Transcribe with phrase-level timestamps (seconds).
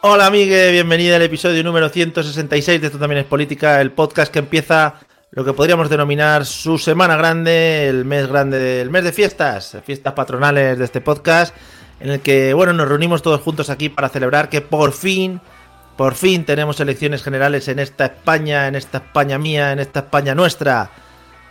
[0.00, 4.38] Hola Miguel, bienvenida al episodio número 166 de Esto también es política, el podcast que
[4.38, 4.94] empieza
[5.32, 10.12] lo que podríamos denominar su semana grande, el mes grande del mes de fiestas, fiestas
[10.12, 11.52] patronales de este podcast,
[11.98, 15.40] en el que bueno, nos reunimos todos juntos aquí para celebrar que por fin,
[15.96, 20.32] por fin tenemos elecciones generales en esta España, en esta España mía, en esta España
[20.32, 20.90] nuestra.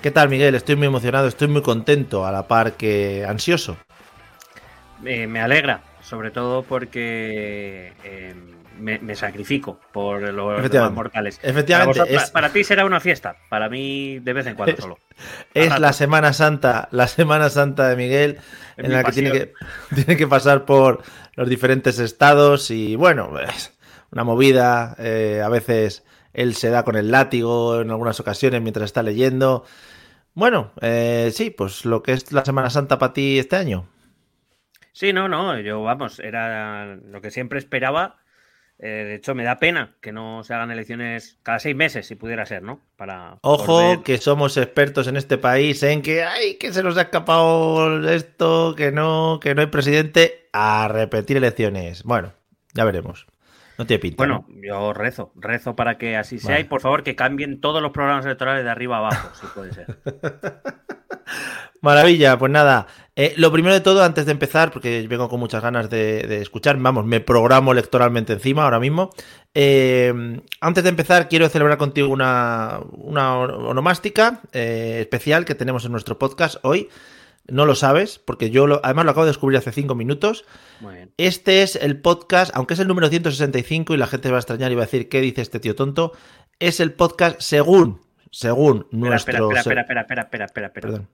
[0.01, 0.55] ¿Qué tal Miguel?
[0.55, 3.75] Estoy muy emocionado, estoy muy contento, a la par que ansioso.
[5.03, 8.33] Eh, me alegra, sobre todo porque eh,
[8.79, 11.39] me, me sacrifico por los demás mortales.
[11.43, 14.77] Efectivamente, Para, vosotros- es- para ti será una fiesta, para mí de vez en cuando
[14.77, 14.99] solo.
[15.53, 18.37] Es la Semana Santa, la Semana Santa de Miguel,
[18.77, 19.53] Es en la que tiene, que
[19.95, 21.01] tiene que pasar por
[21.35, 23.73] los diferentes estados y bueno, es
[24.11, 28.85] una movida, eh, a veces él se da con el látigo en algunas ocasiones mientras
[28.85, 29.65] está leyendo.
[30.35, 33.87] Bueno, eh, sí, pues lo que es la Semana Santa para ti este año.
[34.97, 38.15] Sí, no, no, yo vamos, era lo que siempre esperaba.
[38.79, 42.15] Eh, de hecho, me da pena que no se hagan elecciones cada seis meses, si
[42.15, 42.81] pudiera ser, ¿no?
[42.95, 47.01] Para Ojo, que somos expertos en este país en que, ay, que se nos ha
[47.01, 52.01] escapado esto, que no, que no hay presidente, a repetir elecciones.
[52.01, 52.33] Bueno,
[52.73, 53.27] ya veremos.
[53.77, 54.17] No tiene pinta.
[54.17, 54.61] Bueno, ¿no?
[54.63, 56.61] yo rezo, rezo para que así sea Vale.
[56.61, 59.73] y por favor que cambien todos los programas electorales de arriba a abajo, si puede
[59.73, 59.99] ser.
[61.81, 62.87] Maravilla, pues nada.
[63.19, 66.41] Eh, lo primero de todo, antes de empezar, porque vengo con muchas ganas de, de
[66.41, 69.09] escuchar, vamos, me programo electoralmente encima ahora mismo.
[69.55, 75.91] eh, antes de empezar, quiero celebrar contigo una, una onomástica eh, especial que tenemos en
[75.91, 76.89] nuestro podcast hoy.
[77.49, 80.43] No lo sabes, porque yo lo- además lo acabo de descubrir hace cinco minutos.
[80.81, 81.11] Muy bien.
[81.17, 84.71] Este es el podcast, aunque es el número 165 y la gente va a extrañar
[84.71, 86.11] y va a decir, ¿qué dice este tío tonto?
[86.59, 88.01] Es el podcast según,
[88.31, 88.99] según Espera,
[89.39, 89.49] nuestro...
[89.57, 90.81] espera, espera, espera, espera, espera, espera, espera.
[90.81, 91.07] Perdón,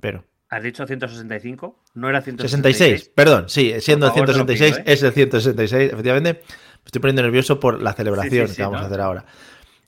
[0.00, 0.24] pero...
[0.48, 1.82] ¿Has dicho 165?
[1.94, 3.00] ¿No era 166?
[3.00, 4.92] 66, perdón, sí, siendo el Por favor, te lo 166, pido, ¿eh?
[4.92, 6.32] es el 166, efectivamente.
[6.34, 8.84] Me estoy poniendo nervioso por la celebración Sí, sí, sí, que vamos ¿no?
[8.84, 9.24] a hacer ahora.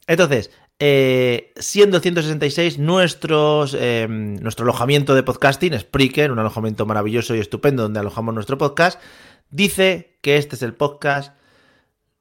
[0.08, 7.36] Entonces, eh, siendo el 166, nuestros, eh, nuestro alojamiento de podcasting, Spreaker, un alojamiento maravilloso
[7.36, 9.00] y estupendo donde alojamos nuestro podcast,
[9.50, 11.36] dice que este es el podcast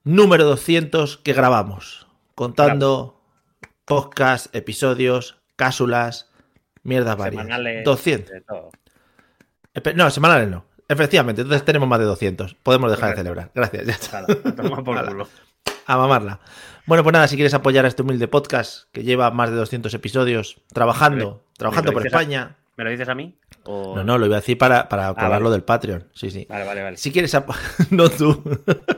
[0.03, 3.21] número 200 que grabamos, contando
[3.85, 6.26] podcast, episodios, cápsulas,
[6.87, 7.43] mierdas varias.
[7.43, 8.31] Semanales, 200.
[8.31, 8.71] de todo.
[9.73, 10.65] Espe- No, semanales no.
[10.89, 12.55] Efectivamente, entonces tenemos más de 200.
[12.55, 13.51] Podemos dejar de celebrar.
[13.53, 14.21] Gracias, ya está.
[14.21, 15.27] Nada, a tomar por culo.
[15.85, 16.39] A mamarla.
[16.85, 19.93] Bueno, pues nada, si quieres apoyar a este humilde podcast que lleva más de 200
[19.93, 22.55] episodios trabajando, ¿Me- trabajando por a- España.
[22.77, 23.35] ¿Me lo dices a mí?
[23.67, 25.51] O- No, no, lo iba a decir para, para cobrarlo vale.
[25.51, 26.07] del Patreon.
[26.13, 26.45] Sí, sí.
[26.49, 26.97] Vale, vale, vale.
[26.97, 27.35] Si quieres
[27.91, 28.41] no tú.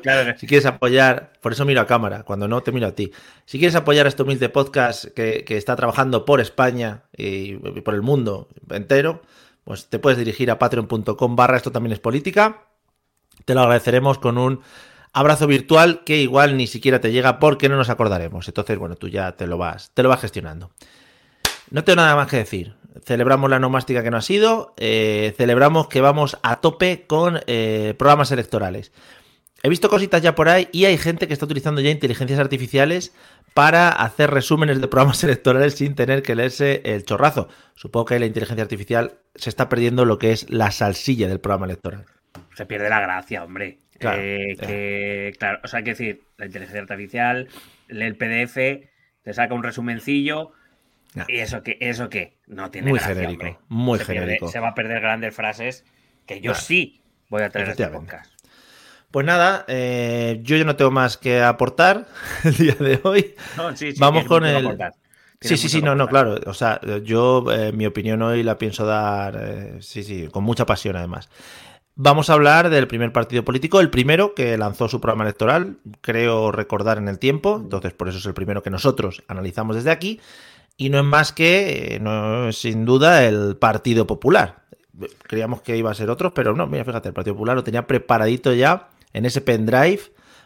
[0.02, 3.12] Claro Si quieres apoyar, por eso miro a cámara, cuando no te miro a ti.
[3.46, 7.94] Si quieres apoyar a este humilde podcast que, que está trabajando por España y por
[7.96, 9.22] el mundo entero,
[9.63, 12.63] pues te puedes dirigir a patreon.com barra esto también es política.
[13.46, 14.62] Te lo agradeceremos con un
[15.13, 18.47] abrazo virtual que igual ni siquiera te llega porque no nos acordaremos.
[18.47, 20.72] Entonces, bueno, tú ya te lo vas, te lo vas gestionando.
[21.72, 22.75] No tengo nada más que decir.
[23.04, 24.74] Celebramos la nomástica que no ha sido.
[24.78, 28.92] eh, celebramos que vamos a tope con eh, programas electorales.
[29.62, 33.13] He visto cositas ya por ahí y hay gente que está utilizando ya inteligencias artificiales
[33.54, 37.50] para hacer resúmenes de programas electorales sin tener que leerse el chorrazo.
[37.75, 41.66] Supongo que la inteligencia artificial se está perdiendo lo que es la salsilla del programa
[41.66, 42.06] electoral.
[42.56, 43.80] se pierde la gracia, hombre.
[44.00, 47.50] Claro, Eh, que, claro, o sea, hay que decir, la inteligencia artificial
[47.90, 48.56] lee el PDF,
[49.24, 50.54] te saca un resumencillo.
[51.16, 51.26] Nah.
[51.28, 51.78] ¿Y eso qué?
[51.82, 52.38] ¿Eso qué?
[52.48, 53.60] No tiene Muy gracia, genérico, hombre.
[53.70, 54.48] muy se pierde- genérico.
[54.50, 55.84] se va a perder grandes frases
[56.26, 58.32] que yo sí voy a traer este podcast.
[59.12, 62.06] Pues nada, eh, yo ya no tengo más que aportar
[62.44, 63.34] el día de hoy.
[63.58, 64.78] No, sí, sí, Vamos con el-.
[65.42, 66.38] Sí, sí, sí, no, no, claro.
[66.46, 70.66] O sea, yo eh, mi opinión hoy la pienso dar, eh, sí, sí, con mucha
[70.66, 71.30] pasión además.
[71.96, 76.52] Vamos a hablar del primer partido político, el primero que lanzó su programa electoral, creo
[76.52, 80.20] recordar en el tiempo, entonces por eso es el primero que nosotros analizamos desde aquí,
[80.80, 84.64] y no es más que, eh, no, sin duda, el Partido Popular.
[85.24, 87.86] Creíamos que iba a ser otro, pero no, mira, fíjate, el Partido Popular lo tenía
[87.86, 90.00] preparadito ya en ese pendrive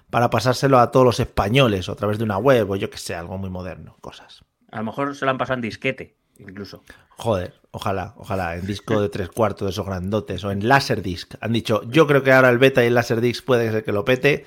[0.09, 2.97] para pasárselo a todos los españoles o a través de una web o yo que
[2.97, 4.43] sé, algo muy moderno, cosas.
[4.71, 6.83] A lo mejor se lo han pasado en disquete, incluso.
[7.09, 11.35] Joder, ojalá, ojalá, en disco de tres cuartos de esos grandotes o en Laserdisc.
[11.41, 14.03] Han dicho, yo creo que ahora el beta y el Laserdisc puede ser que lo
[14.03, 14.45] pete,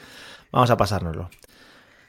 [0.51, 1.31] vamos a pasárnoslo.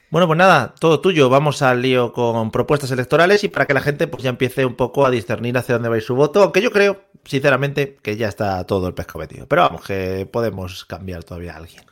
[0.10, 1.30] Bueno, pues nada, todo tuyo.
[1.30, 4.76] Vamos al lío con propuestas electorales y para que la gente pues ya empiece un
[4.76, 8.16] poco a discernir hacia dónde va a ir su voto, aunque yo creo, sinceramente, que
[8.16, 9.48] ya está todo el pescado metido.
[9.48, 11.84] Pero vamos, que podemos cambiar todavía a alguien.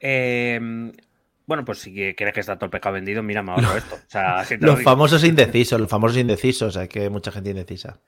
[0.00, 0.58] Eh,
[1.46, 3.96] bueno, pues si crees que está todo el pescado vendido, mira, me ahorro esto.
[3.96, 8.00] O sea, los famosos indecisos, los famosos indecisos, hay que mucha gente indecisa.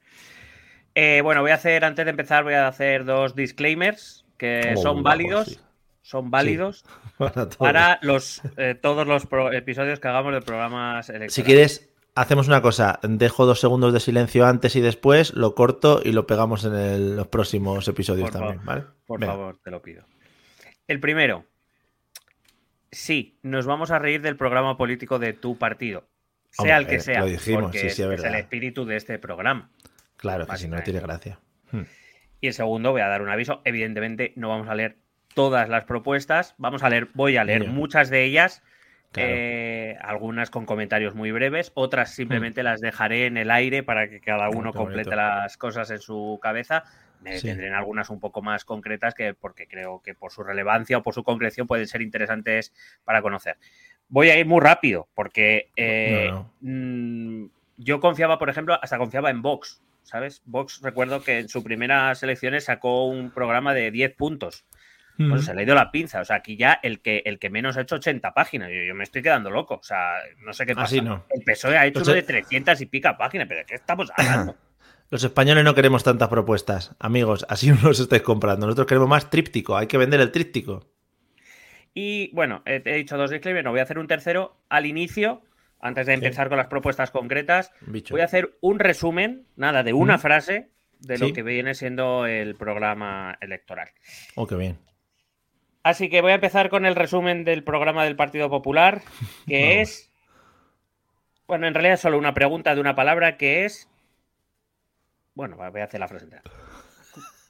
[0.94, 4.82] Eh, bueno, voy a hacer, antes de empezar, voy a hacer dos disclaimers que Oh,
[4.82, 5.48] son válidos.
[5.48, 5.58] sí.
[6.02, 6.84] Son válidos.
[7.58, 11.34] para los eh, todos los pro- episodios que hagamos de programas electorales.
[11.34, 12.98] Si quieres, hacemos una cosa.
[13.02, 17.16] Dejo dos segundos de silencio antes y después, lo corto y lo pegamos en el-
[17.16, 18.94] los próximos episodios Por también, favor, ¿vale?
[19.06, 19.32] Por Venga.
[19.32, 20.04] favor, te lo pido.
[20.88, 21.44] El primero.
[22.90, 26.06] Sí, nos vamos a reír del programa político de tu partido.
[26.50, 27.20] Sea Hombre, el que sea.
[27.20, 29.70] lo dijimos, porque sí, sí, es el espíritu de este programa.
[30.16, 31.40] Claro, que si no tiene gracia.
[31.72, 31.82] Hmm.
[32.40, 33.60] Y el segundo, voy a dar un aviso.
[33.64, 34.96] Evidentemente, no vamos a leer
[35.34, 36.54] todas las propuestas.
[36.58, 38.62] Vamos a leer, voy a leer muchas de ellas.
[39.12, 39.28] Claro.
[39.32, 44.18] eh, algunas con comentarios muy breves, otras simplemente las dejaré en el aire para que
[44.20, 45.14] cada uno qué complete bonito.
[45.24, 46.82] las cosas en su cabeza.
[47.20, 47.46] Me Sí.
[47.46, 51.04] detendré en algunas un poco más concretas que porque creo que por su relevancia o
[51.04, 52.72] por su concreción pueden ser interesantes
[53.04, 53.56] para conocer.
[54.08, 57.44] Voy a ir muy rápido porque eh, No, mm,
[57.76, 60.42] yo confiaba, por ejemplo, hasta confiaba en Vox, ¿sabes?
[60.44, 64.64] Vox recuerdo que en sus primeras elecciones sacó un programa de 10 puntos.
[65.16, 65.38] Mm.
[65.38, 66.20] se le ha ido la pinza.
[66.20, 68.70] O sea, aquí ya el que, el que menos ha hecho 80 páginas.
[68.70, 69.74] Yo, yo me estoy quedando loco.
[69.76, 70.86] O sea, no sé qué pasa.
[70.86, 71.24] Así no.
[71.30, 73.46] El PSOE ha hecho Pues, uno eh, de 300 y pica páginas.
[73.48, 74.56] ¿Pero de qué estamos hablando?
[75.10, 77.46] Los españoles no queremos tantas propuestas, amigos.
[77.48, 78.66] Así no los estáis comprando.
[78.66, 79.76] Nosotros queremos más tríptico.
[79.76, 80.88] Hay que vender el tríptico.
[81.94, 83.64] y bueno, he, he dicho dos disclaimers.
[83.64, 85.42] No voy a hacer un tercero al inicio.
[85.80, 86.24] Antes de Sí.
[86.24, 88.14] empezar con las propuestas concretas, Bicho.
[88.14, 90.20] voy a hacer un resumen, nada, de una ¿Mm?
[90.20, 90.70] frase
[91.00, 91.32] de lo Sí.
[91.34, 93.90] que viene siendo el programa electoral.
[94.34, 94.78] Oh, qué bien.
[95.84, 99.02] Así que voy a empezar con el resumen del programa del Partido Popular,
[99.46, 100.10] que es.
[101.46, 103.88] Bueno, en realidad es solo una pregunta de una palabra que es.
[105.34, 106.42] Bueno, voy a hacer la frase entera.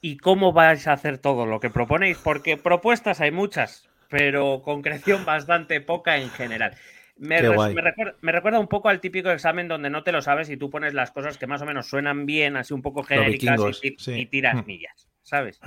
[0.01, 2.19] ¿Y cómo vais a hacer todo lo que proponéis?
[2.19, 6.77] Porque propuestas hay muchas, pero concreción bastante poca en general.
[7.17, 10.51] Me, res- recuerda, me recuerda un poco al típico examen donde no te lo sabes
[10.51, 13.55] y tú pones las cosas que más o menos suenan bien, así un poco genéricas
[13.57, 14.13] vikingos, y, sí.
[14.15, 14.67] y tiras Mm.
[14.67, 15.61] millas, ¿sabes?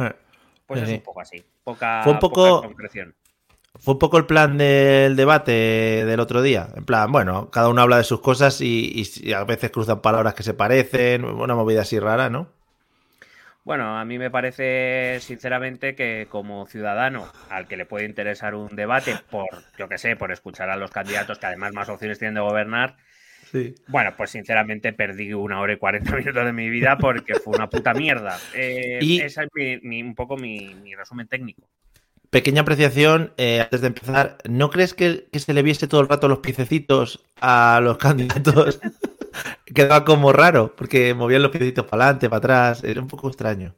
[0.68, 1.44] Pues Sí, es un poco así.
[1.64, 3.16] Poca, Fue un poca poco- concreción.
[3.80, 6.68] Fue un poco el plan del debate del otro día.
[6.76, 10.34] En plan, bueno, cada uno habla de sus cosas y, y a veces cruzan palabras
[10.34, 11.24] que se parecen.
[11.26, 12.50] Una movida así rara, ¿no?
[13.64, 18.76] Bueno, a mí me parece sinceramente que como ciudadano al que le puede interesar un
[18.76, 19.48] debate por,
[19.78, 22.96] yo que sé, por escuchar a los candidatos que además más opciones tienen de gobernar,
[23.52, 23.76] Sí.
[23.88, 27.70] bueno, pues sinceramente perdí una hora y 40 minutos de mi vida porque fue una
[27.70, 28.38] puta mierda.
[28.54, 31.62] Eh, Y- Ese es mi- mi- un poco mi, mi resumen técnico.
[32.30, 36.10] Pequeña apreciación, eh, antes de empezar, ¿no crees que, que se le viese todo el
[36.10, 38.80] rato los piececitos a los candidatos?
[39.74, 43.76] Quedaba como raro, porque movían los piececitos para adelante, para atrás, era un poco extraño.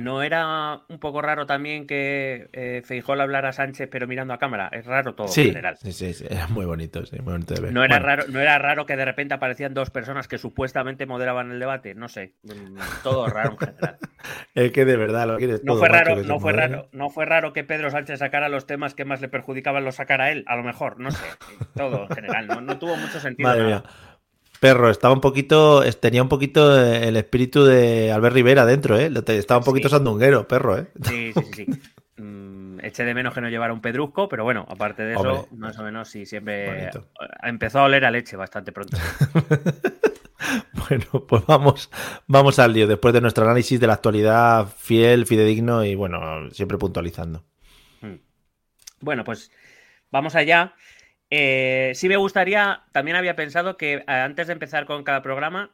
[0.00, 4.34] ¿No era un poco raro también que eh, Feijóo le hablara a Sánchez pero mirando
[4.34, 4.68] a cámara?
[4.72, 5.76] Es raro todo en general.
[5.76, 7.72] sí, sí, sí, era muy bonito, sí, muy bonito de ver.
[7.72, 11.06] No era, Bueno, raro, no era raro que de repente aparecían dos personas que supuestamente
[11.06, 11.94] moderaban el debate.
[11.94, 12.34] No sé.
[12.42, 13.98] mm, Todo raro en general.
[14.54, 17.24] Es que de verdad lo quieres No todo, fue raro, no fue raro, no fue
[17.24, 20.44] raro que Pedro Sánchez sacara los temas que más le perjudicaban los sacara a él.
[20.48, 21.24] A lo mejor, no sé.
[21.74, 22.46] Todo en general.
[22.48, 23.48] No, no tuvo mucho sentido.
[23.48, 23.80] Madre nada.
[23.82, 23.90] mía.
[24.60, 29.10] Perro, estaba un poquito, tenía un poquito eh, el espíritu de Albert Rivera dentro, ¿eh?
[29.28, 29.94] Estaba un poquito Sí.
[29.94, 30.86] sandunguero, perro, ¿eh?
[31.02, 31.66] Sí, sí, sí.
[31.66, 31.66] sí.
[32.20, 35.78] Mm, eché de menos que no llevara un pedrusco, pero bueno, aparte de eso, más
[35.78, 37.06] o menos sí, siempre Bonito.
[37.44, 38.96] empezó a oler a leche bastante pronto.
[40.88, 41.90] Bueno, pues vamos,
[42.26, 46.78] vamos al lío, después de nuestro análisis de la actualidad fiel, fidedigno y bueno, siempre
[46.78, 47.44] puntualizando.
[48.00, 48.14] Mm.
[49.00, 49.50] Bueno, pues
[50.10, 50.74] vamos allá.
[51.30, 55.70] Eh, sí me gustaría, también había pensado que eh, antes de empezar con cada programa,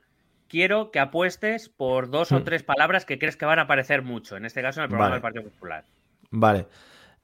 [0.48, 2.44] quiero que apuestes por dos o Mm.
[2.44, 5.10] tres palabras que crees que van a aparecer mucho, en este caso en el programa
[5.10, 5.16] Vale.
[5.16, 5.84] del Partido Popular.
[6.30, 6.66] Vale.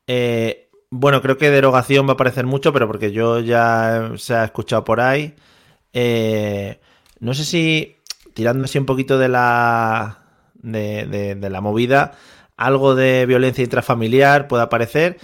[0.07, 4.45] Eh, bueno, creo que derogación va a aparecer mucho, pero porque yo ya se ha
[4.45, 5.35] escuchado por ahí.
[5.93, 6.81] Eh,
[7.21, 7.97] no sé si
[8.35, 10.19] tirando así un poquito de la
[10.55, 12.13] de, de- de la movida,
[12.57, 15.19] algo de violencia intrafamiliar puede aparecer.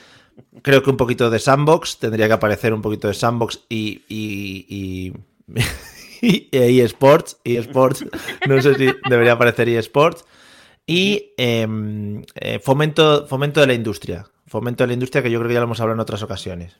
[0.63, 4.67] Creo que un poquito de sandbox, tendría que aparecer un poquito de sandbox y, y,
[4.69, 5.13] y,
[6.51, 8.05] y eSports, eSports,
[8.49, 10.25] no sé si debería aparecer eSports.
[10.87, 14.27] Y em, eh, fomento, fomento de la industria.
[14.47, 16.79] Fomento de la industria que yo creo que ya lo hemos hablado en otras ocasiones.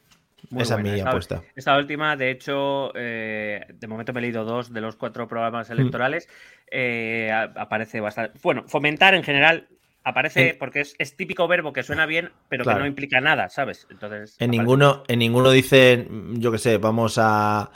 [0.57, 1.43] Esa es mi apuesta.
[1.57, 5.69] Esta última, de hecho, eh, de momento me he leído dos de los cuatro programas
[5.69, 5.73] mm.
[5.73, 6.29] electorales.
[6.71, 8.39] Eh, aparece bastante.
[8.43, 9.69] Bueno, fomentar en general
[10.07, 13.89] aparece porque es, típico verbo que suena bien, pero que no implica nada, ¿sabes?
[13.91, 14.37] Entonces.
[14.39, 17.71] En ninguno, en ninguno dice, yo qué sé, vamos a,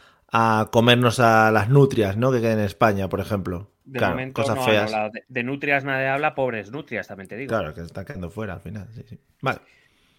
[0.71, 2.31] comernos a las nutrias, ¿no?
[2.31, 3.73] Que queden en España, por ejemplo.
[3.85, 4.93] De momento cosas feas.
[5.29, 7.49] de, nutrias nadie habla, pobres nutrias, también te digo.
[7.49, 8.87] Claro, que están quedando fuera al final.
[8.95, 9.19] Sí, sí.
[9.41, 9.59] Vale.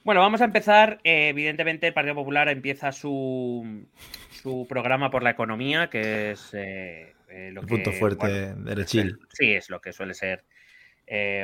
[0.03, 0.99] Bueno, vamos a empezar.
[1.05, 3.85] Eh, evidentemente, el Partido Popular empieza su,
[4.31, 9.13] su programa por la economía, que es eh, eh, lo el punto fuerte del Chile.
[9.29, 10.43] Sí, es lo que suele ser,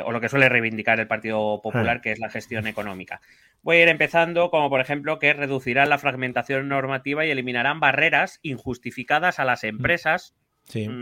[0.06, 3.22] o lo que suele reivindicar el Partido Popular, que es la gestión económica.
[3.64, 8.40] Voy a ir empezando, como por ejemplo, que reducirán la fragmentación normativa y eliminarán barreras
[8.44, 9.68] injustificadas a las mm.
[9.68, 10.36] empresas.
[10.74, 11.00] Mm,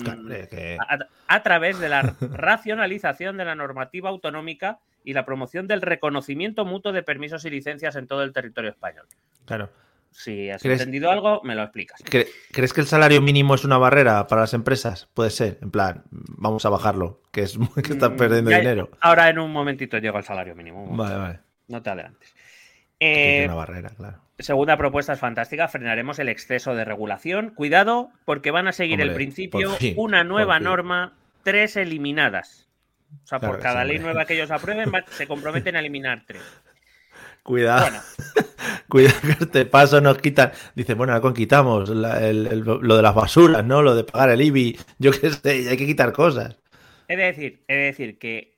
[1.27, 6.91] a través de la racionalización de la normativa autonómica y la promoción del reconocimiento mutuo
[6.91, 9.07] de permisos y licencias en todo el territorio español.
[9.45, 9.69] Claro.
[10.17, 12.01] Si has entendido algo, me lo explicas.
[12.09, 15.09] ¿Crees que el salario mínimo es una barrera para las empresas?
[15.13, 18.89] Puede ser, en plan, vamos a bajarlo, que es que están mm, perdiendo dinero.
[19.01, 20.87] Ahora en un momentito llega el salario mínimo.
[20.95, 21.39] Vale, vale.
[21.67, 22.33] No te adelantes.
[22.99, 24.21] Eh, una barrera, claro.
[24.39, 27.49] Segunda propuesta es fantástica, frenaremos el exceso de regulación.
[27.49, 32.69] Cuidado, porque van a seguir el principio una nueva norma, tres eliminadas.
[33.23, 36.41] O sea, por cada ley nueva que ellos aprueben, se comprometen a eliminar tres.
[37.45, 38.01] Cuidado.
[38.89, 40.51] Cuidado que este paso nos quitan.
[40.73, 43.83] Dice, bueno, con quitamos lo de las basuras, ¿no?
[43.83, 44.79] Lo de pagar el IBI.
[44.97, 46.57] Yo qué sé, hay que quitar cosas.
[47.07, 48.57] He de decir, he de decir que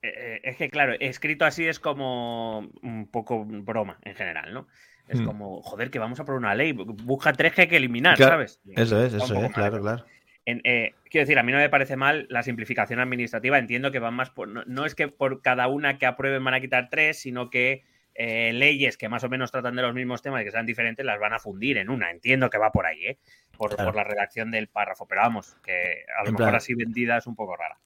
[0.00, 4.66] eh, es que, claro, escrito así es como un poco broma en general, ¿no?
[5.08, 5.26] Es hmm.
[5.26, 6.72] como, joder, que vamos a por una ley.
[6.72, 8.62] Busca tres que hay que eliminar, ¿sabes?
[8.74, 10.06] Eso es, eso es, claro, claro.
[10.46, 13.58] Eh, quiero decir, a mí no me parece mal la simplificación administrativa.
[13.58, 14.48] Entiendo que van más por.
[14.48, 18.52] No, es que por cada una que aprueben van a quitar tres, sino que eh,
[18.52, 21.18] leyes que más o menos tratan de los mismos temas y que sean diferentes las
[21.18, 22.10] van a fundir en una.
[22.10, 23.18] Entiendo que va por ahí, ¿eh?
[23.56, 25.06] Por, la redacción del párrafo.
[25.06, 27.78] Pero vamos, que a lo mejor así vendida es un poco rara.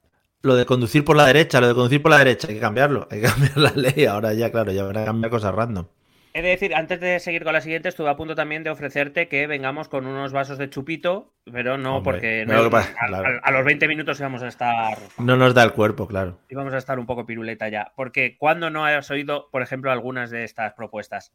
[0.42, 3.08] Lo de conducir por la derecha, lo de conducir por la derecha, hay que cambiarlo.
[3.10, 4.06] Hay que cambiar la ley.
[4.06, 5.86] Ahora ya, claro, ya van a cambiar cosas random.
[6.36, 9.26] He de decir, antes de seguir con la siguiente, estuve a punto también de ofrecerte
[9.26, 14.42] que vengamos con unos vasos de chupito, pero no, porque a, los 20 minutos íbamos
[14.42, 14.98] a estar.
[15.16, 16.38] No nos da el cuerpo, claro.
[16.50, 17.90] Íbamos a estar un poco piruleta ya.
[17.96, 21.32] Porque cuando no has oído, por ejemplo, algunas de estas propuestas,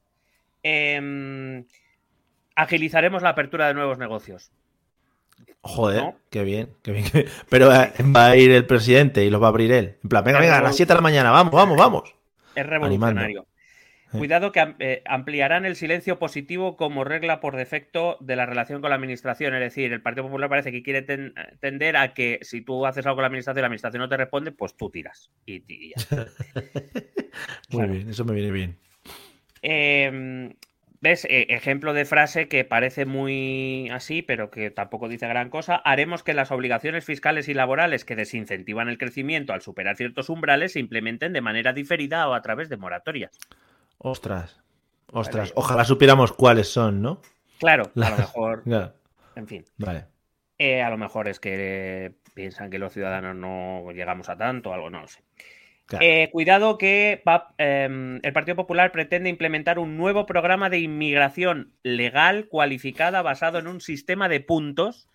[0.62, 1.66] em,
[2.56, 4.52] agilizaremos la apertura de nuevos negocios.
[5.62, 7.06] Joder, qué bien, qué bien.
[7.50, 9.98] Pero eh, va a ir el presidente y los va a abrir él.
[10.04, 12.16] En plan, venga, venga, a las 7 de la mañana, vamos, vamos, vamos.
[12.54, 13.48] Es revolucionario.
[14.12, 18.90] Cuidado que eh, ampliarán el silencio positivo como regla por defecto de la relación con
[18.90, 19.54] la administración.
[19.54, 21.02] Es decir, el Partido Popular parece que quiere
[21.60, 24.18] tender a que si tú haces algo con la administración y la administración no te
[24.18, 25.32] responde, pues tú tiras.
[25.46, 25.62] Y,
[27.72, 28.78] Muy bien, eso me viene bien.
[29.62, 30.54] Em,
[31.02, 31.26] ¿Ves?
[31.26, 35.78] E, ejemplo de frase que parece muy así, pero que tampoco dice gran cosa.
[35.78, 40.74] Haremos que las obligaciones fiscales y laborales que desincentivan el crecimiento al superar ciertos umbrales
[40.74, 43.32] se implementen de manera diferida o a través de moratorias.
[44.04, 44.60] Ostras,
[45.12, 45.54] ostras.
[45.56, 47.22] Ojalá supiéramos cuáles son, ¿no?
[47.60, 48.64] Claro, a lo mejor.
[49.36, 49.64] En fin.
[49.78, 50.06] Vale.
[50.58, 54.90] Eh, a lo mejor es que piensan que los ciudadanos no llegamos a tanto, algo,
[54.90, 55.22] no lo sé.
[56.00, 57.22] Eh, cuidado que
[57.58, 63.68] em, el Partido Popular pretende implementar un nuevo programa de inmigración legal cualificada basado en
[63.68, 65.10] un sistema de puntos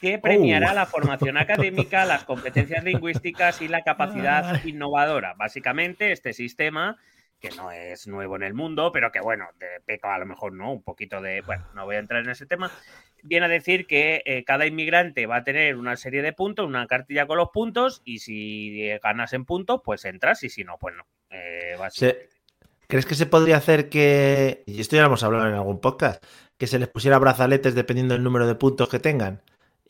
[0.00, 0.74] que premiará oh.
[0.74, 5.34] la formación académica, las competencias lingüísticas y la capacidad innovadora.
[5.34, 6.98] Básicamente, este sistema
[7.42, 10.52] que no es nuevo en el mundo, pero que bueno, de peca a lo mejor
[10.52, 12.70] no, un poquito de, bueno, no voy a entrar en ese tema,
[13.24, 16.86] viene a decir que eh, cada inmigrante va a tener una serie de puntos, una
[16.86, 20.94] cartilla con los puntos, y si ganas en puntos, pues entras, y si no, pues
[20.94, 21.04] no.
[21.30, 21.76] Eh,
[22.86, 26.24] ¿Crees que se podría hacer que, y esto ya lo hemos hablado en algún podcast,
[26.56, 29.42] que se les pusiera brazaletes dependiendo del número de puntos que tengan?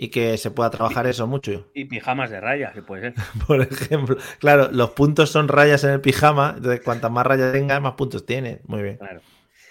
[0.02, 1.70] Y que se pueda trabajar eso mucho.
[1.74, 3.14] Y pijamas de rayas, que puede ser.
[3.46, 7.78] Por ejemplo, claro, los puntos son rayas en el pijama, entonces cuantas más rayas tenga,
[7.78, 8.58] más puntos tiene.
[8.66, 8.96] Muy bien.
[8.96, 9.20] Claro.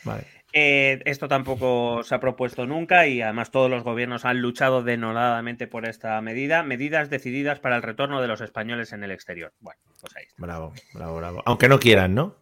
[0.06, 0.24] Vale.
[0.54, 5.68] Eh, esto tampoco se ha propuesto nunca y además todos los gobiernos han luchado denodadamente
[5.68, 6.64] por esta medida.
[6.64, 9.52] Medidas decididas para el retorno de los españoles en el exterior.
[9.60, 10.42] Bueno, pues ahí está.
[10.42, 11.44] Bravo, bravo, bravo.
[11.46, 12.38] Aunque no quieran, ¿no?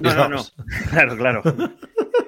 [0.00, 0.42] no, no, no.
[0.90, 1.42] Claro, claro.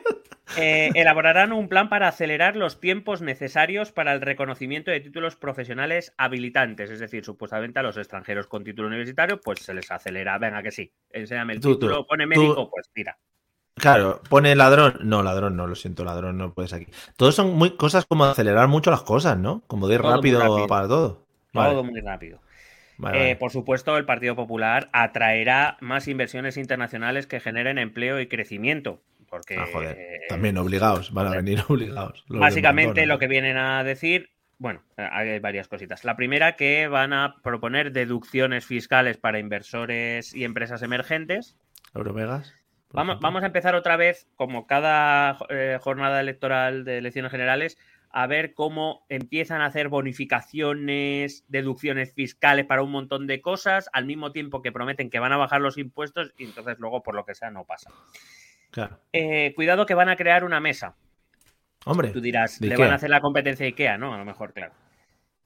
[0.57, 6.15] Eh, elaborarán un plan para acelerar los tiempos necesarios para el reconocimiento de títulos profesionales
[6.17, 6.91] habilitantes.
[6.91, 10.39] Es decir, supuestamente a los extranjeros con título universitario, pues se les acelera.
[10.39, 10.93] Venga, que sí.
[11.11, 13.19] Enséñame el título, pone médico, pues tira.
[13.75, 14.99] Claro, pone ladrón.
[15.03, 16.87] No, ladrón no, lo siento, ladrón no puedes aquí.
[17.17, 19.63] Todos son muy cosas como acelerar mucho las cosas, ¿no?
[19.67, 21.27] Como de ir rápido, para todo.
[21.53, 22.41] Todo muy rápido.
[23.13, 29.01] Eh, por supuesto, el Partido Popular atraerá más inversiones internacionales que generen empleo y crecimiento.
[29.37, 29.99] Porque, ah, joder.
[30.31, 32.25] También obligados, van a venir obligados.
[32.29, 36.05] Básicamente lo que vienen a decir, bueno, hay varias cositas.
[36.05, 41.59] La primera que van a proponer deducciones fiscales para inversores y empresas emergentes.
[41.95, 42.55] Eurovegas.
[42.93, 47.77] Vamos, vamos, a empezar otra vez, como cada eh, jornada electoral de elecciones generales,
[48.09, 54.07] a ver cómo empiezan a hacer bonificaciones, deducciones fiscales para un montón de cosas, al
[54.07, 57.27] mismo tiempo que prometen que van a bajar los impuestos y entonces luego, por lo
[57.27, 57.91] que sea, no pasa.
[59.13, 60.97] Eh, cuidado que van a crear una mesa.
[61.85, 62.11] Hombre.
[62.11, 64.13] Tú dirás, le van a hacer la competencia IKEA, ¿no?
[64.13, 64.73] A lo mejor, claro.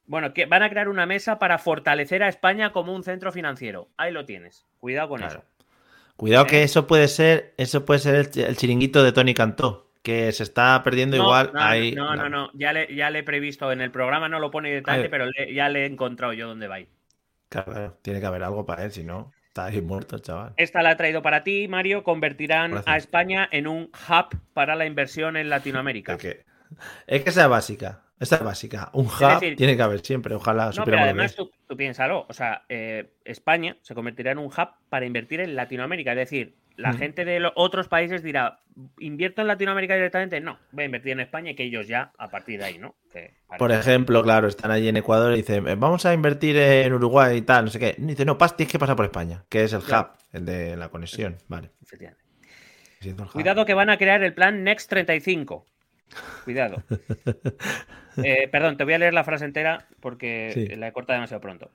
[0.07, 3.89] Bueno, que van a crear una mesa para fortalecer a España como un centro financiero.
[3.97, 4.67] Ahí lo tienes.
[4.79, 5.45] Cuidado con eso.
[6.17, 6.65] Cuidado que ¿Eh?
[6.65, 11.17] eso puede ser, eso puede ser el chiringuito de Tony Cantó que se está perdiendo
[11.17, 11.50] igual.
[11.53, 14.39] No, ahí, no, no, no, Ya, le, ya le he previsto en el programa, no
[14.39, 16.89] lo pone detalle, pero ya le he encontrado yo dónde va a ir.
[17.49, 20.54] Claro, tiene que haber algo para él, si no, está ahí muerto, chaval.
[20.57, 22.04] Esta la he traído para ti, Mario.
[22.04, 26.16] Convertirán a España en un hub para la inversión en Latinoamérica.
[27.07, 28.02] Es que, sea básica.
[28.21, 28.90] Esta es básica.
[28.92, 30.35] Un hub tiene que haber siempre.
[30.37, 32.26] Ojalá no, pero además tú, piénsalo.
[32.28, 36.12] O sea, eh, España se convertirá en un hub para invertir en Latinoamérica.
[36.12, 38.61] Es decir, la gente de los otros países dirá,
[38.99, 40.41] ¿invierto en Latinoamérica directamente?
[40.41, 42.95] No, voy a invertir en España y que ellos ya, a partir de ahí, ¿no?
[43.59, 47.39] Por ejemplo, claro, están allí en Ecuador y dicen, eh, vamos a invertir en Uruguay
[47.39, 47.95] y tal, no sé qué.
[47.99, 50.77] Y dice, no, pas, tienes que pasar por España, que es el hub, el de
[50.77, 51.37] la conexión.
[51.49, 51.71] Vale.
[53.33, 55.67] Cuidado que van a crear el plan Next 35.
[56.45, 56.83] Cuidado.
[58.25, 61.71] Eh, perdón, te voy a leer la frase entera porque la he cortado demasiado pronto.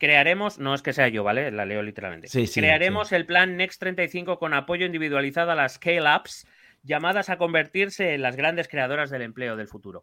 [0.00, 1.50] Crearemos, no es que sea yo, ¿vale?
[1.50, 2.28] La leo literalmente.
[2.54, 6.46] Crearemos el plan Next 35 con apoyo individualizado a las scale-ups
[6.82, 10.02] llamadas a convertirse en las grandes creadoras del empleo del futuro.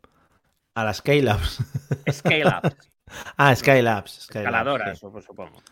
[0.76, 1.64] A las scale-ups.
[2.12, 2.92] Scale-ups.
[3.38, 4.20] ah, scale-ups.
[4.20, 5.64] Escaladoras, supongo.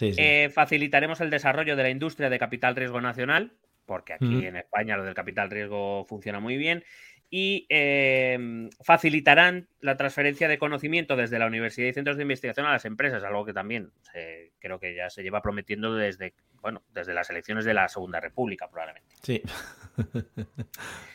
[0.00, 3.52] Eh, facilitaremos el desarrollo de la industria de capital riesgo nacional,
[3.86, 6.82] porque aquí en España lo del capital riesgo funciona muy bien
[7.30, 12.72] y em, facilitarán la transferencia de conocimiento desde la universidad y centros de investigación a
[12.72, 13.92] las empresas, algo que también
[14.58, 18.68] creo que ya se lleva prometiendo desde, bueno, desde las elecciones de la Segunda República,
[18.68, 19.14] probablemente.
[19.22, 19.42] Sí.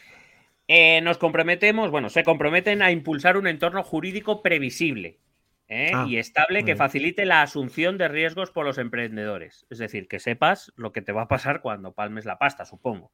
[0.67, 5.19] Eh, nos comprometemos, bueno, se comprometen a impulsar un entorno jurídico previsible
[5.67, 5.91] ¿eh?
[5.93, 9.65] ah, y estable que facilite la asunción de riesgos por los emprendedores.
[9.69, 13.11] Es decir, que sepas lo que te va a pasar cuando palmes la pasta, supongo.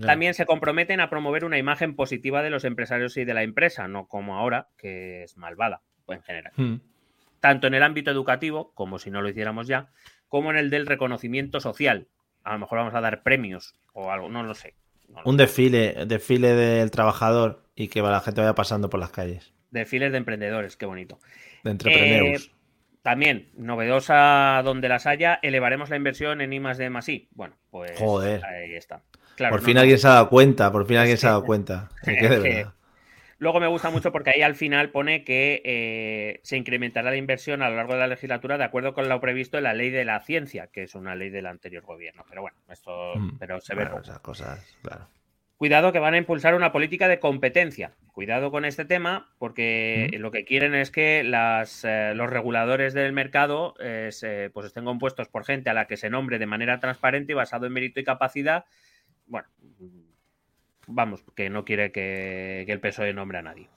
[0.00, 3.88] También se comprometen a promover una imagen positiva de los empresarios y de la empresa,
[3.88, 6.52] no como ahora, que es malvada pues, en general.
[6.56, 6.76] Hmm.
[7.40, 9.90] Tanto en el ámbito educativo, como si no lo hiciéramos ya,
[10.28, 12.08] como en el del reconocimiento social.
[12.44, 14.74] A lo mejor vamos a dar premios o algo, no lo sé.
[15.24, 19.52] un desfile, desfile del trabajador y que la gente vaya pasando por las calles.
[19.70, 21.18] Desfiles de emprendedores, qué bonito.
[21.64, 22.46] De entrepreneurs.
[22.46, 22.61] Eh,
[23.02, 27.28] también, novedosa donde las haya, elevaremos la inversión en I más D más I.
[27.32, 28.44] Bueno, pues Joder.
[28.44, 29.02] ahí está
[29.50, 31.88] por fin alguien se ha dado cuenta, por fin alguien se ha dado cuenta.
[33.38, 37.60] Luego me gusta mucho porque ahí al final pone que eh, se incrementará la inversión
[37.62, 40.04] a lo largo de la legislatura de acuerdo con lo previsto en la ley de
[40.04, 42.24] la ciencia, que es una ley del anterior gobierno.
[42.28, 43.88] Pero bueno, esto mm, pero se ve.
[44.00, 45.08] esas cosas, claro.
[45.62, 47.92] Cuidado que van a impulsar una política de competencia.
[48.10, 50.16] Cuidado con este tema porque mm.
[50.16, 54.10] lo que quieren es que las, eh, los reguladores del mercado eh,
[54.52, 57.66] pues estén compuestos por gente a la que se nombre de manera transparente y basado
[57.66, 58.64] en mérito y capacidad
[59.26, 59.46] bueno,
[60.88, 63.68] vamos, que no quiere que, el PSOE nombre a nadie.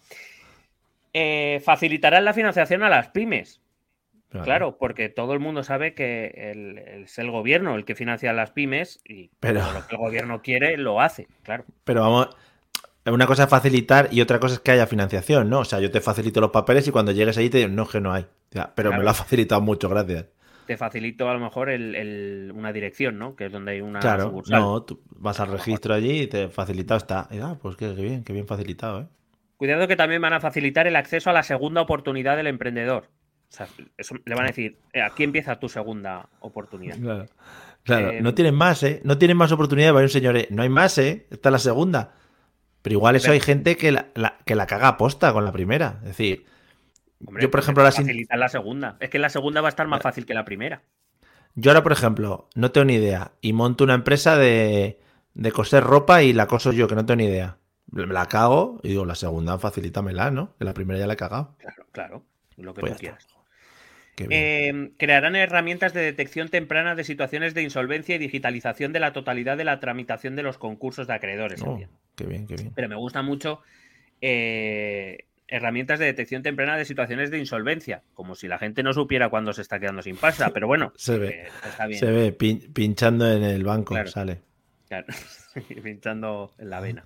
[1.14, 3.62] Eh, facilitarán la financiación a las pymes.
[4.30, 4.78] Claro.
[4.78, 6.34] porque todo el mundo sabe que
[7.06, 10.78] es el gobierno el que financia las pymes y pero, lo que el gobierno quiere
[10.78, 11.64] lo hace, claro.
[11.86, 12.36] Pero vamos,
[13.06, 15.60] una cosa es facilitar y otra cosa es que haya financiación, ¿no?
[15.60, 18.02] O sea, yo te facilito los papeles y cuando llegues ahí te digo, no, que
[18.02, 18.26] no hay.
[18.76, 20.26] pero me lo ha facilitado mucho, gracias
[20.66, 23.36] te facilito a lo mejor el, una dirección, ¿no?
[23.36, 26.98] Que es donde hay una claro, No, tú vas al registro allí y te facilitado
[26.98, 27.28] está.
[27.42, 29.06] ah, pues qué, bien, qué bien facilitado, ¿eh?
[29.58, 33.10] Cuidado que también van a facilitar el acceso a la segunda oportunidad del emprendedor.
[33.56, 36.98] O sea, eso le van a decir, eh, aquí empieza tu segunda oportunidad.
[37.00, 37.26] Claro,
[37.84, 38.22] claro.
[38.22, 39.00] no eh, tienen más, ¿eh?
[39.06, 39.96] No tienen más oportunidades.
[39.96, 41.26] Va un señor, no hay más, ¿eh?
[41.32, 42.16] Esta es la segunda.
[42.82, 44.12] Pero igual eso hay gente que la,
[44.46, 46.00] que la caga aposta con la primera.
[46.02, 46.46] Es decir,
[47.20, 47.94] yo, por ejemplo, la
[48.36, 48.98] la segunda.
[49.00, 50.84] Es que la segunda va a estar más fácil que la primera.
[51.56, 55.00] Yo ahora, por ejemplo, no tengo ni idea y monto una empresa de,
[55.34, 57.58] de coser ropa y la coso yo, que no tengo ni idea.
[57.92, 60.56] La cago y digo, la segunda facilítamela, ¿no?
[60.60, 61.56] En la primera ya la he cagado.
[61.58, 62.26] Claro, claro.
[62.58, 63.35] Lo que Pues tú quieras.
[64.18, 69.58] Eh, crearán herramientas de detección temprana de situaciones de insolvencia y digitalización de la totalidad
[69.58, 71.62] de la tramitación de los concursos de acreedores.
[71.64, 71.78] Oh,
[72.16, 72.72] qué bien, qué bien.
[72.76, 73.62] Pero me gusta mucho
[74.22, 79.30] eh, herramientas de detección temprana de situaciones de insolvencia, como si la gente no supiera
[79.30, 80.52] cuándo se está quedando sin pasta.
[80.52, 81.28] Pero bueno, Se ve.
[81.28, 82.00] eh, está bien.
[82.00, 84.10] Se ve pin- pinchando en el banco, Claro.
[84.10, 84.42] sale.
[84.88, 85.08] Claro,
[85.84, 87.04] pinchando en la vena.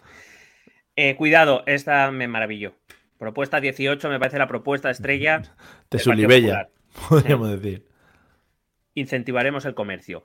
[0.96, 2.76] Eh, cuidado, esta me maravilló.
[3.18, 5.40] Propuesta 18 me parece la propuesta estrella.
[5.92, 6.70] De del Partido
[7.10, 7.86] podríamos decir.
[8.96, 10.24] Incentivaremos el comercio.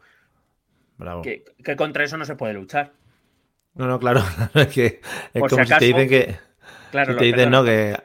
[0.97, 1.23] Bravo.
[1.23, 2.93] Que, que contra eso no se puede luchar.
[3.75, 4.23] No, no, claro.
[4.55, 5.01] es que
[5.33, 6.37] es Por si como si te acaso- dicen que.
[6.91, 7.97] Claro, si te dicen, no, que.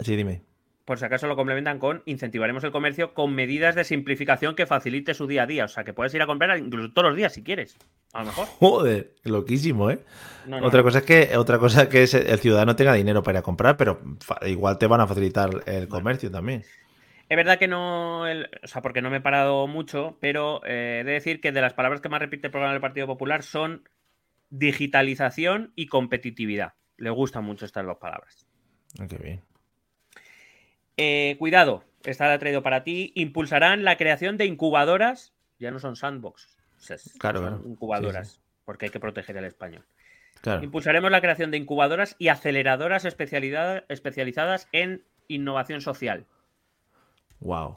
[0.00, 0.42] Sí, dime.
[0.84, 5.12] por si acaso lo complementan con incentivaremos el comercio con medidas de simplificación que facilite
[5.12, 5.64] su día a día.
[5.64, 7.76] O sea, que puedes ir a comprar incluso todos los días si quieres.
[8.12, 8.46] A lo mejor.
[8.60, 9.98] Joder, loquísimo, ¿eh?
[10.46, 13.38] No, no, Otra cosa es que otra cosa es que el ciudadano tenga dinero para
[13.38, 14.00] ir a comprar, pero
[14.46, 16.64] igual te van a facilitar el comercio también.
[17.28, 21.00] Es verdad que no, el- o sea, porque no me he parado mucho, pero eh,
[21.00, 23.42] he de decir que de las palabras que más repite el programa del Partido Popular
[23.42, 23.86] son
[24.50, 26.72] digitalización y competitividad.
[26.96, 28.46] Le gustan mucho estas dos palabras.
[28.98, 29.42] Ah, qué bien.
[30.96, 33.12] Eh, cuidado, esta la he traído para ti.
[33.14, 35.34] Impulsarán la creación de incubadoras.
[35.58, 36.56] Ya no son sandbox,
[37.18, 38.42] Claro, son incubadoras, Sí, sí.
[38.64, 39.84] porque hay que proteger el español.
[40.40, 40.62] Claro.
[40.62, 46.26] Impulsaremos la creación de incubadoras y aceleradoras especializadas en innovación social.
[47.40, 47.76] Wow.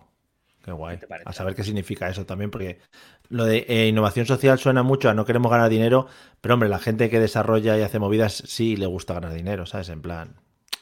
[0.63, 0.99] Qué guay.
[1.25, 2.77] A saber qué significa eso también, porque
[3.29, 6.07] lo de eh, innovación social suena mucho a no queremos ganar dinero,
[6.39, 9.89] pero hombre, la gente que desarrolla y hace movidas sí le gusta ganar dinero, ¿sabes?
[9.89, 10.35] En plan,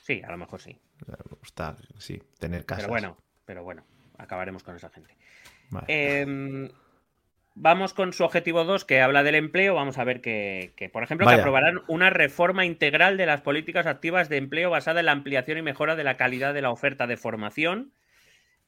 [0.09, 0.75] Sí, a lo mejor sí.
[1.07, 2.85] le gusta, sí, tener casas.
[2.85, 3.83] Pero bueno, pero bueno,
[4.17, 5.15] acabaremos con esa gente.
[5.69, 5.85] Vale.
[5.87, 6.71] Eh,
[7.53, 9.75] vamos con su objetivo 2, que habla del empleo.
[9.75, 11.37] Vamos a ver que, que, por ejemplo, Vaya.
[11.37, 15.59] que aprobarán una reforma integral de las políticas activas de empleo basada en la ampliación
[15.59, 17.93] y mejora de la calidad de la oferta de formación,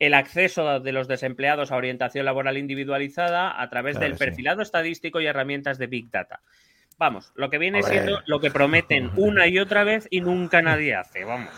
[0.01, 4.25] el acceso de los desempleados a orientación laboral individualizada a través Claro del sí.
[4.25, 6.41] perfilado estadístico y herramientas de Big Data.
[6.97, 10.95] Vamos, lo que viene siendo lo que prometen una y otra vez y nunca nadie
[10.95, 11.23] hace.
[11.23, 11.49] Vamos.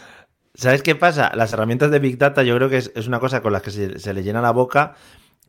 [0.56, 1.32] ¿Sabes qué pasa?
[1.36, 3.72] Las herramientas de Big Data yo creo que es, es una cosa con la que
[3.72, 4.94] se, se le llena la boca,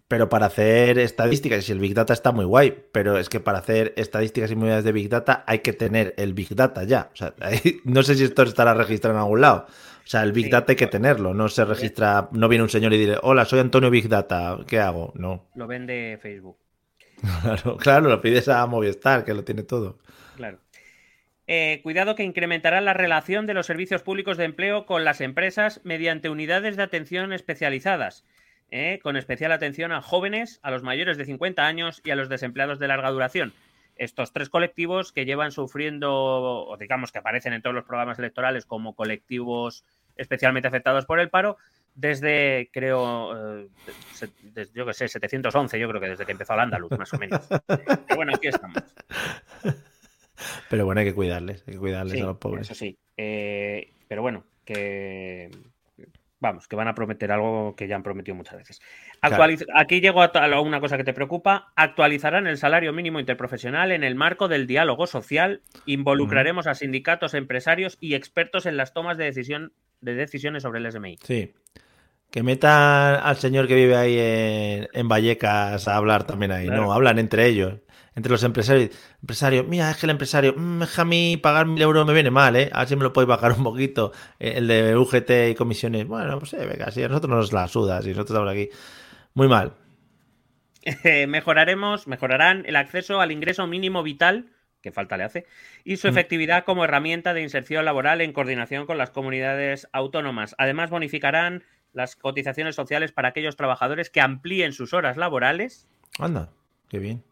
[0.07, 3.41] pero para hacer estadísticas, y si el Big Data está muy guay, pero es que
[3.41, 7.11] para hacer estadísticas y movidas de Big Data hay que tener el Big Data ya.
[7.13, 9.67] O sea, ahí- no sé si esto estará registrado en algún lado.
[10.05, 10.51] O sea, el Big Sí.
[10.51, 13.61] Data hay que tenerlo, no se registra, no viene un señor y dice, hola, soy
[13.61, 15.13] Antonio Big Data, ¿qué hago?
[15.17, 15.49] No.
[15.55, 16.59] Lo vende Facebook.
[17.43, 19.99] Claro, claro, lo pides a Movistar, que lo tiene todo.
[20.37, 20.59] Claro.
[21.47, 25.81] Eh, cuidado que incrementará la relación de los servicios públicos de empleo con las empresas
[25.85, 28.25] mediante unidades de atención especializadas,
[28.71, 32.29] eh, con especial atención a jóvenes, a los mayores de 50 años y a los
[32.29, 33.53] desempleados de larga duración.
[33.97, 38.67] Estos tres colectivos que llevan sufriendo, o digamos que aparecen en todos los programas electorales
[38.67, 39.85] como colectivos
[40.17, 41.57] especialmente afectados por el paro,
[41.95, 43.69] desde, creo, eh,
[44.43, 47.19] desde, yo que sé, 711, yo creo que desde que empezó el Andaluz, más o
[47.19, 47.41] menos.
[47.67, 48.83] Pero bueno, aquí estamos.
[50.69, 52.63] Pero bueno, hay que cuidarles, hay que cuidarles Sí, a los pobres.
[52.63, 52.99] Eso sí.
[53.17, 55.51] Eh, pero bueno, que
[56.45, 58.81] vamos, que van a prometer algo que ya han prometido muchas veces.
[59.21, 59.57] Claro.
[59.75, 61.73] Aquí llego a, una cosa que te preocupa.
[61.75, 65.63] Actualizarán el salario mínimo interprofesional en el marco del diálogo social.
[65.87, 70.93] Involucraremos a sindicatos, empresarios y expertos en las tomas de decisión de decisiones sobre el
[70.93, 71.17] SMI.
[71.23, 71.55] Sí.
[72.31, 76.67] Que metan al señor que vive ahí en, en Vallecas a hablar también ahí.
[76.67, 76.83] Claro.
[76.83, 77.81] No, hablan entre ellos.
[78.17, 78.91] Entre los empresarios.
[79.21, 82.13] Empresario, mira, es que el empresario, mm, es que a mí pagar mil euros me
[82.13, 82.71] viene mal, ¿eh?
[82.73, 84.13] A ver si me lo podéis bajar un poquito.
[84.39, 86.07] Eh, El de UGT y comisiones.
[86.07, 88.69] Bueno, pues eh, venga, si a nosotros nos la suda, si nosotros estamos aquí.
[89.35, 89.73] Muy mal.
[90.83, 94.51] Eh, mejoraremos, mejorarán el acceso al ingreso mínimo vital,
[94.81, 95.47] que falta le hace,
[95.83, 96.11] y su Mm.
[96.11, 100.55] efectividad como herramienta de inserción laboral en coordinación con las comunidades autónomas.
[100.59, 106.51] Además, bonificarán las cotizaciones sociales para aquellos trabajadores que amplíen sus horas laborales Anda,
[106.89, 107.25] qué bien.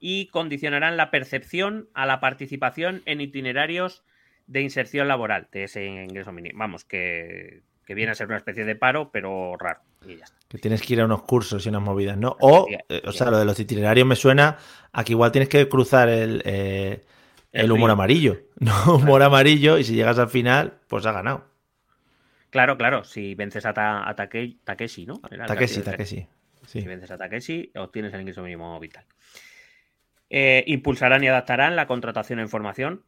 [0.00, 4.02] Y condicionarán la percepción a la participación en itinerarios
[4.46, 6.58] de inserción laboral de ese ingreso mínimo.
[6.58, 9.80] Vamos, que, que viene a ser una especie de paro, pero raro.
[10.06, 10.36] Y ya está.
[10.48, 12.36] Que tienes que ir a unos cursos y unas movidas, ¿no?
[12.40, 14.56] O, Sí, eh, o sea, lo de los itinerarios me suena
[14.92, 17.02] a que igual tienes que cruzar el, eh,
[17.52, 17.92] el El humor río.
[17.92, 18.38] amarillo.
[18.60, 21.46] No, humor amarillo, y si llegas al final, pues ha ganado.
[22.50, 25.20] Claro, claro, si vences a, Ta- a Take- Takeshi, ¿no?
[25.30, 26.26] Era Takeshi, Takeshi.
[26.66, 29.04] Si vences a Takeshi, obtienes el ingreso mínimo vital.
[30.30, 33.02] Eh, impulsarán y adaptarán la contratación en formación.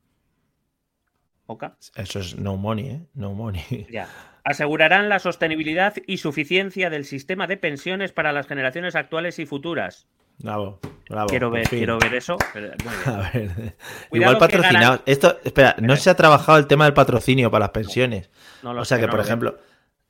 [1.46, 1.76] Oca.
[1.96, 3.00] Eso es no money, ¿eh?
[3.14, 3.86] No money.
[3.90, 4.08] Ya.
[4.44, 10.08] Asegurarán la sostenibilidad y suficiencia del sistema de pensiones para las generaciones actuales y futuras.
[10.38, 11.28] Bravo, bravo.
[11.28, 12.36] Quiero ver, quiero ver eso.
[13.06, 13.76] A ver.
[14.10, 14.94] Igual patrocinado.
[14.96, 18.30] ganan- Esto, espera, no se ha trabajado el tema del patrocinio para las pensiones.
[18.64, 19.28] No lo O sea que, no por lo veo.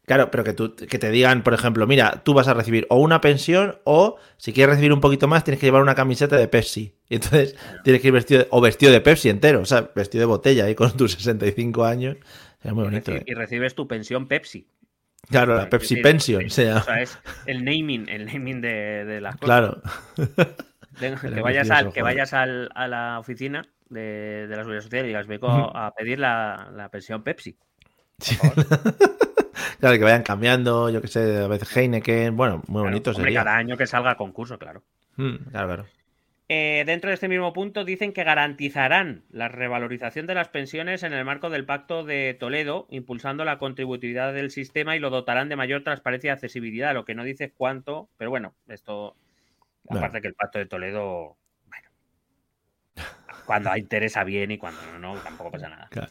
[0.06, 2.96] Claro, pero que, tú, que te digan, por ejemplo, mira, tú vas a recibir o
[2.96, 6.48] una pensión o si quieres recibir un poquito más tienes que llevar una camiseta de
[6.48, 6.94] Pepsi.
[7.08, 10.20] Y entonces tienes que ir vestido de- o vestido de Pepsi entero, o sea, vestido
[10.20, 12.16] de botella ahí con tus 65 años.
[12.58, 13.12] Sería muy bonito.
[13.12, 13.22] ¿eh?
[13.26, 14.66] y recibes tu pensión Pepsi.
[15.30, 16.42] Claro, la Es Pepsi decir, Pension.
[16.42, 19.44] O o sea, es el naming, el naming de, de las cosas.
[19.46, 19.82] claro.
[21.00, 25.04] De- que vayas, al, que vayas al- a la oficina de, de la seguridad social
[25.04, 27.56] y digas, vengo a pedir la, la pensión Pepsi.
[28.18, 28.36] Sí.
[29.82, 32.36] claro, que vayan cambiando, yo que sé, a veces Heineken.
[32.36, 33.44] Bueno, muy Claro, bonito hombre, sería.
[33.44, 34.82] cada año que salga a concurso, claro.
[35.16, 35.86] Mm, claro, claro.
[36.48, 41.12] Eh, dentro de este mismo punto dicen que garantizarán la revalorización de las pensiones en
[41.14, 45.56] el marco del Pacto de Toledo, impulsando la contributividad del sistema y lo dotarán de
[45.56, 49.16] mayor transparencia y accesibilidad, lo que no dice cuánto, pero bueno, esto,
[49.84, 50.00] Bueno.
[50.06, 51.36] aparte que el Pacto de Toledo,
[51.68, 51.88] bueno,
[53.46, 55.88] cuando interesa bien y cuando no, no, tampoco pasa nada.
[55.90, 56.08] Claro.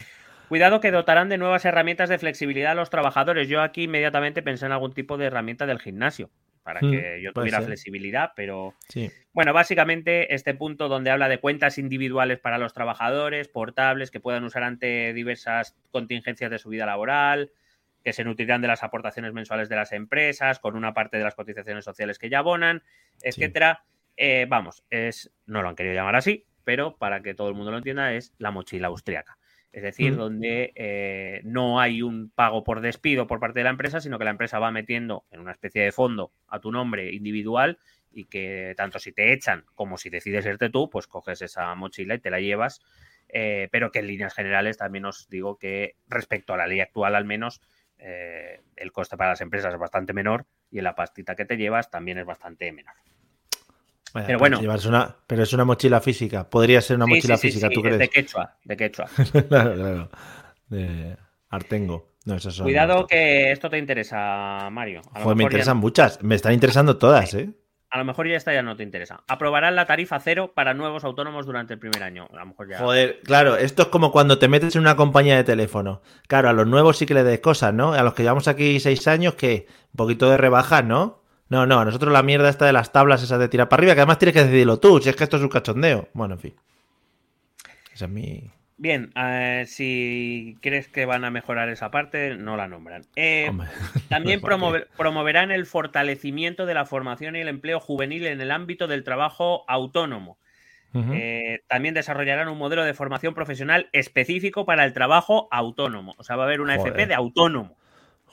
[0.51, 3.47] Cuidado que dotarán de nuevas herramientas de flexibilidad a los trabajadores.
[3.47, 6.29] Yo aquí inmediatamente pensé en algún tipo de herramienta del gimnasio,
[6.61, 7.67] para Mm, que yo tuviera ser.
[7.67, 8.75] flexibilidad, pero...
[8.89, 9.09] Sí.
[9.31, 14.43] Bueno, básicamente este punto donde habla de cuentas individuales para los trabajadores, portables que puedan
[14.43, 17.53] usar ante diversas contingencias de su vida laboral,
[18.03, 21.35] que se nutrirán de las aportaciones mensuales de las empresas, con una parte de las
[21.35, 22.83] cotizaciones sociales que ya abonan,
[23.21, 23.85] etcétera.
[24.17, 27.71] Eh, vamos, es no lo han querido llamar así, pero para que todo el mundo
[27.71, 29.37] lo entienda es la mochila austriaca.
[29.73, 30.17] Es decir, Mm.
[30.17, 34.25] donde eh, no hay un pago por despido por parte de la empresa, sino que
[34.25, 37.79] la empresa va metiendo en una especie de fondo a tu nombre individual
[38.11, 42.15] y que tanto si te echan como si decides irte tú, pues coges esa mochila
[42.15, 42.81] y te la llevas.
[43.33, 47.15] eh, pero que en líneas generales también os digo que respecto a la ley actual
[47.15, 47.61] al menos
[47.97, 51.55] eh, el coste para las empresas es bastante menor y en la pastita que te
[51.55, 52.95] llevas también es bastante menor.
[54.13, 54.59] Pero bueno.
[54.59, 56.49] una- pero es una mochila física.
[56.49, 57.99] Podría ser una Sí, mochila sí, física, sí, ¿tú es crees?
[57.99, 59.05] De quechua, de quechua.
[59.49, 60.09] claro, claro.
[60.67, 61.17] De
[61.49, 62.09] Artengo.
[62.25, 65.01] No, son Cuidado que esto te interesa, Mario.
[65.13, 66.21] A lo Joder, me ya- interesan muchas.
[66.23, 67.49] Me están interesando todas, ¿eh?
[67.93, 69.21] A lo mejor ya esta ya no te interesa.
[69.27, 72.25] Aprobarán la tarifa cero para nuevos autónomos durante el primer año.
[72.31, 72.77] A lo mejor ya.
[72.77, 76.01] Joder, claro, esto es como cuando te metes en una compañía de teléfono.
[76.27, 77.91] Claro, a los nuevos sí que le des cosas, ¿no?
[77.93, 81.20] A los que llevamos aquí seis años, que un poquito de rebajas, ¿no?
[81.51, 83.93] No, no, a nosotros la mierda está de las tablas esas de tirar para arriba,
[83.93, 86.07] que además tienes que decidirlo tú, si es que esto es un cachondeo.
[86.13, 86.55] Bueno, en fin.
[87.93, 88.49] Esa es mi...
[88.77, 93.03] Bien, eh, si crees que van a mejorar esa parte, no la nombran.
[93.17, 93.67] Eh, Hombre.
[94.09, 98.87] También promover- promoverán el fortalecimiento de la formación y el empleo juvenil en el ámbito
[98.87, 100.37] del trabajo autónomo.
[100.93, 106.15] Eh, también desarrollarán un modelo de formación profesional específico para el trabajo autónomo.
[106.17, 106.93] O sea, va a haber una Joder.
[106.93, 107.77] FP de autónomo.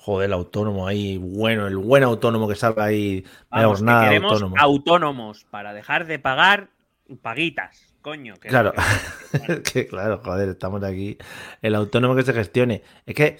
[0.08, 3.26] Joder, el autónomo ahí, bueno, el buen autónomo que salga ahí.
[3.50, 4.56] Vamos, que jornada de queremos autónomo.
[4.58, 6.70] autónomos para dejar de pagar
[7.20, 8.34] paguitas, coño.
[8.40, 8.72] que Claro.
[8.72, 11.18] que- bueno, que claro, joder, estamos aquí.
[11.60, 12.82] El autónomo que se gestione.
[13.04, 13.36] Es que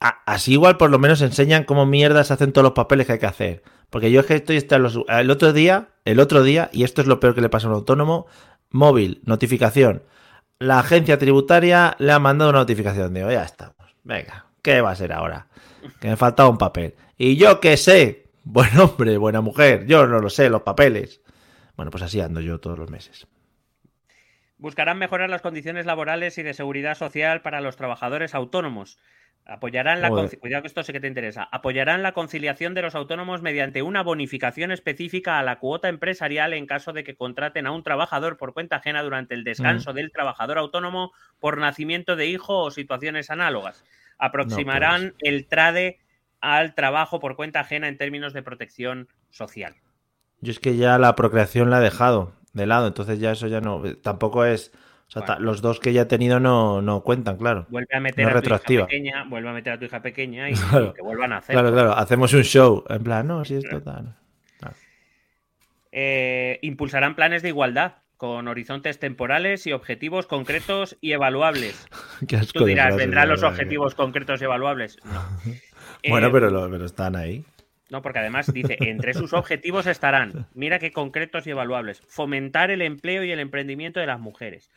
[0.00, 3.12] a- así igual por lo menos enseñan cómo mierda se hacen todos los papeles que
[3.12, 3.62] hay que hacer.
[3.88, 7.00] Porque yo es que estoy hasta los, el otro día, el otro día, y esto
[7.00, 8.26] es lo peor que le pasa a un autónomo,
[8.70, 10.02] móvil, notificación.
[10.58, 13.14] La agencia tributaria le ha mandado una notificación.
[13.14, 13.76] Digo, ya estamos.
[14.02, 15.48] Venga, ¿qué va a ser ahora?
[16.00, 16.94] Que me faltaba un papel.
[17.16, 18.24] Y yo qué sé.
[18.44, 19.86] Buen hombre, buena mujer.
[19.86, 21.20] Yo no lo sé, los papeles.
[21.76, 23.26] Bueno, pues así ando yo todos los meses.
[24.56, 28.98] Buscarán mejorar las condiciones laborales y de seguridad social para los trabajadores autónomos.
[29.48, 31.48] Apoyarán la cuidado que esto sí que te interesa.
[31.50, 36.66] Apoyarán la conciliación de los autónomos mediante una bonificación específica a la cuota empresarial en
[36.66, 40.58] caso de que contraten a un trabajador por cuenta ajena durante el descanso del trabajador
[40.58, 43.84] autónomo por nacimiento de hijo o situaciones análogas.
[44.18, 45.98] Aproximarán el trade
[46.40, 49.74] al trabajo por cuenta ajena en términos de protección social.
[50.40, 53.60] Yo es que ya la procreación la he dejado de lado, entonces ya eso ya
[53.60, 53.82] no.
[54.02, 54.72] Tampoco es.
[55.08, 55.34] O sea, Bueno.
[55.34, 57.66] ta- los dos que ya he tenido no, no cuentan, claro.
[57.70, 58.80] Vuelve a meter No a tu retroactiva.
[58.82, 60.90] hija pequeña, vuelve a meter a tu hija pequeña y, Claro.
[60.90, 61.54] y que vuelvan a hacer.
[61.54, 61.92] Claro, claro.
[61.92, 62.84] Hacemos un show.
[62.88, 64.14] En plan, no, si es total.
[65.90, 71.88] Eh, impulsarán planes de igualdad con horizontes temporales y objetivos concretos y evaluables.
[72.28, 74.98] Qué asco Tú dirás, frase, ¿vendrán los que- objetivos concretos y evaluables?
[75.04, 75.22] No.
[76.08, 77.44] Bueno, Eh, pero, lo- pero están ahí.
[77.90, 82.82] No, porque además dice, entre sus objetivos estarán, mira qué concretos y evaluables, fomentar el
[82.82, 84.70] empleo y el emprendimiento de las mujeres,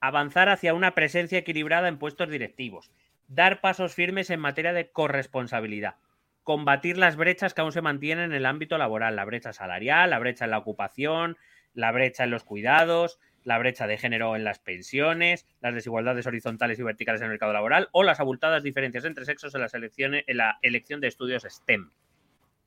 [0.00, 2.90] avanzar hacia una presencia equilibrada en puestos directivos,
[3.28, 5.94] dar pasos firmes en materia de corresponsabilidad,
[6.42, 10.18] combatir las brechas que aún se mantienen en el ámbito laboral, la brecha salarial, la
[10.18, 11.36] brecha en la ocupación,
[11.76, 16.80] la brecha en los cuidados, la brecha de género en las pensiones, las desigualdades horizontales
[16.80, 20.24] y verticales en el mercado laboral o las abultadas diferencias entre sexos en, las elecciones,
[20.26, 21.90] en la elección de estudios STEM.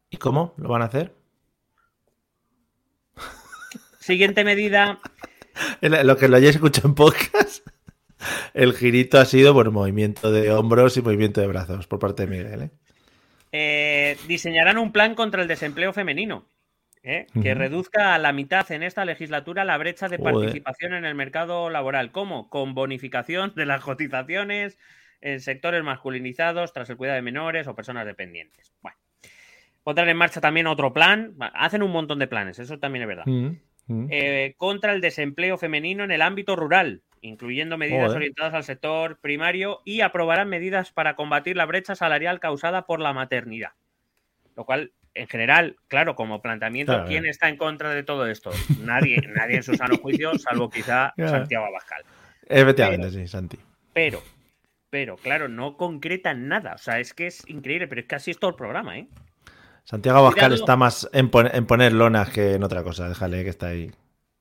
[0.10, 1.12] ¿Y cómo lo van a hacer?
[4.00, 5.00] Siguiente medida.
[5.82, 7.67] Lo que lo hayáis escuchado en podcast,
[8.54, 12.30] el girito ha sido por movimiento de hombros y movimiento de brazos por parte de
[12.30, 12.62] Miguel.
[12.62, 12.69] ¿eh?
[13.52, 16.45] Eh, diseñarán un plan contra el desempleo femenino.
[17.04, 17.28] ¿Eh?
[17.42, 21.70] que reduzca a la mitad en esta legislatura la brecha de participación en el mercado
[21.70, 22.12] laboral.
[22.12, 22.50] ¿Cómo?
[22.50, 24.78] Con bonificación de las cotizaciones
[25.22, 28.74] en sectores masculinizados tras el cuidado de menores o personas dependientes.
[28.82, 28.98] Bueno,
[29.84, 31.36] pondrán en marcha también otro plan.
[31.54, 33.26] Hacen un montón de planes, eso también es verdad.
[34.12, 39.82] Eh, contra el desempleo femenino en el ámbito rural, incluyendo medidas orientadas al sector primario
[39.84, 43.72] y aprobarán medidas para combatir la brecha salarial causada por la maternidad.
[44.56, 48.52] Lo cual en general, claro, como planteamiento, ¿quién está en contra de todo esto?
[48.82, 52.04] Nadie, nadie en su sano juicio, salvo quizá Santiago Abascal.
[52.48, 53.58] Efectivamente, sí, Santi.
[53.93, 54.22] Pero,
[54.89, 56.74] pero, claro, no concretan nada.
[56.74, 59.08] O sea, es que es increíble, pero es que así es todo el programa, ¿eh?
[59.84, 63.10] Santiago Abascal está más en, poner lonas que en otra cosa.
[63.10, 63.91] Déjale que está ahí.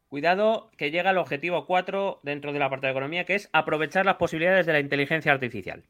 [0.09, 4.04] Cuidado que llega al objetivo 4 dentro de la parte de economía, que es aprovechar
[4.04, 5.85] las posibilidades de la inteligencia artificial.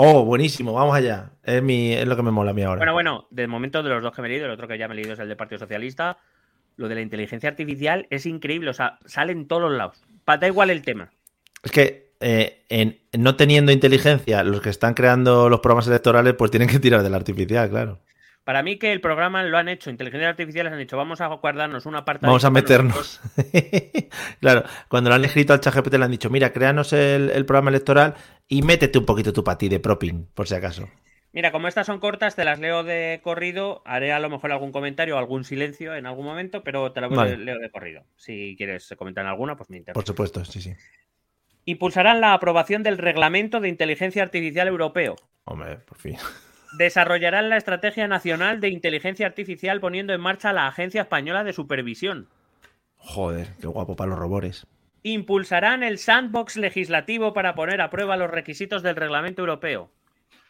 [0.00, 1.32] Oh, buenísimo, vamos allá.
[1.42, 2.78] Es, mi, es lo que me mola a mí ahora.
[2.78, 4.86] Bueno, bueno, de momento de los dos que me he leído, el otro que ya
[4.86, 6.18] me he leído es el del Partido Socialista.
[6.76, 10.00] Lo de la inteligencia artificial es increíble, o sea, sale en todos los lados.
[10.24, 11.10] Da igual el tema.
[11.64, 16.52] Es que eh, en, no teniendo inteligencia, los que están creando los programas electorales, pues
[16.52, 17.98] tienen que tirar de la artificial, claro.
[18.48, 21.84] Para mí que el programa lo han hecho, inteligencia artificial han dicho, vamos a guardarnos
[21.84, 22.24] una parte.
[22.24, 23.20] Vamos a meternos.
[24.40, 28.14] claro, cuando lo han escrito al ChatGPT le han dicho, mira, créanos el, programa electoral
[28.48, 30.88] y métete un poquito tu ti de proping, por si acaso.
[31.32, 33.82] Mira, como estas son cortas, te las leo de corrido.
[33.84, 37.10] Haré a lo mejor algún comentario o algún silencio en algún momento, pero te las
[37.38, 38.04] leo de corrido.
[38.16, 39.94] Si quieres comentar alguna, pues me interesa.
[39.94, 40.72] Por supuesto, sí, sí.
[41.66, 45.16] Impulsarán la aprobación del Reglamento de Inteligencia Artificial Europeo.
[45.44, 46.16] Hombre, por fin
[46.72, 52.28] desarrollarán la Estrategia Nacional de Inteligencia Artificial poniendo en marcha la Agencia Española de Supervisión.
[52.96, 54.66] Joder, qué guapo para los robores.
[55.02, 59.90] Impulsarán el sandbox legislativo para poner a prueba los requisitos del reglamento europeo.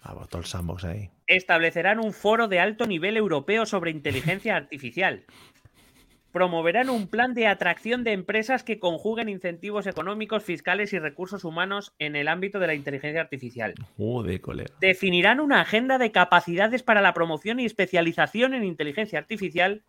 [0.04, 1.10] Vamos, todo el sandbox ahí.
[1.26, 5.24] Establecerán un foro de alto nivel europeo sobre inteligencia artificial
[6.32, 11.94] promoverán un plan de atracción de empresas que conjuguen incentivos económicos, fiscales y recursos humanos
[11.98, 13.74] en el ámbito de la inteligencia artificial.
[13.96, 14.74] Joder, colega.
[14.80, 19.82] Definirán una agenda de capacidades para la promoción y especialización en inteligencia artificial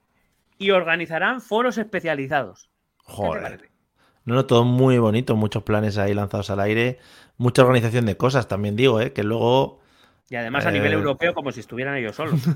[0.57, 2.69] y organizarán foros especializados.
[2.97, 3.69] Joder.
[4.29, 6.99] No, no, todo muy bonito, muchos planes ahí lanzados al aire,
[7.37, 9.11] mucha organización de cosas, también digo, ¿eh?
[9.11, 9.79] que luego...
[10.29, 12.39] Y además a nivel eh, europeo como si estuvieran ellos solos.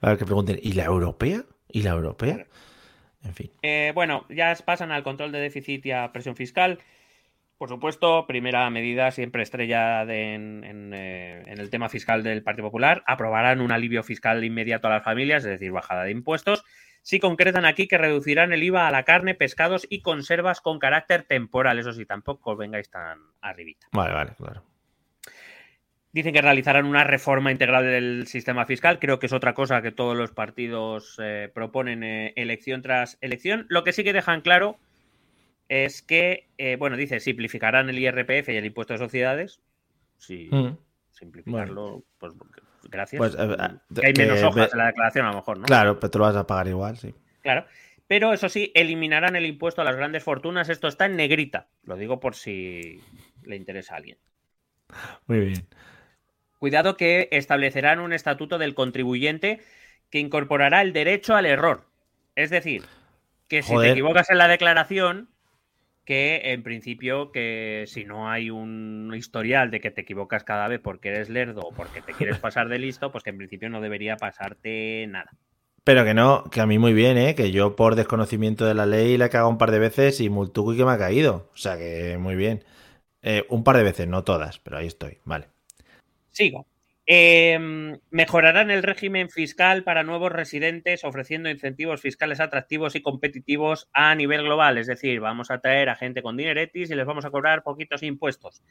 [0.00, 1.44] A ver que pregunten, ¿y la europea?
[1.68, 2.44] ¿Y la europea?
[3.22, 3.52] En fin.
[3.62, 6.80] Eh, bueno, ya pasan al control de déficit y a presión fiscal.
[7.60, 13.02] Por supuesto, primera medida siempre estrella en, eh, en, el tema fiscal del Partido Popular.
[13.06, 16.64] Aprobarán un alivio fiscal inmediato a las familias, es decir, bajada de impuestos.
[17.02, 21.24] Sí concretan aquí que reducirán el IVA a la carne, pescados y conservas con carácter
[21.24, 21.78] temporal.
[21.78, 23.88] Eso sí, tampoco vengáis tan arribita.
[23.92, 24.64] Vale, vale, claro.
[26.12, 28.98] Dicen que realizarán una reforma integral del sistema fiscal.
[28.98, 33.66] Creo que es otra cosa que todos los partidos eh, proponen eh, elección tras elección.
[33.68, 34.78] Lo que sí que dejan claro
[35.70, 39.60] es que, eh, bueno, dice, simplificarán el IRPF y el impuesto de sociedades.
[40.18, 40.76] Sí, mm.
[41.12, 42.34] simplificarlo, pues
[42.90, 43.18] gracias.
[43.18, 45.66] Pues, hay menos hojas en la declaración, a lo mejor, ¿no?
[45.66, 47.14] Claro, pero te lo vas a pagar igual, sí.
[47.42, 47.66] Claro.
[48.08, 50.68] Pero eso sí, eliminarán el impuesto a las grandes fortunas.
[50.68, 51.68] Esto está en negrita.
[51.84, 53.00] Lo digo por si
[53.44, 54.18] le interesa a alguien.
[55.28, 55.68] Muy bien.
[56.58, 59.60] Cuidado que establecerán un estatuto del contribuyente
[60.10, 61.86] que incorporará el derecho al error.
[62.34, 62.82] Es decir,
[63.46, 65.28] que si te equivocas en la declaración,
[66.04, 70.80] que en principio que si no hay un historial de que te equivocas cada vez
[70.80, 73.80] porque eres lerdo o porque te quieres pasar de listo, pues que en principio no
[73.80, 75.30] debería pasarte nada.
[75.84, 77.34] Pero que no, que a mí muy bien, ¿eh?
[77.34, 80.28] que yo por desconocimiento de la ley la he cagado un par de veces y
[80.28, 81.50] multuco y que me ha caído.
[81.54, 82.64] O sea que muy bien.
[83.22, 85.48] Eh, un par de veces, no todas, pero ahí estoy, vale.
[86.30, 86.66] Sigo.
[87.12, 94.14] Em, mejorarán el régimen fiscal para nuevos residentes ofreciendo incentivos fiscales atractivos y competitivos a
[94.14, 94.78] nivel global.
[94.78, 98.04] Es decir, vamos a traer a gente con dineretis y les vamos a cobrar poquitos
[98.04, 98.62] impuestos.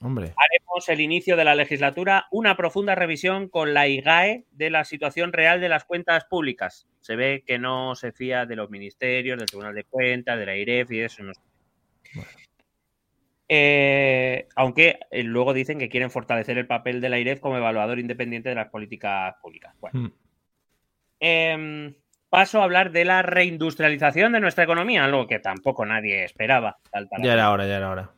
[0.00, 0.34] Hombre.
[0.36, 5.32] Haremos el inicio de la legislatura una profunda revisión con la IGAE de la situación
[5.32, 6.88] real de las cuentas públicas.
[7.02, 10.56] Se ve que no se fía de los ministerios, del Tribunal de Cuentas, de la
[10.56, 11.22] IREF y eso.
[11.22, 11.32] No.
[13.48, 17.98] Eh, aunque eh, luego dicen que quieren fortalecer el papel de la IREF como evaluador
[17.98, 19.74] independiente de las políticas públicas.
[19.80, 20.00] Bueno.
[20.00, 20.12] Hmm.
[21.20, 21.94] Em,
[22.28, 26.78] paso a hablar de la reindustrialización de nuestra economía, algo que tampoco nadie esperaba.
[27.22, 28.10] Ya era hora, ya era hora.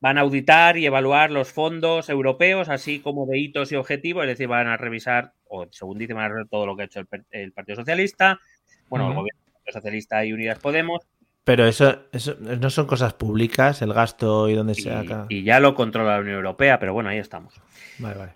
[0.00, 4.30] Van a auditar y evaluar los fondos europeos, así como de hitos y objetivos, es
[4.30, 7.00] decir, van a revisar, o según dice, van a revisar todo lo que ha hecho
[7.30, 8.40] el, Partido Socialista,
[8.88, 11.06] bueno, el gobierno Socialista y Unidas Podemos.
[11.50, 15.26] Pero eso, eso no son cosas públicas, el gasto y dónde se acá.
[15.28, 17.60] Y ya lo controla la Unión Europea, pero bueno, ahí estamos.
[17.98, 18.32] Vale, vale.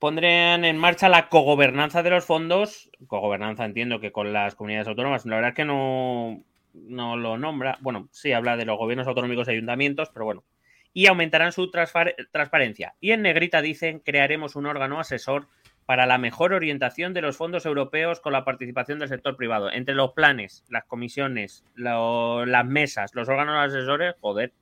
[0.00, 2.90] Pondrían en marcha la cogobernanza de los fondos.
[3.06, 5.24] Cogobernanza entiendo que con las comunidades autónomas.
[5.24, 6.42] La verdad es que no,
[6.74, 7.78] no lo nombra.
[7.80, 10.42] Bueno, sí habla de los gobiernos autonómicos y ayuntamientos, pero bueno,
[10.92, 12.96] y aumentarán su transparencia.
[12.98, 15.46] Y en negrita dicen, crearemos un órgano asesor
[15.88, 19.72] para la mejor orientación de los fondos europeos con la participación del sector privado.
[19.72, 24.52] Entre los planes, las comisiones, las mesas, los órganos asesores, joder,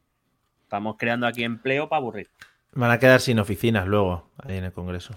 [0.63, 2.29] estamos creando aquí empleo para aburrir.
[2.75, 5.17] Van a quedar sin oficinas luego, ahí en el Congreso.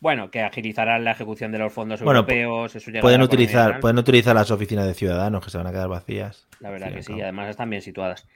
[0.00, 2.76] Bueno, que agilizarán la ejecución de los fondos europeos.
[3.00, 6.48] pueden, utilizar, pueden utilizar las oficinas de ciudadanos que se van a quedar vacías.
[6.58, 8.26] La verdad que sí, además están bien situadas.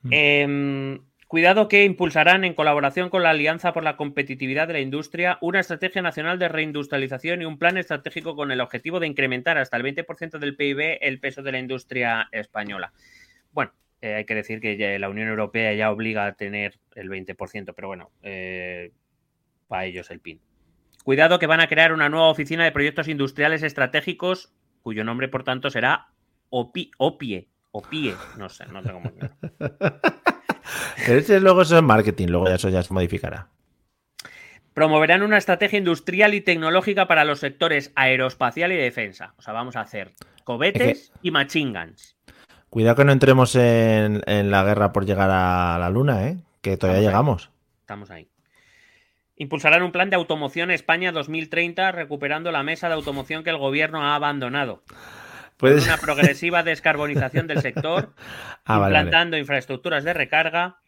[0.00, 0.08] Mm.
[0.12, 5.38] Em, cuidado que impulsarán en colaboración con la Alianza por la Competitividad de la Industria
[5.42, 9.76] una estrategia nacional de reindustrialización y un plan estratégico con el objetivo de incrementar hasta
[9.76, 12.92] el 20% del PIB el peso de la industria española.
[13.52, 17.74] Bueno, eh, hay que decir que la Unión Europea ya obliga a tener el 20%,
[17.76, 18.92] pero bueno, eh,
[19.68, 20.40] para ellos el PIN.
[21.04, 24.52] Cuidado que van a crear una nueva oficina de proyectos industriales estratégicos,
[24.82, 26.08] cuyo nombre, por tanto, será
[26.48, 27.48] OPIE, o PIE,
[28.38, 29.34] no sé, no tengo muy claro.
[31.06, 33.48] Ese luego eso es marketing, luego eso ya se modificará.
[34.74, 39.34] Promoverán una estrategia industrial y tecnológica para los sectores aeroespacial y defensa.
[39.36, 40.12] O sea, vamos a hacer
[40.44, 42.16] cohetes y machine guns.
[42.70, 46.38] Cuidado que no entremos en, la guerra por llegar a la luna, ¿eh?
[46.60, 47.50] Que todavía llegamos.
[47.80, 48.28] Estamos ahí.
[49.36, 54.02] Impulsarán un plan de automoción España 2030, recuperando la mesa de automoción que el gobierno
[54.02, 54.82] ha abandonado
[55.60, 58.14] una progresiva descarbonización del sector,
[58.64, 60.78] ah, implantando infraestructuras de recarga,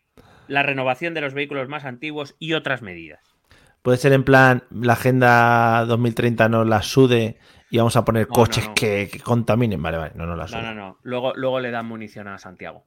[0.48, 3.20] la renovación de los vehículos más antiguos y otras medidas.
[3.82, 7.38] Puede ser en plan, la agenda 2030 no la sude
[7.70, 9.80] y vamos a poner coches Que, contaminen.
[9.80, 10.60] Vale, vale, no, no la sude.
[10.60, 10.98] No, no, no.
[11.02, 12.84] Luego, luego le dan munición a Santiago.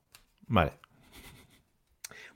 [0.47, 0.73] Vale.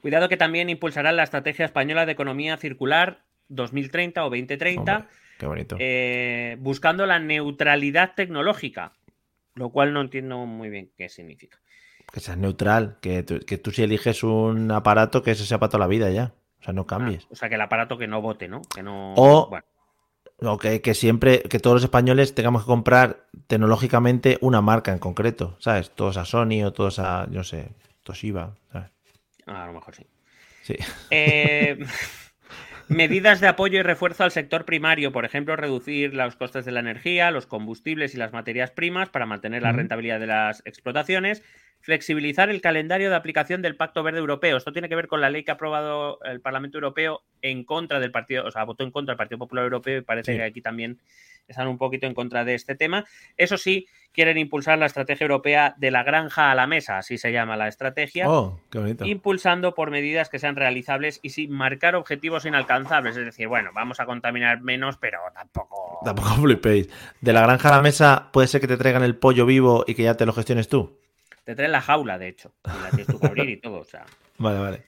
[0.01, 5.07] Cuidado que también impulsarán la Estrategia Española de Economía Circular 2030 o 2030.
[5.37, 5.75] qué bonito.
[5.79, 8.93] Eh, buscando la neutralidad tecnológica.
[9.57, 11.59] Lo cual no entiendo muy bien qué significa.
[12.11, 15.87] Que sea neutral, que tú, si eliges un aparato que ese sea para toda la
[15.87, 16.33] vida ya.
[16.59, 17.27] O sea, no ah, cambies.
[17.29, 18.61] o sea, que el aparato que no vote, ¿no?
[18.61, 19.13] Que no.
[19.15, 19.49] O,
[20.59, 25.89] que, siempre, que todos los españoles tengamos que comprar tecnológicamente una marca en concreto, ¿sabes?
[25.91, 27.69] Todos a Sony o todos a, no sé,
[28.03, 28.91] Toshiba, ¿sabes?
[29.47, 30.05] Ah, a lo mejor sí.
[30.61, 30.75] Sí.
[31.09, 31.79] Eh.
[32.89, 36.79] Medidas de apoyo y refuerzo al sector primario, por ejemplo, reducir los costes de la
[36.79, 41.43] energía, los combustibles y las materias primas para mantener la rentabilidad de las explotaciones,
[41.81, 44.57] flexibilizar el calendario de aplicación del Pacto Verde Europeo.
[44.57, 47.99] Esto tiene que ver con la ley que ha aprobado el Parlamento Europeo en contra
[47.99, 50.61] del Partido, o sea, votó en contra del Partido Popular Europeo y parece que aquí
[50.61, 50.99] también
[51.47, 53.05] están un poquito en contra de este tema.
[53.37, 57.31] Eso sí, quieren impulsar la estrategia europea de la granja a la mesa, así se
[57.31, 58.29] llama la estrategia.
[58.29, 59.05] Oh, qué bonito.
[59.05, 63.15] Impulsando por medidas que sean realizables y sin marcar objetivos inalcanzables.
[63.15, 65.99] Es decir, bueno, vamos a contaminar menos, pero tampoco.
[66.03, 66.89] Tampoco flipéis.
[67.21, 69.95] De la granja a la mesa, puede ser que te traigan el pollo vivo y
[69.95, 70.99] que ya te lo gestiones tú.
[71.47, 72.51] Te traen la jaula, de hecho.
[72.65, 74.05] Y la tienes tú que abrir y todo, o sea.
[74.37, 74.83] Vale, vale.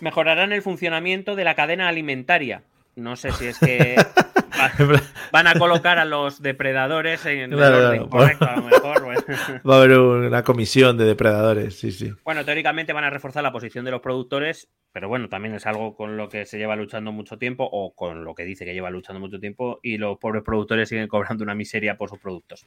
[0.00, 2.62] Mejorarán el funcionamiento de la cadena alimentaria.
[2.96, 3.94] No sé si es que
[5.32, 9.04] van a colocar a los depredadores en el orden correcto, a lo mejor.
[9.68, 12.14] Va a haber una comisión de depredadores, sí, sí.
[12.24, 15.94] Bueno, teóricamente van a reforzar la posición de los productores, pero bueno, también es algo
[15.94, 18.88] con lo que se lleva luchando mucho tiempo, o con lo que dice que lleva
[18.88, 22.66] luchando mucho tiempo, y los pobres productores siguen cobrando una miseria por sus productos.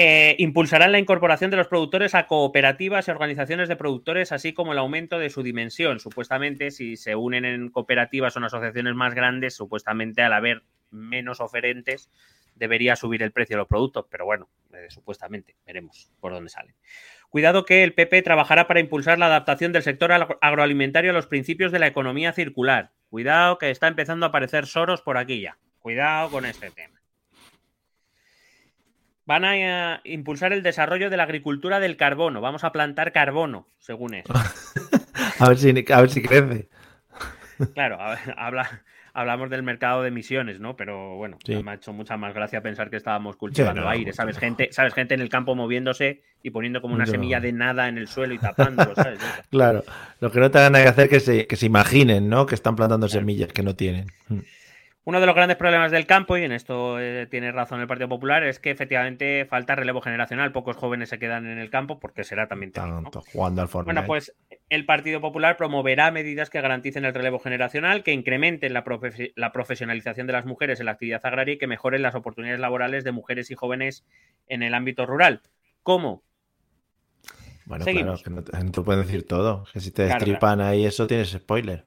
[0.00, 4.70] Eh, impulsarán la incorporación de los productores a cooperativas y organizaciones de productores, así como
[4.70, 5.98] el aumento de su dimensión.
[5.98, 11.40] Supuestamente, si se unen en cooperativas o en asociaciones más grandes, supuestamente al haber menos
[11.40, 12.12] oferentes,
[12.54, 14.06] debería subir el precio de los productos.
[14.08, 16.76] Pero bueno, eh, supuestamente, veremos por dónde sale.
[17.28, 21.72] Cuidado que el PP trabajará para impulsar la adaptación del sector agroalimentario a los principios
[21.72, 22.92] de la economía circular.
[23.10, 25.58] Cuidado que está empezando a aparecer Soros por aquí ya.
[25.80, 26.97] Cuidado con este tema
[29.28, 32.40] van a eh, impulsar el desarrollo de la agricultura del carbono.
[32.40, 34.32] Vamos a plantar carbono, según eso.
[35.38, 36.68] a, ver si, a ver si crece.
[37.74, 37.98] Claro,
[38.38, 40.76] habla, hablamos del mercado de emisiones, ¿no?
[40.76, 44.38] Pero bueno, me ha hecho mucha más gracia pensar que estábamos cultivando aire, ¿sabes?
[44.38, 44.94] Gente, ¿sabes?
[44.94, 48.32] Gente en el campo moviéndose y poniendo como una semilla de nada en el suelo
[48.32, 49.20] y tapándolo, ¿sabes?
[49.50, 49.84] claro,
[50.20, 52.46] lo que no te que hacer es que se, que se imaginen, ¿no?
[52.46, 54.06] Que están plantando semillas que no tienen.
[55.08, 58.10] Uno de los grandes problemas del campo, y en esto eh, tiene razón el Partido
[58.10, 60.52] Popular, es que efectivamente falta relevo generacional.
[60.52, 64.36] Pocos jóvenes se quedan en el campo porque será también Tanto, jugando al Bueno, pues
[64.68, 68.84] el Partido Popular promoverá medidas que garanticen el relevo generacional, que incrementen la,
[69.34, 73.02] la, profesionalización de las mujeres en la actividad agraria y que mejoren las oportunidades laborales
[73.02, 74.04] de mujeres y jóvenes
[74.46, 75.40] en el ámbito rural.
[75.82, 76.22] ¿Cómo?
[77.64, 79.64] Bueno, claro, que no te, pueden decir todo.
[79.72, 81.86] Que si te destripan ahí eso tienes spoiler.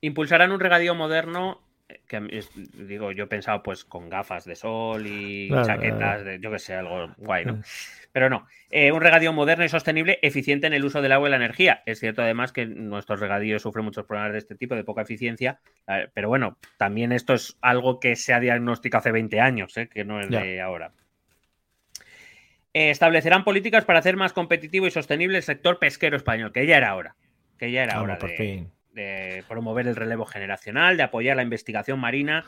[0.00, 2.42] Impulsarán un regadío moderno que
[2.74, 6.74] digo, yo he pensado pues con gafas de sol y chaquetas, de, yo que sé,
[6.74, 7.60] algo guay, ¿no?
[8.12, 11.30] Pero no, eh, un regadío moderno y sostenible, eficiente en el uso del agua y
[11.30, 11.82] la energía.
[11.84, 15.58] Es cierto además que nuestros regadíos sufren muchos problemas de este tipo, de poca eficiencia,
[15.88, 19.88] eh, pero bueno, también esto es algo que se ha diagnosticado hace 20 años, ¿eh?
[19.88, 20.92] que no es de ahora.
[22.72, 26.94] establecerán políticas para hacer más competitivo y sostenible el sector pesquero español, que ya era
[26.94, 27.16] hora.
[27.58, 28.18] Que ya era hora.
[28.18, 32.44] Por fin de promover el relevo generacional, de apoyar la investigación marina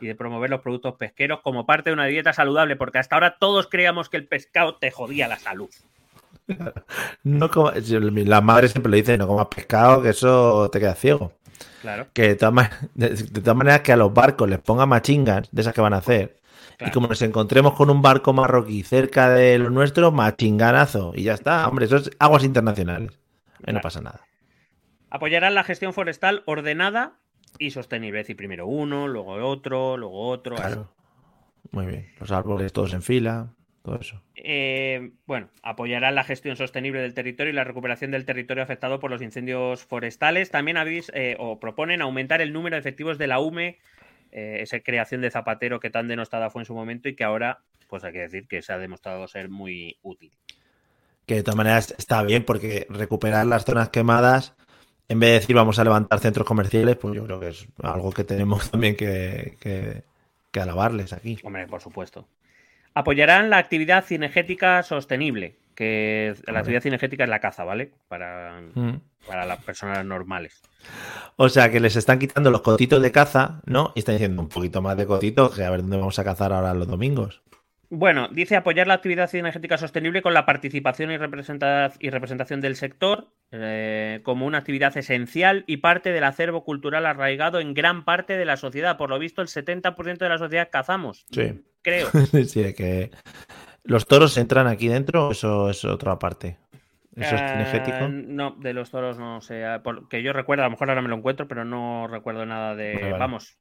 [0.00, 3.36] y de promover los productos pesqueros como parte de una dieta saludable, porque hasta ahora
[3.38, 5.70] todos creíamos que el pescado te jodía la salud.
[7.22, 7.48] No
[8.24, 11.32] la madre siempre le dice, no comas pescado, que eso te queda ciego.
[11.80, 12.08] Claro.
[12.12, 15.92] Que de todas, maneras que a los barcos les pongan machingas de esas que van
[15.92, 16.40] a hacer.
[16.80, 21.12] Y como nos encontremos con un barco marroquí cerca de lo nuestro, machinganazo.
[21.14, 21.68] Y ya está.
[21.68, 23.12] Hombre, eso es aguas internacionales.
[23.64, 24.20] Ahí no pasa nada.
[25.10, 27.18] Apoyarán la gestión forestal ordenada
[27.58, 28.20] y sostenible.
[28.20, 30.56] Es decir, primero uno, luego otro, luego otro.
[30.56, 30.92] Claro.
[31.72, 32.12] Muy bien.
[32.18, 33.52] Los árboles todos en fila,
[33.82, 34.22] todo eso.
[34.36, 39.10] Eh, bueno, apoyarán la gestión sostenible del territorio y la recuperación del territorio afectado por
[39.10, 40.50] los incendios forestales.
[40.50, 43.78] También habéis eh, o proponen aumentar el número de efectivos de la UME,
[44.32, 47.62] eh, esa creación de Zapatero que tan denostada fue en su momento y que ahora,
[47.88, 50.32] pues hay que decir que se ha demostrado ser muy útil.
[51.26, 54.56] Que de todas maneras está bien porque recuperar las zonas quemadas
[55.10, 58.12] en vez de decir vamos a levantar centros comerciales, pues yo creo que es algo
[58.12, 60.04] que tenemos también que,
[60.54, 61.36] alabarles aquí.
[61.42, 62.28] Hombre, por supuesto.
[62.94, 67.90] Apoyarán la actividad cinegética sostenible, que la actividad cinegética es la caza, ¿vale?
[68.06, 69.00] Para, mm.
[69.26, 70.62] para las personas normales.
[71.34, 73.92] O sea, que les están quitando los cotitos de caza, ¿no?
[73.96, 76.52] Y están diciendo un poquito más de cotitos, que a ver dónde vamos a cazar
[76.52, 77.42] ahora los domingos.
[77.92, 84.20] Bueno, dice apoyar la actividad energética sostenible con la participación y, representación del sector eh,
[84.22, 88.56] como una actividad esencial y parte del acervo cultural arraigado en gran parte de la
[88.56, 88.96] sociedad.
[88.96, 91.26] Por lo visto, el 70% de la sociedad cazamos.
[91.32, 91.64] Sí.
[91.82, 92.08] Creo.
[92.46, 93.10] sí, que
[93.82, 96.58] los toros entran aquí dentro eso es otra parte.
[97.16, 98.04] ¿Eso es cinegético?
[98.04, 99.64] Eh, no, de los toros no sé.
[99.82, 103.14] Porque yo recuerdo, a lo mejor ahora me lo encuentro, pero no recuerdo nada de.
[103.18, 103.58] Vamos,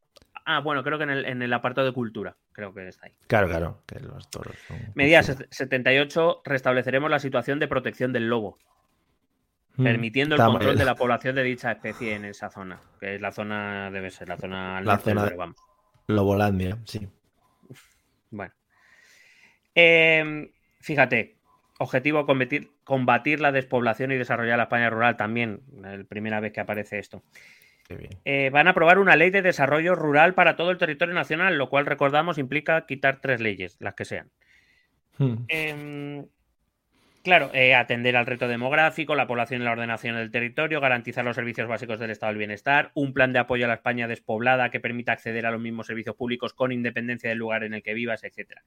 [0.52, 3.14] Ah, bueno, creo que en el, en el, apartado de cultura, creo que está ahí.
[3.28, 4.56] Claro, claro, que los toros
[4.96, 8.58] Medida 78, restableceremos la situación de protección del lobo,
[9.76, 13.22] mm, permitiendo el control de la población de dicha especie en esa zona, que es
[13.22, 14.82] la zona, debe ser la zona...
[14.82, 15.58] La zona de vamos.
[16.08, 17.08] Lobolandia, sí.
[18.32, 18.54] Bueno.
[19.76, 20.50] Em,
[20.82, 21.38] fíjate,
[21.78, 26.60] objetivo combatir, combatir la despoblación y desarrollar la España rural también, la primera vez que
[26.60, 27.22] aparece esto.
[28.26, 31.70] Eh, van a aprobar una ley de desarrollo rural para todo el territorio nacional, lo
[31.70, 34.30] cual recordamos implica quitar tres leyes, las que sean.
[35.18, 35.46] Hmm.
[35.48, 36.28] Em,
[37.24, 41.36] claro, eh, atender al reto demográfico, la población y la ordenación del territorio, garantizar los
[41.36, 44.80] servicios básicos del Estado del Bienestar, un plan de apoyo a la España despoblada que
[44.80, 48.24] permita acceder a los mismos servicios públicos con independencia del lugar en el que vivas,
[48.24, 48.60] etc.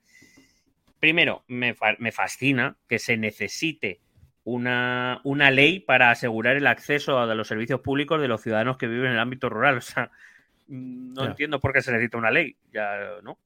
[0.99, 1.75] Primero, me
[2.13, 4.01] fascina que se necesite
[4.45, 8.89] una, una ley para asegurar el acceso a los servicios públicos de los ciudadanos que
[8.89, 9.79] viven en el ámbito rural.
[9.79, 10.11] O sea,
[10.69, 12.57] no entiendo por qué se necesita una ley.
[12.73, 13.37] Ya, ¿no?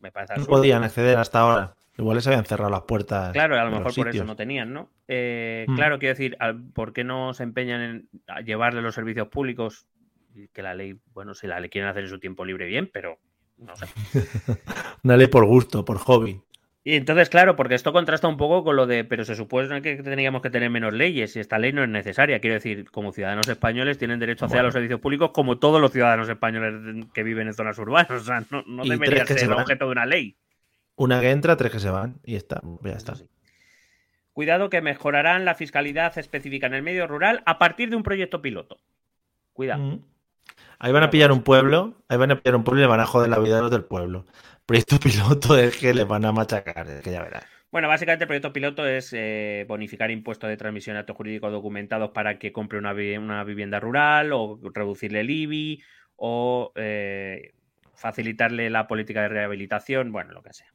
[0.00, 1.74] Me parece No podían acceder hasta ahora.
[1.98, 3.32] Igual les habían cerrado las puertas.
[3.32, 4.90] Claro, a lo mejor por eso no tenían, ¿no?
[5.08, 5.76] Eh, hmm.
[5.76, 6.36] Claro, quiero decir,
[6.74, 9.86] ¿por qué no se empeñan en llevarle los servicios públicos?
[10.52, 13.18] Que la ley, bueno, si la ley quieren hacer en su tiempo libre, bien, pero
[13.56, 13.86] no sé.
[15.04, 16.42] Una ley por gusto, por hobby.
[16.86, 19.96] Y entonces, claro, porque esto contrasta un poco con lo de, pero se supone que
[20.04, 22.38] teníamos que tener menos leyes y esta ley no es necesaria.
[22.38, 25.80] Quiero decir, como ciudadanos españoles tienen derecho a acceder a los servicios públicos como todos
[25.80, 28.08] los ciudadanos españoles que viven en zonas urbanas.
[28.12, 30.36] O sea, no, no debería ser objeto de una ley.
[30.94, 33.14] Una que entra, tres que se van y está, ya está.
[34.32, 38.40] Cuidado que mejorarán la fiscalidad específica en el medio rural a partir de un proyecto
[38.42, 38.78] piloto.
[39.54, 39.82] Cuidado.
[39.82, 40.04] Mm.
[40.78, 43.00] Ahí van a pillar un pueblo, ahí van a pillar un pueblo y le van
[43.00, 44.26] a joder la vida a los del pueblo
[44.66, 47.46] proyecto piloto es que le van a machacar, es que ya verás.
[47.70, 52.10] Bueno, básicamente el proyecto piloto es eh, bonificar impuestos de transmisión de actos jurídicos documentados
[52.10, 55.82] para que compre una, vivienda rural o reducirle el IBI
[56.16, 57.52] o eh,
[57.94, 60.72] facilitarle la política de rehabilitación, bueno, lo que sea.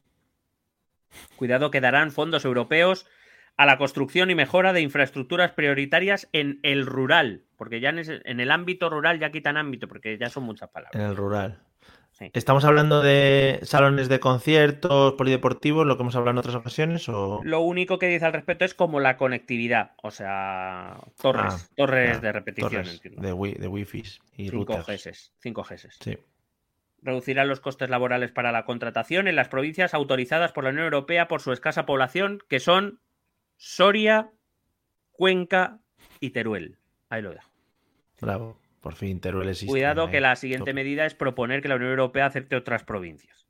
[1.36, 3.06] Cuidado que darán fondos europeos
[3.56, 8.40] a la construcción y mejora de infraestructuras prioritarias en el rural, porque ya en, en
[8.40, 11.00] el ámbito rural ya quitan ámbito, porque ya son muchas palabras.
[11.00, 11.60] En el rural.
[12.12, 12.30] sí.
[12.32, 17.08] ¿Estamos hablando de salones de conciertos, polideportivos, lo que hemos hablado en otras ocasiones?
[17.08, 17.40] O...
[17.44, 22.20] Lo único que dice al respecto es como la conectividad, o sea, torres, Ah, torres
[22.20, 24.02] de repetición, torres de, wi de wifi
[24.36, 25.06] y 5 routers.
[25.06, 25.88] Gs, 5 Gs.
[26.00, 26.18] Sí.
[27.04, 31.26] Reducirá los costes laborales para la contratación en las provincias autorizadas por la Unión Europea
[31.28, 33.00] por su escasa población, que son
[33.64, 34.28] Soria,
[35.12, 35.78] Cuenca
[36.18, 36.78] y Teruel.
[37.08, 37.48] Ahí lo dejo.
[38.20, 38.58] Bravo.
[38.80, 39.70] Por fin Teruel existe.
[39.70, 43.46] Cuidado ahí, que la siguiente medida es proponer que la Unión Europea acepte otras provincias.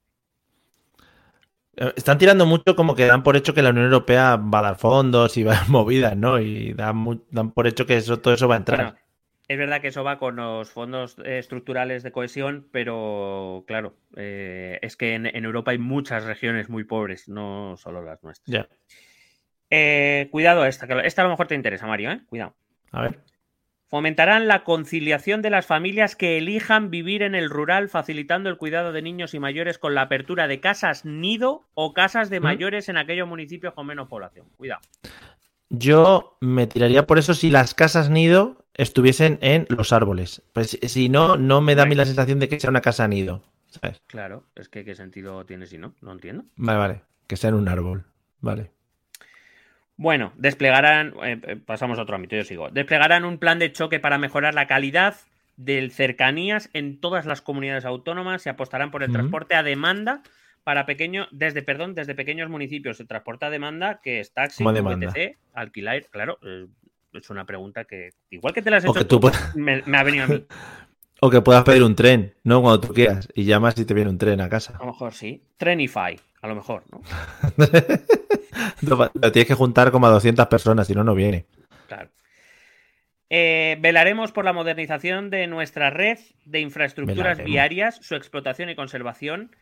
[1.76, 4.62] Eh, Están tirando mucho como que dan por hecho que la Unión Europea va a
[4.62, 6.38] dar fondos y va a dar movidas, ¿no?
[6.38, 7.22] Y dan,
[7.54, 8.82] por hecho que eso, todo eso va a entrar.
[8.82, 8.98] Bueno,
[9.48, 14.78] es verdad que eso va con los fondos eh, estructurales de cohesión, pero claro, eh,
[14.82, 18.46] es que en, en Europa hay muchas regiones muy pobres, no solo las nuestras.
[18.46, 18.68] Ya.
[19.74, 22.20] Eh, cuidado esta, que esta a lo mejor te interesa, Mario, ¿eh?
[22.26, 22.52] Cuidado.
[22.90, 23.20] A ver.
[23.88, 28.92] Fomentarán la conciliación de las familias que elijan vivir en el rural, facilitando el cuidado
[28.92, 32.42] de niños y mayores con la apertura de casas nido o casas de ¿Mm?
[32.42, 34.44] mayores en aquellos municipios con menos población.
[34.58, 34.82] Cuidado.
[35.70, 40.42] Yo me tiraría por eso si las casas nido estuviesen en los árboles.
[40.52, 43.08] Pues si no, no me da a mí la sensación de que sea una casa
[43.08, 43.42] nido.
[43.68, 44.02] ¿sabes?
[44.06, 46.44] Claro, es que qué sentido tiene si no, no entiendo.
[46.56, 47.02] Vale, vale.
[47.26, 48.04] Que sea en un árbol.
[48.42, 48.70] Vale.
[50.02, 52.70] Bueno, desplegarán, eh, eh, pasamos a otro ámbito, yo sigo.
[52.70, 55.14] Desplegarán un plan de choque para mejorar la calidad
[55.56, 60.22] de cercanías en todas las comunidades autónomas y apostarán por el transporte a demanda
[60.64, 62.98] para pequeños, desde, perdón, desde pequeños municipios.
[62.98, 64.64] El transporte a demanda, que es taxi.
[64.64, 66.66] VTC, alquiler, claro, eh,
[67.12, 69.20] es una pregunta que, igual que te la has O hecho tú
[69.54, 70.44] me, me ha venido a mí.
[71.24, 72.60] O que puedas pedir un tren, ¿no?
[72.62, 73.28] Cuando tú quieras.
[73.32, 74.74] Y llamas y te viene un tren a casa.
[74.74, 75.40] A lo mejor sí.
[75.56, 77.00] Trenify, a lo mejor, ¿no?
[78.82, 81.46] Lo lo tienes que juntar como a 200 personas, si no, no viene.
[81.88, 82.10] Claro.
[83.30, 87.46] Eh, velaremos por la modernización de nuestra red de infraestructuras Velaremos.
[87.46, 89.56] viarias, su explotación y conservación.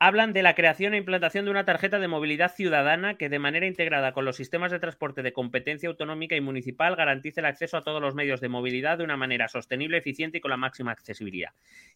[0.00, 3.66] Hablan de la creación e implantación de una tarjeta de movilidad ciudadana que de manera
[3.66, 7.82] integrada con los sistemas de transporte de competencia autonómica y municipal garantice el acceso a
[7.82, 11.52] todos los medios de movilidad de una manera sostenible, eficiente y con la máxima accesibilidad.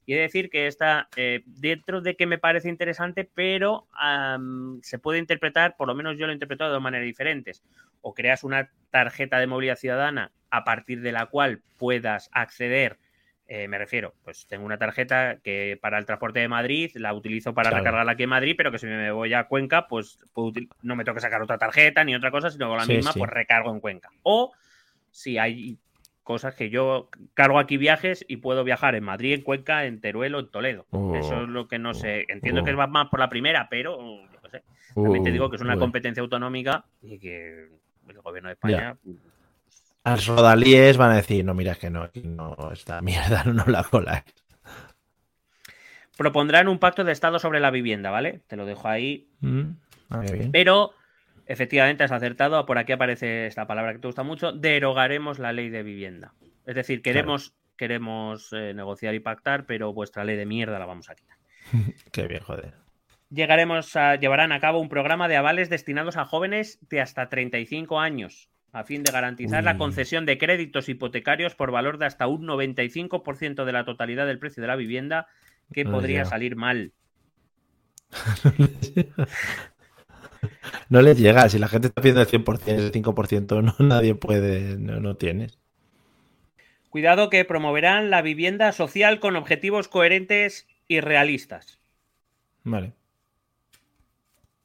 [0.06, 3.88] Y he de decir que está eh, dentro de que me parece interesante, pero
[4.82, 7.64] se puede interpretar, por lo menos yo lo he interpretado de dos maneras diferentes.
[8.00, 12.98] O creas una tarjeta de movilidad ciudadana a partir de la cual puedas acceder,
[13.50, 17.54] eh, me refiero, pues tengo una tarjeta que para el transporte de Madrid la utilizo
[17.54, 17.82] para Claro.
[17.82, 21.04] recargarla aquí en Madrid, pero que si me voy a Cuenca, pues puedo no me
[21.04, 23.18] tengo que sacar otra tarjeta ni otra cosa, sino con la Sí, misma, sí.
[23.18, 24.10] pues recargo en Cuenca.
[24.22, 24.52] O
[25.10, 25.78] si hay
[26.22, 30.34] cosas que yo cargo aquí viajes y puedo viajar en Madrid, en Cuenca, en Teruel
[30.34, 30.84] o en Toledo.
[30.90, 32.26] Oh, Eso es lo que no sé.
[32.28, 32.64] Entiendo oh.
[32.64, 33.98] que va más por la primera, pero
[34.30, 34.62] yo qué sé.
[34.94, 37.68] También te digo que es una Uh, competencia autonómica y que
[38.08, 38.96] el gobierno de España.
[40.04, 43.44] A los rodalíes van a decir, no, mira, es que no, aquí no, esta mierda
[43.46, 44.24] no la cola.
[46.16, 48.40] Propondrán un pacto de Estado sobre la vivienda, ¿vale?
[48.48, 49.28] Te lo dejo ahí.
[49.40, 49.70] Mm,
[50.10, 50.50] ah, bien.
[50.50, 50.92] Pero,
[51.46, 52.66] efectivamente, has acertado.
[52.66, 54.52] Por aquí aparece esta palabra que te gusta mucho.
[54.52, 56.34] Derogaremos la ley de vivienda.
[56.66, 61.08] Es decir, queremos, queremos eh, negociar y pactar, pero vuestra ley de mierda la vamos
[61.08, 61.36] a quitar.
[62.12, 62.74] Qué bien, joder.
[63.30, 68.00] Llegaremos a, llevarán a cabo un programa de avales destinados a jóvenes de hasta 35
[68.00, 72.46] años, a fin de garantizar la concesión de créditos hipotecarios por valor de hasta un
[72.46, 75.26] 95% de la totalidad del precio de la vivienda,
[75.72, 76.92] que podría salir mal.
[80.88, 84.78] No les llega, si la gente está pidiendo el 100%, ese 5%, no, nadie puede,
[84.78, 85.58] no, no tienes.
[86.88, 91.78] Cuidado que promoverán la vivienda social con objetivos coherentes y realistas.
[92.64, 92.94] Vale.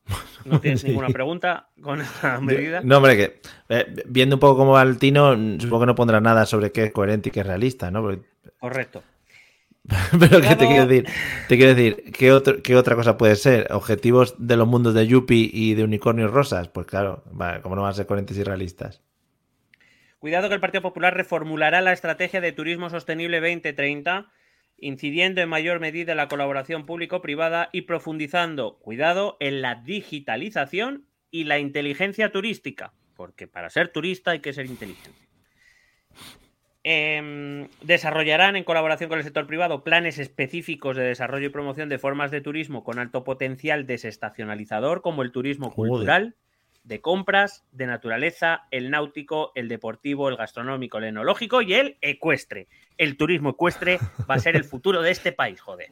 [0.45, 2.81] ¿No tienes ninguna pregunta con esta medida?
[2.83, 6.19] No, hombre, que eh, viendo un poco cómo va el tino, supongo que no pondrá
[6.21, 8.01] nada sobre qué es coherente y qué es realista, ¿no?
[8.01, 8.27] Porque-
[8.59, 9.03] Correcto.
[10.17, 10.67] Pero que te Claro.
[10.67, 11.07] quiero decir,
[11.49, 13.67] te quiero decir, ¿qué, otro- qué otra cosa puede ser?
[13.71, 16.69] ¿Objetivos de los mundos de Yuppie y de unicornios rosas?
[16.69, 19.01] Pues claro, va, ¿cómo no van a ser coherentes y realistas?
[20.19, 24.27] Cuidado que el Partido Popular reformulará la estrategia de turismo sostenible 2030,
[24.83, 31.45] incidiendo en mayor medida en la colaboración público-privada y profundizando, cuidado, en la digitalización y
[31.45, 35.23] la inteligencia turística, porque para ser turista hay que ser inteligente.
[36.85, 41.97] Em, desarrollarán en colaboración con el sector privado planes específicos de desarrollo y promoción de
[41.97, 45.89] formas de turismo con alto potencial desestacionalizador, como el turismo Joder.
[45.89, 46.35] cultural,
[46.83, 52.67] de compras, de naturaleza, el náutico, el deportivo, el gastronómico, el enológico y el ecuestre.
[52.97, 55.91] El turismo ecuestre va a ser el futuro de este país, joder.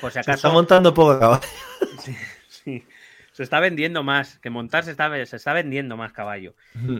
[0.00, 1.42] Por si Se está acaso, montando poco caballo.
[1.98, 2.14] sí,
[2.48, 2.84] sí.
[3.32, 6.54] se está vendiendo más, que montar se está, se está vendiendo más caballo.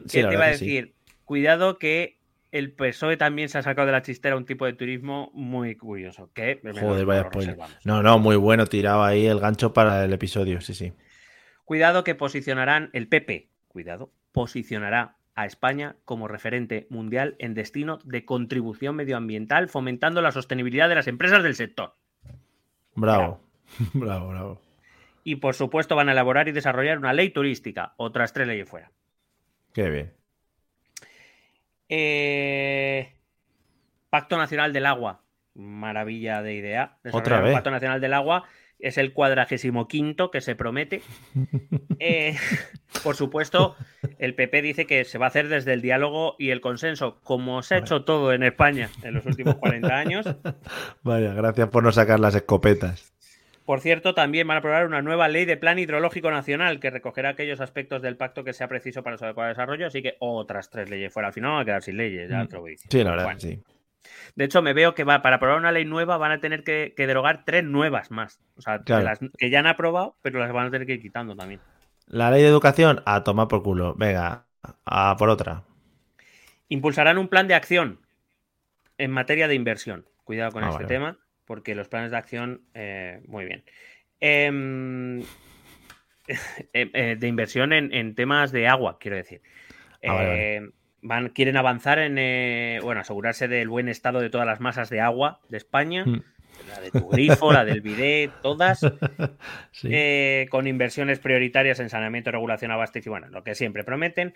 [0.06, 0.66] Sí, que te iba a que sí.
[0.66, 0.94] decir,
[1.24, 2.18] cuidado que
[2.52, 6.30] el PSOE también se ha sacado de la chistera un tipo de turismo muy curioso.
[6.32, 7.28] Que Joder, vaya
[7.84, 10.92] No, no, muy bueno, tiraba ahí el gancho para el episodio, sí, sí.
[11.66, 18.24] Cuidado que posicionarán el PP, cuidado, posicionará a España como referente mundial en destino de
[18.24, 21.94] contribución medioambiental, fomentando la sostenibilidad de las empresas del sector.
[22.94, 23.40] Bravo,
[23.94, 24.62] bravo, bravo.
[25.24, 28.92] Y por supuesto van a elaborar y desarrollar una ley turística, otras tres leyes fuera.
[29.72, 30.12] Qué bien.
[31.88, 33.12] Eh,
[34.08, 35.20] Pacto Nacional del Agua,
[35.54, 36.98] maravilla de idea.
[37.10, 37.54] Otra vez.
[37.54, 38.44] Pacto Nacional del Agua
[38.78, 41.02] es el cuadragésimo quinto que se promete.
[41.98, 42.36] Eh,
[43.02, 43.74] por supuesto,
[44.18, 47.62] el PP dice que se va a hacer desde el diálogo y el consenso, como
[47.62, 50.26] se ha hecho todo en España en los últimos 40 años.
[51.02, 53.14] Vaya, gracias por no sacar las escopetas.
[53.64, 57.30] Por cierto, también van a aprobar una nueva ley de plan hidrológico nacional que recogerá
[57.30, 60.90] aquellos aspectos del pacto que sea preciso para su adecuado desarrollo, así que otras tres
[60.90, 61.28] leyes fuera.
[61.28, 62.48] Al final van a quedar sin leyes, ya mm.
[62.52, 63.58] lo Sí, la verdad, sí.
[64.34, 66.92] De hecho, me veo que va, para aprobar una ley nueva van a tener que,
[66.96, 68.40] derogar tres nuevas más.
[68.56, 71.34] O sea, las que ya han aprobado, pero las van a tener que ir quitando
[71.34, 71.60] también.
[72.06, 73.94] La ley de educación, a tomar por culo.
[73.94, 74.46] Venga,
[74.84, 75.64] a por otra.
[76.68, 78.00] Impulsarán un plan de acción
[78.98, 80.06] en materia de inversión.
[80.24, 83.64] Cuidado con ah, este tema, porque los planes de acción, eh, muy bien.
[84.20, 85.20] Em,
[86.28, 89.42] eh, eh, de inversión en, temas de agua, quiero decir.
[90.06, 90.60] Ah,
[91.06, 95.00] van, quieren avanzar en, eh, bueno, asegurarse del buen estado de todas las masas de
[95.00, 96.22] agua de España, mm.
[96.68, 98.80] la de tu grifo, la del bidet, todas,
[99.84, 104.34] eh, con inversiones prioritarias en saneamiento, regulación, abastecimiento, bueno, lo que siempre prometen,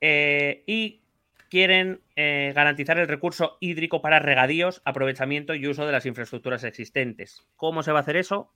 [0.00, 1.02] eh, y
[1.48, 7.46] quieren garantizar el recurso hídrico para regadíos, aprovechamiento y uso de las infraestructuras existentes.
[7.56, 8.52] ¿Cómo se va a hacer eso?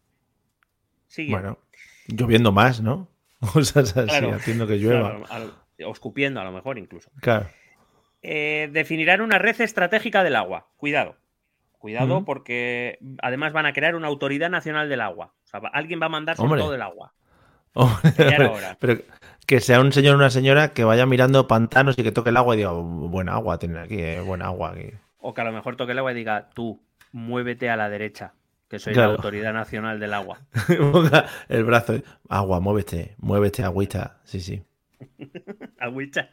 [1.06, 1.30] Sigue.
[1.30, 1.58] Bueno,
[2.06, 3.08] lloviendo más, ¿no?
[3.54, 5.22] O sea, haciendo que llueva
[5.84, 7.10] o escupiendo a lo mejor incluso.
[7.20, 7.46] Claro.
[8.22, 10.68] Eh, definirán una red estratégica del agua.
[10.76, 11.16] Cuidado.
[11.78, 15.32] Cuidado porque además van a crear una autoridad nacional del agua.
[15.44, 17.12] O sea, alguien va a mandar sobre todo el agua.
[18.78, 18.98] pero,
[19.46, 22.36] que sea un señor o una señora que vaya mirando pantanos y que toque el
[22.36, 24.92] agua y diga, buena agua tiene aquí, eh, buena agua aquí.
[25.18, 26.80] O que a lo mejor toque el agua y diga, tú,
[27.10, 28.34] muévete a la derecha,
[28.68, 30.38] que soy la autoridad nacional del agua.
[31.48, 31.94] el brazo,
[32.28, 34.62] agua, muévete, muévete, agüita, sí, sí.
[35.78, 36.30] Agüita.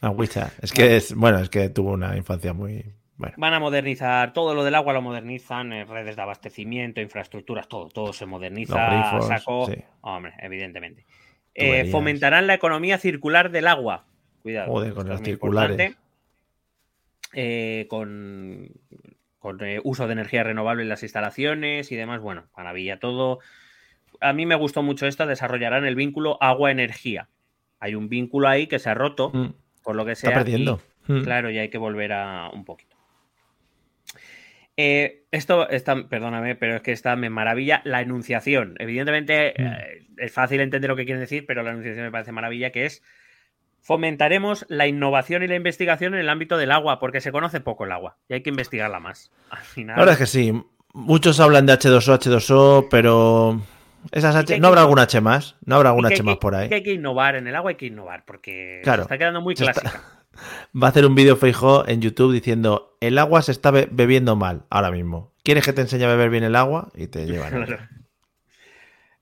[0.00, 0.52] Agüita.
[0.62, 2.94] Es que es, bueno, es que tuvo una infancia muy.
[3.16, 3.34] Bueno.
[3.36, 7.88] Van a modernizar todo lo del agua, lo modernizan, eh, redes de abastecimiento, infraestructuras, todo,
[7.88, 9.20] todo se moderniza.
[9.22, 9.68] saco,
[10.02, 11.04] hombre, evidentemente.
[11.52, 14.04] Eh, fomentarán la economía circular del agua.
[14.42, 14.94] Cuidado.
[14.94, 15.96] con las circulares.
[17.32, 18.70] Eh, con,
[19.40, 22.20] con uso de energía renovable en las instalaciones y demás.
[22.20, 23.40] Bueno, maravilla todo.
[24.20, 25.26] A mí me gustó mucho esto.
[25.26, 27.28] Desarrollarán el vínculo agua-energía
[27.80, 29.54] hay un vínculo ahí que se ha roto, mm.
[29.82, 30.30] por lo que sea.
[30.30, 30.80] Está perdiendo.
[31.06, 31.22] Mm.
[31.22, 32.96] Claro, y hay que volver a un poquito.
[34.76, 38.76] Eh, esto está, perdóname, pero es que está me maravilla la enunciación.
[38.78, 39.62] Evidentemente mm.
[39.62, 42.86] eh, es fácil entender lo que quieren decir, pero la enunciación me parece maravilla, que
[42.86, 43.02] es
[43.80, 47.84] fomentaremos la innovación y la investigación en el ámbito del agua, porque se conoce poco
[47.84, 49.32] el agua y hay que investigarla más.
[49.50, 49.96] Al final...
[49.96, 50.62] La verdad es que sí.
[50.94, 53.60] Muchos hablan de H2O, H2O, pero
[54.60, 55.56] ¿No habrá algún H más?
[55.64, 56.68] ¿No habrá algún H más por ahí?
[56.72, 60.02] hay que innovar, en el agua hay que innovar, porque está quedando muy clásica.
[60.80, 64.66] Va a hacer un vídeo Feijo en YouTube diciendo el agua se está bebiendo mal
[64.70, 65.34] ahora mismo.
[65.42, 66.90] ¿Quieres que te enseñe a beber bien el agua?
[66.94, 67.66] Y te llevan.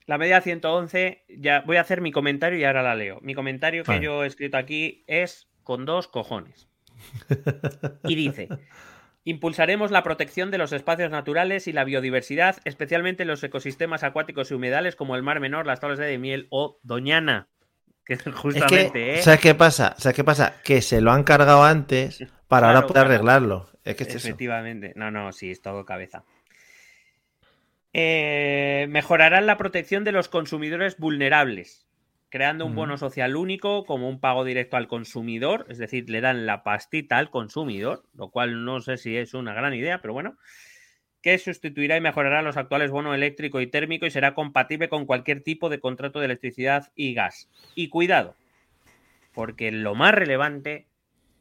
[0.07, 3.18] La media 111, ya voy a hacer mi comentario y ahora la leo.
[3.22, 6.68] Mi comentario que yo he escrito aquí es con dos cojones.
[8.05, 8.49] Y dice,
[9.29, 14.55] Impulsaremos la protección de los espacios naturales y la biodiversidad, especialmente los ecosistemas acuáticos y
[14.55, 17.49] humedales como el Mar Menor, las tablas de miel o Doñana.
[18.05, 19.22] Que justamente, ¿eh?
[19.22, 19.97] ¿Sabes qué pasa?
[19.99, 20.62] ¿Sabes qué pasa?
[20.62, 23.68] Que se lo han cargado antes para ahora poder arreglarlo.
[23.83, 24.93] Es que Efectivamente.
[24.95, 26.22] No, no, sí, es todo cabeza.
[27.93, 31.86] Eh, mejorarán la protección de los consumidores vulnerables
[32.37, 36.45] creando un bono social único como un pago directo al consumidor, es decir, le dan
[36.45, 40.37] la pastita al consumidor, lo cual no sé si es una gran idea, pero bueno,
[41.22, 45.43] que sustituirá y mejorará los actuales bonos eléctrico y térmico y será compatible con cualquier
[45.43, 47.49] tipo de contrato de electricidad y gas.
[47.74, 48.37] Y cuidado,
[49.32, 50.89] porque lo más relevante,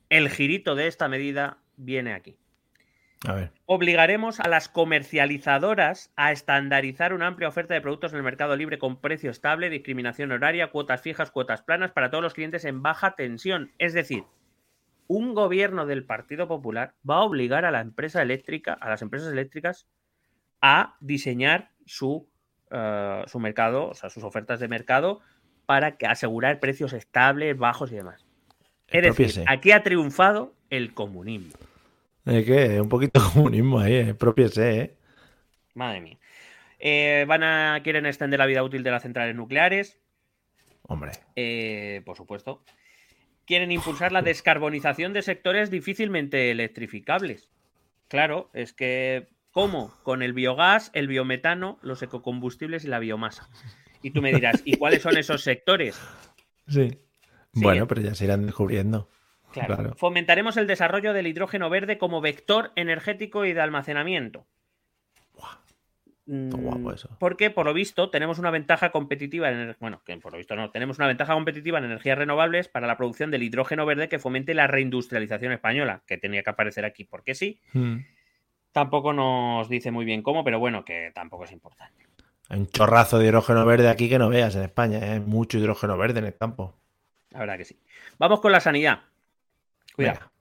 [0.07, 2.37] el girito de esta medida viene aquí.
[3.65, 8.77] Obligaremos a las comercializadoras a estandarizar una amplia oferta de productos en el mercado libre
[8.77, 13.15] con precio estable, discriminación horaria, cuotas fijas, cuotas planas para todos los clientes en baja
[13.15, 13.71] tensión.
[13.77, 14.23] Es decir,
[15.07, 19.31] un gobierno del Partido Popular va a obligar a la empresa eléctrica, a las empresas
[19.31, 19.87] eléctricas,
[20.61, 22.27] a diseñar su,
[22.71, 25.21] eh, su mercado, o sea, sus ofertas de mercado
[25.65, 28.25] para asegurar precios estables, bajos y demás.
[28.87, 31.53] Es decir, aquí ha triunfado el comunismo.
[32.25, 34.13] ¿Es que Un poquito de comunismo ahí, eh.
[34.13, 34.95] propiese, ¿eh?
[35.73, 36.17] Madre mía.
[36.79, 39.99] Eh, van a, quieren extender la vida útil de las centrales nucleares.
[40.83, 41.11] Hombre.
[41.35, 42.63] Eh, por supuesto.
[43.45, 47.51] Quieren impulsar la descarbonización de sectores difícilmente electrificables.
[48.07, 49.93] Claro, es que ¿cómo?
[50.03, 53.49] Con el biogás, el biometano, los ecocombustibles y la biomasa.
[54.01, 55.99] Y tú me dirás, ¿y cuáles son esos sectores?
[56.67, 56.97] Sí.
[57.53, 59.07] Bueno, pero ya se irán descubriendo.
[59.63, 59.95] Claro.
[59.95, 64.45] Fomentaremos el desarrollo del hidrógeno verde como vector energético y de almacenamiento.
[66.25, 67.15] guapo eso.
[67.19, 70.71] Porque, por lo visto, tenemos una ventaja competitiva en bueno, que por lo visto no,
[70.71, 74.53] tenemos una ventaja competitiva en energías renovables para la producción del hidrógeno verde que fomente
[74.53, 77.59] la reindustrialización española, que tenía que aparecer aquí porque sí.
[77.73, 77.99] Hmm.
[78.71, 82.05] Tampoco nos dice muy bien cómo, pero bueno, que tampoco es importante.
[82.49, 85.19] Hay un chorrazo de hidrógeno verde aquí que no veas en España, ¿eh?
[85.19, 86.75] mucho hidrógeno verde en el campo.
[87.31, 87.79] La verdad que sí.
[88.17, 89.01] Vamos con la sanidad.
[89.95, 90.31] Cuidado.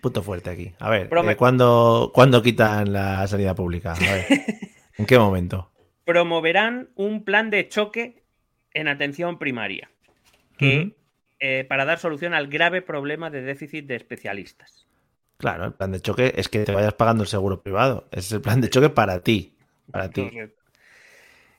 [0.00, 0.72] punto fuerte aquí.
[0.78, 3.92] A ver, eh, ¿cuándo, quitan la sanidad pública?
[3.92, 4.26] A ver,
[4.96, 5.70] ¿En qué momento?
[6.04, 8.22] Promoverán un plan de choque
[8.72, 9.90] en atención primaria
[10.58, 10.94] que,
[11.40, 14.86] eh, para dar solución al grave problema de déficit de especialistas.
[15.38, 18.06] Claro, el plan de choque es que te vayas pagando el seguro privado.
[18.12, 19.56] Ese es el plan de choque para ti.
[19.90, 20.30] Para ti.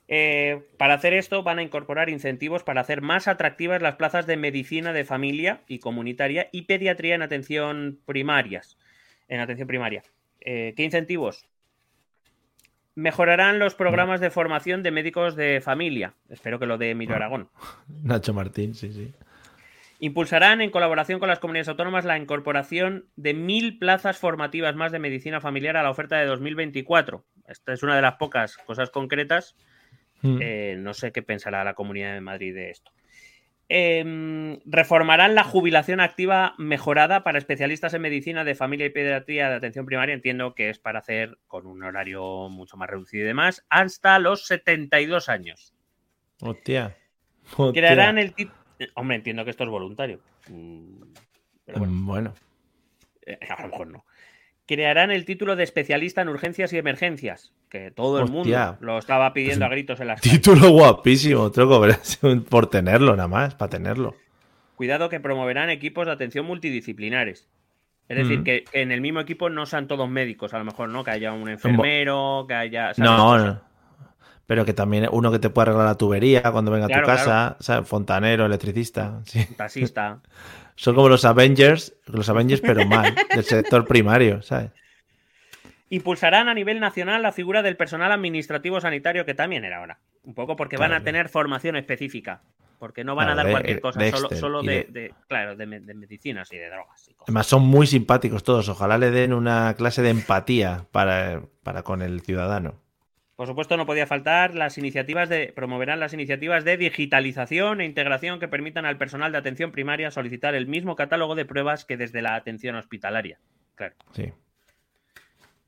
[0.07, 4.37] Eh, para hacer esto van a incorporar incentivos para hacer más atractivas las plazas de
[4.37, 8.77] medicina de familia y comunitaria y pediatría en atención primarias.
[9.27, 10.03] En atención primaria.
[10.41, 11.45] Eh, ¿Qué incentivos?
[12.93, 16.13] Mejorarán los programas de formación de médicos de familia.
[16.29, 17.49] Espero que lo de Emilio Aragón.
[18.03, 19.11] Nacho Martín, sí, sí.
[19.99, 24.99] Impulsarán en colaboración con las comunidades autónomas la incorporación de mil plazas formativas más de
[24.99, 27.25] medicina familiar a la oferta de 2024.
[27.47, 29.55] Esta es una de las pocas cosas concretas
[30.21, 30.39] Mm.
[30.41, 32.91] Eh, no sé qué pensará la Comunidad de Madrid de esto.
[33.67, 39.55] Em, reformarán la jubilación activa mejorada para especialistas en medicina de familia y pediatría de
[39.55, 40.13] atención primaria.
[40.13, 44.45] Entiendo que es para hacer con un horario mucho más reducido y demás, hasta los
[44.45, 45.73] 72 años.
[46.41, 46.95] Hostia.
[47.73, 48.33] Crearán el
[48.95, 50.19] Hombre, entiendo que esto es voluntario.
[50.49, 51.01] Mm,
[52.05, 52.33] bueno.
[53.25, 54.05] Eh, a lo mejor no
[54.65, 59.33] crearán el título de especialista en urgencias y emergencias, que todo el mundo lo estaba
[59.33, 61.85] pidiendo a gritos en las Título guapísimo, troco,
[62.49, 64.15] por tenerlo nada más, para tenerlo.
[64.75, 67.47] Cuidado que promoverán equipos de atención multidisciplinares.
[68.07, 71.03] Es decir, que, en el mismo equipo no sean todos médicos, a lo mejor, ¿no?
[71.03, 72.91] Que haya un enfermero, que haya...
[72.97, 73.61] No, no.
[74.47, 77.57] Pero que también uno que te pueda arreglar la tubería cuando venga a tu casa,
[77.83, 79.21] fontanero, electricista.
[79.25, 79.45] Sí.
[79.55, 80.21] Taxista.
[80.75, 84.71] Son como los Avengers, los Avengers, pero mal, del sector primario, ¿sabes?
[85.89, 89.99] Impulsarán a nivel nacional la figura del personal administrativo sanitario, que también era ahora.
[90.23, 92.41] Un poco porque van a tener formación específica.
[92.79, 94.01] Porque no van a dar cualquier cosa,
[94.35, 97.09] solo, de, claro, de, medicinas y de drogas.
[97.21, 98.67] Además, son muy simpáticos todos.
[98.67, 102.81] Ojalá le den una clase de empatía para, para con el ciudadano.
[103.35, 108.39] Por supuesto, no podía faltar las iniciativas de promoverán las iniciativas de digitalización e integración
[108.39, 112.21] que permitan al personal de atención primaria solicitar el mismo catálogo de pruebas que desde
[112.21, 113.39] la atención hospitalaria.
[113.75, 113.95] Claro.
[114.13, 114.31] Sí.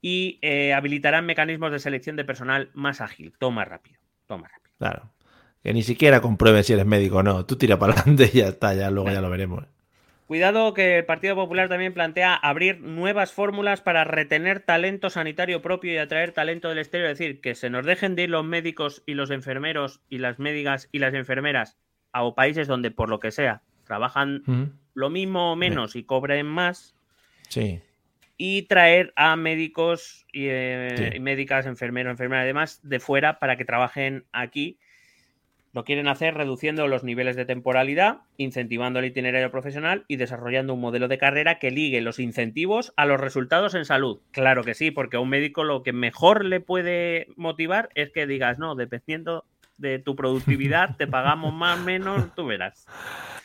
[0.02, 4.74] Y eh, habilitarán mecanismos de selección de personal más ágil, toma rápido, toma rápido.
[4.78, 5.12] Claro.
[5.62, 7.46] Que ni siquiera compruebe si eres médico o no.
[7.46, 9.66] Tú tira para adelante y ya está, ya luego ya lo veremos.
[10.28, 15.94] Cuidado que el Partido Popular también plantea abrir nuevas fórmulas para retener talento sanitario propio
[15.94, 17.10] y atraer talento del exterior.
[17.10, 20.38] Es decir, que se nos dejen de ir los médicos y los enfermeros y las
[20.38, 21.78] médicas y las enfermeras
[22.12, 24.44] a países donde, por lo que sea, trabajan
[24.94, 26.94] lo mismo o menos y cobren más.
[27.48, 27.80] Sí.
[28.36, 33.64] Y traer a médicos y, eh, médicas, enfermeros, enfermeras y demás de fuera para que
[33.64, 34.78] trabajen aquí
[35.78, 40.82] lo quieren hacer reduciendo los niveles de temporalidad, incentivando el itinerario profesional y desarrollando un
[40.82, 44.18] modelo de carrera que ligue los incentivos a los resultados en salud.
[44.32, 48.26] Claro que sí, porque a un médico lo que mejor le puede motivar es que
[48.26, 49.46] digas, no, dependiendo
[49.78, 52.88] de tu productividad, te pagamos más o menos, tú verás.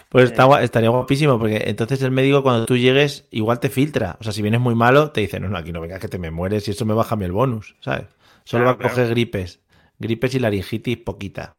[0.08, 4.16] Pues está, estaría guapísimo, porque entonces el médico cuando tú llegues igual te filtra.
[4.20, 6.18] O sea, si vienes muy malo, te dice, no, no, aquí no vengas que te
[6.18, 8.06] me mueres y eso me baja mí el bonus, ¿sabes?
[8.44, 9.60] Solo va a coger gripes.
[9.98, 11.56] Gripes y laringitis poquita.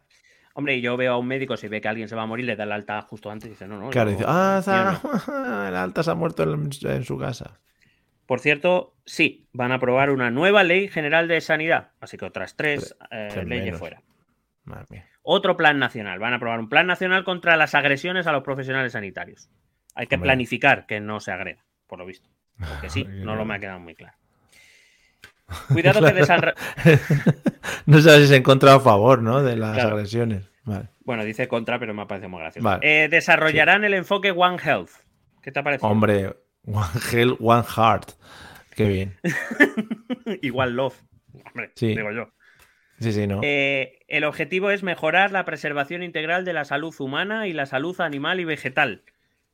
[0.56, 2.56] Hombre, yo veo a un médico, si ve que alguien se va a morir, le
[2.56, 3.90] da el alta justo antes y dice, no, no.
[3.90, 7.60] Claro, dice, ah, el alta se ha muerto en, su casa.
[8.28, 12.56] Por cierto, sí, van a aprobar una nueva ley general de sanidad, así que otras
[12.56, 14.02] tres eh, leyes fuera.
[15.24, 18.92] Otro plan nacional, van a aprobar un plan nacional contra las agresiones a los profesionales
[18.94, 19.50] sanitarios.
[19.96, 22.30] Hay que planificar que no se agreda, por lo visto.
[22.58, 24.18] Porque sí, no lo me ha quedado muy claro.
[25.72, 26.14] Cuidado que
[27.86, 29.44] No sé si se encontrado a favor, ¿no?
[29.44, 30.50] De las agresiones.
[31.02, 32.80] Bueno, dice contra, pero me ha parecido muy gracioso.
[32.82, 34.92] Eh, desarrollarán el enfoque One Health.
[35.42, 35.90] ¿Qué te ha parecido?
[35.90, 36.36] Hombre,
[36.66, 38.12] One Hell, One Heart.
[38.76, 39.18] Qué bien.
[40.42, 40.96] Igual Love.
[41.46, 41.88] Hombre, Sí.
[41.88, 42.30] digo yo.
[43.00, 43.42] Sí, sí, ¿no?
[43.44, 48.00] Eh, el objetivo es mejorar la preservación integral de la salud humana y la salud
[48.00, 49.04] animal y vegetal,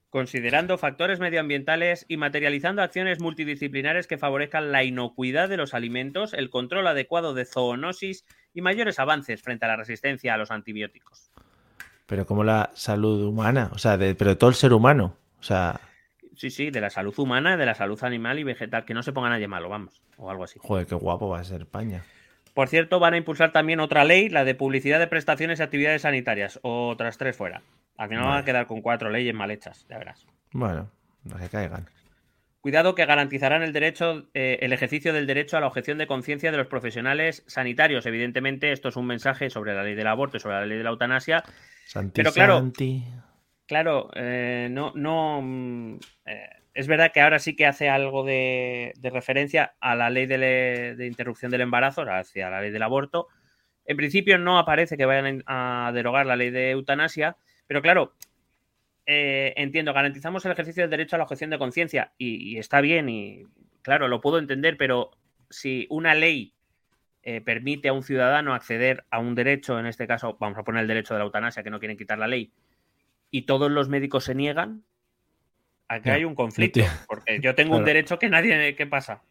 [0.09, 6.49] considerando factores medioambientales y materializando acciones multidisciplinares que favorezcan la inocuidad de los alimentos, el
[6.49, 11.31] control adecuado de zoonosis y mayores avances frente a la resistencia a los antibióticos.
[12.05, 15.15] Pero como la salud humana, o sea, de, pero todo el ser humano.
[15.39, 15.79] O sea,
[16.39, 19.11] Sí, sí, de la salud humana, de la salud animal y vegetal, que no se
[19.11, 20.57] ponga nadie malo, vamos, o algo así.
[20.61, 22.05] joder, qué guapo va a ser España.
[22.53, 26.03] Por cierto, van a impulsar también otra ley, la de publicidad de prestaciones y actividades
[26.03, 27.61] sanitarias, otras tres fuera.
[27.99, 28.45] Al final van a Vale.
[28.45, 30.25] quedar con cuatro leyes mal hechas, ya verás.
[30.53, 30.89] Bueno,
[31.25, 31.85] las que caigan.
[32.61, 36.51] Cuidado que garantizarán el derecho, eh, el ejercicio del derecho a la objeción de conciencia
[36.51, 38.05] de los profesionales sanitarios.
[38.05, 40.83] Evidentemente, esto es un mensaje sobre la ley del aborto y sobre la ley de
[40.83, 41.43] la eutanasia.
[41.85, 43.03] Santi, Pero claro, Santi.
[43.65, 45.41] Claro, eh, no, no.
[45.41, 45.95] mm,
[46.25, 50.25] eh, es verdad que ahora sí que hace algo de, de referencia a la ley
[50.25, 53.27] de, le- de interrupción del embarazo, hacia la ley del aborto.
[53.85, 57.35] En principio no aparece que vayan a derogar la ley de eutanasia,
[57.69, 58.15] pero claro,
[59.05, 62.81] eh, entiendo, garantizamos el ejercicio del derecho a la objeción de conciencia y, y está
[62.81, 63.43] bien y
[63.83, 65.11] claro, lo puedo entender, pero
[65.51, 66.55] si una ley
[67.21, 70.81] eh, permite a un ciudadano acceder a un derecho, en este caso vamos a poner
[70.81, 72.51] el derecho de la eutanasia, que no quieren quitar la ley,
[73.29, 74.83] y todos los médicos se niegan,
[75.87, 79.21] aquí hay un conflicto, no porque yo tengo un derecho que nadie, ¿qué pasa?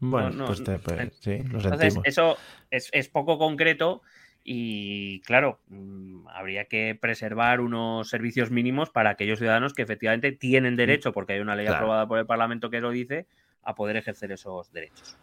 [0.00, 2.06] Bueno, no, pues, te- pues, sí, lo Entonces, sentimos.
[2.08, 2.36] eso
[2.70, 4.02] es, es poco concreto
[4.44, 10.76] y, claro, mm, habría que preservar unos servicios mínimos para aquellos ciudadanos que efectivamente tienen
[10.76, 11.78] derecho, porque hay una ley Claro.
[11.78, 13.26] aprobada por el Parlamento que lo dice,
[13.62, 15.16] a poder ejercer esos derechos.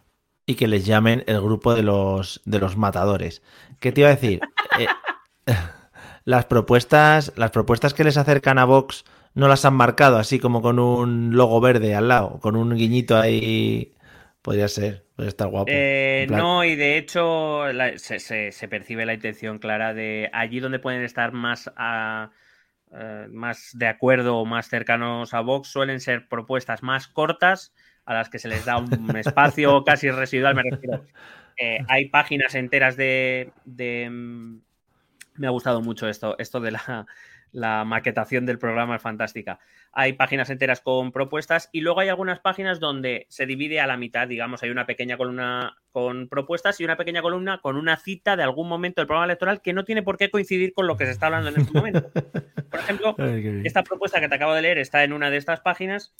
[0.46, 3.42] Y que les llamen el grupo de los, de los matadores.
[3.78, 4.40] ¿Qué te iba a decir?
[4.78, 4.86] Eh,
[6.24, 9.04] las propuestas, las propuestas que les acercan a Vox
[9.34, 13.16] no las han marcado así como con un logo verde al lado, con un guiñito
[13.16, 13.92] ahí.
[14.42, 15.70] Podría ser, estar guapo.
[15.70, 20.28] Eh, plan- no, y de hecho la- se, se- se percibe la intención clara de
[20.32, 22.30] allí donde pueden estar más, a-
[22.92, 27.72] eh, más de acuerdo o más cercanos a Vox suelen ser propuestas más cortas
[28.04, 30.54] a las que se les da un espacio casi residual.
[30.54, 31.04] Me refiero.
[31.56, 34.60] Eh, hay páginas enteras de, de, mm,
[35.36, 37.06] Me ha gustado mucho esto, esto de la,
[37.52, 39.58] la maquetación del programa es fantástica.
[39.92, 43.96] Hay páginas enteras con propuestas y luego hay algunas páginas donde se divide a la
[43.96, 48.36] mitad, digamos, hay una pequeña columna con propuestas y una pequeña columna con una cita
[48.36, 51.06] de algún momento del programa electoral que no tiene por qué coincidir con lo que
[51.06, 52.10] se está hablando en este momento.
[52.70, 53.16] Por ejemplo,
[53.64, 56.14] esta propuesta que te acabo de leer está en una de estas páginas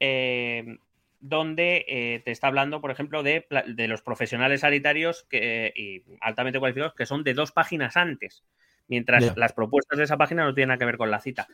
[0.00, 0.76] eh,
[1.20, 3.46] donde eh, te está hablando, por ejemplo, de,
[3.88, 8.44] los profesionales sanitarios que, y altamente cualificados que son de dos páginas antes,
[8.88, 11.46] mientras las propuestas de esa página no tienen nada que ver con la cita.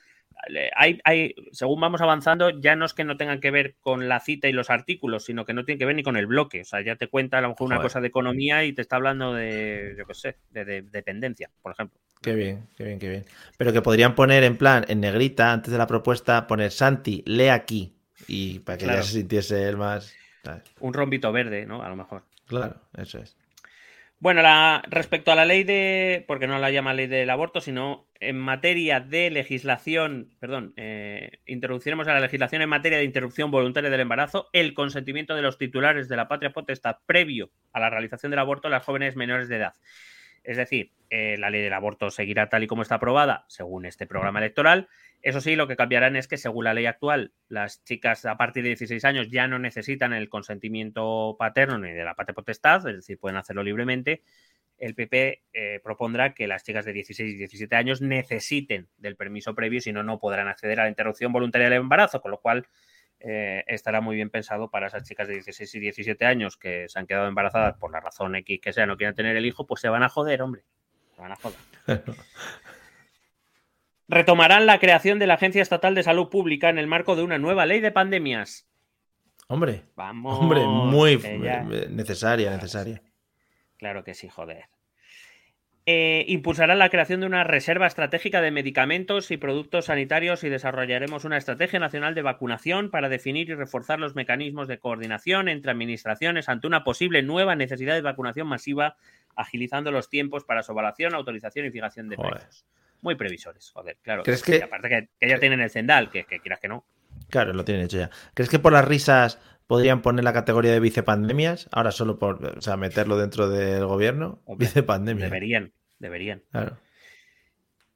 [0.75, 4.21] Hay, hay, según vamos avanzando, ya no es que no tengan que ver con la
[4.21, 6.63] cita y los artículos, sino que no tienen que ver ni con el bloque.
[6.63, 8.97] O sea, ya te cuenta a lo mejor una cosa de economía y te está
[8.97, 11.99] hablando de, yo qué sé, de, de dependencia, por ejemplo.
[12.23, 13.25] Qué bien, qué bien, qué bien.
[13.57, 17.49] Pero que podrían poner en plan, en negrita, antes de la propuesta, poner Santi, lee
[17.49, 17.95] aquí.
[18.29, 19.01] Y para que Claro.
[19.01, 20.15] ya se sintiese él más.
[20.81, 21.83] Un rombito verde, ¿no?
[21.83, 22.25] A lo mejor.
[22.47, 23.37] Claro, eso es.
[24.23, 28.07] Bueno, la, respecto a la ley de, porque no la llama ley del aborto, sino
[28.21, 33.89] en materia de legislación, perdón, eh, introduciremos a la legislación en materia de interrupción voluntaria
[33.89, 38.29] del embarazo el consentimiento de los titulares de la patria potestad previo a la realización
[38.29, 39.73] del aborto a las jóvenes menores de edad.
[40.43, 44.07] Es decir, eh, la ley del aborto seguirá tal y como está aprobada según este
[44.07, 44.89] programa electoral.
[45.23, 48.63] Eso sí, lo que cambiarán es que según la ley actual, las chicas a partir
[48.63, 52.97] de 16 años ya no necesitan el consentimiento paterno ni de la patria potestad, es
[52.97, 54.23] decir, pueden hacerlo libremente.
[54.79, 59.55] El PP eh, propondrá que las chicas de 16 y 17 años necesiten del permiso
[59.55, 62.67] previo, si no, no podrán acceder a la interrupción voluntaria del embarazo, con lo cual
[63.21, 66.99] eh, estará muy bien pensado para esas chicas de 16 y 17 años que se
[66.99, 69.81] han quedado embarazadas por la razón X que sea, no quieren tener el hijo, pues
[69.81, 70.65] se van a joder, hombre.
[71.15, 71.59] Se van a joder.
[74.09, 77.39] Retomarán la creación de la Agencia Estatal de Salud Pública en el marco de una
[77.39, 78.67] nueva ley de pandemias.
[79.47, 80.39] Hombre, Vamos.
[80.39, 81.17] hombre, muy
[81.91, 83.03] necesaria, necesaria.
[83.77, 84.65] Claro que sí, joder.
[85.87, 91.25] Eh, impulsará la creación de una reserva estratégica de medicamentos y productos sanitarios y desarrollaremos
[91.25, 96.49] una estrategia nacional de vacunación para definir y reforzar los mecanismos de coordinación entre administraciones
[96.51, 98.97] ante una posible nueva necesidad de vacunación masiva,
[99.35, 102.67] agilizando los tiempos para su evaluación, autorización y fijación de precios.
[103.01, 104.23] Muy previsores, joder, claro.
[104.23, 106.85] ¿Crees que- aparte que, que ya tienen el Zendal, que, que quieras que no.
[107.31, 108.11] Claro, lo tienen hecho ya.
[108.35, 109.41] ¿Crees que por las risas
[109.71, 111.69] podrían poner la categoría de vicepandemias?
[111.71, 114.43] Ahora solo por, o sea, meterlo dentro del gobierno.
[114.45, 115.27] Hombre, Vicepandemia.
[115.27, 116.43] Deberían, deberían.
[116.51, 116.77] Claro.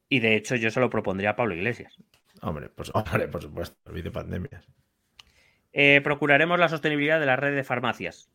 [0.08, 1.98] Y de hecho yo se lo propondría a Pablo Iglesias.
[2.42, 4.64] Hombre, pues, hombre, por supuesto, vicepandemias.
[5.72, 8.30] Eh, procuraremos la sostenibilidad de la red de farmacias.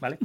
[0.00, 0.18] ¿Vale?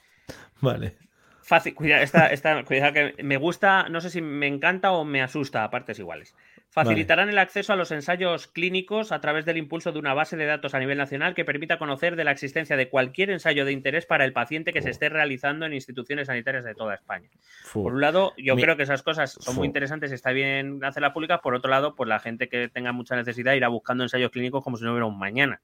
[0.62, 0.96] Vale.
[1.42, 5.20] Fácil, cuidado, esta, esta- cuidado que me gusta, no sé si me encanta o me
[5.20, 6.34] asusta a partes iguales.
[6.72, 10.46] Facilitarán el acceso a los ensayos clínicos a través del impulso de una base de
[10.46, 14.06] datos a nivel nacional que permita conocer de la existencia de cualquier ensayo de interés
[14.06, 17.28] para el paciente que se esté realizando en instituciones sanitarias de toda España.
[17.74, 20.82] Por un lado, yo Mi- creo que esas cosas son muy interesantes y está bien
[20.82, 21.40] hacerlas públicas.
[21.42, 24.78] Por otro lado, pues la gente que tenga mucha necesidad irá buscando ensayos clínicos como
[24.78, 25.60] si no hubiera un mañana.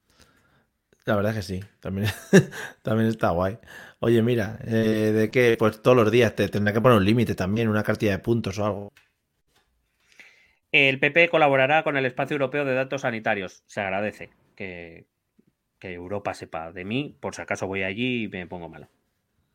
[1.07, 2.09] La verdad es que sí, también,
[2.83, 3.57] también está guay.
[4.01, 7.35] Oye, mira, eh, de que pues todos los días te tendrá que poner un límite
[7.35, 8.93] también, una cartilla de puntos o algo.
[10.73, 13.63] El PP colaborará con el Espacio Europeo de Datos Sanitarios.
[13.67, 15.07] Se agradece que,
[15.79, 18.89] que Europa sepa de mí, por si acaso voy allí y me pongo malo.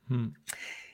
[0.08, 0.30] Mm.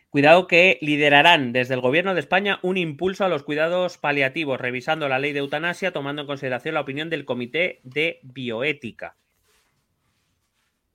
[0.09, 5.07] Cuidado que liderarán desde el Gobierno de España un impulso a los cuidados paliativos, revisando
[5.07, 9.15] la ley de eutanasia, tomando en consideración la opinión del Comité de Bioética.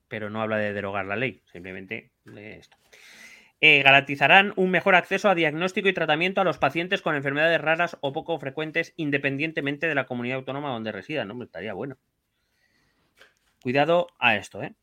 [0.09, 2.77] Pero no habla de derogar la ley, simplemente de esto.
[3.67, 7.97] Eh, garantizarán un mejor acceso a diagnóstico y tratamiento a los pacientes con enfermedades raras
[8.03, 11.31] o poco frecuentes, independientemente de la comunidad autónoma donde residan.
[11.31, 11.97] Hombre, estaría bueno.
[13.63, 14.75] Cuidado a esto, ¿eh?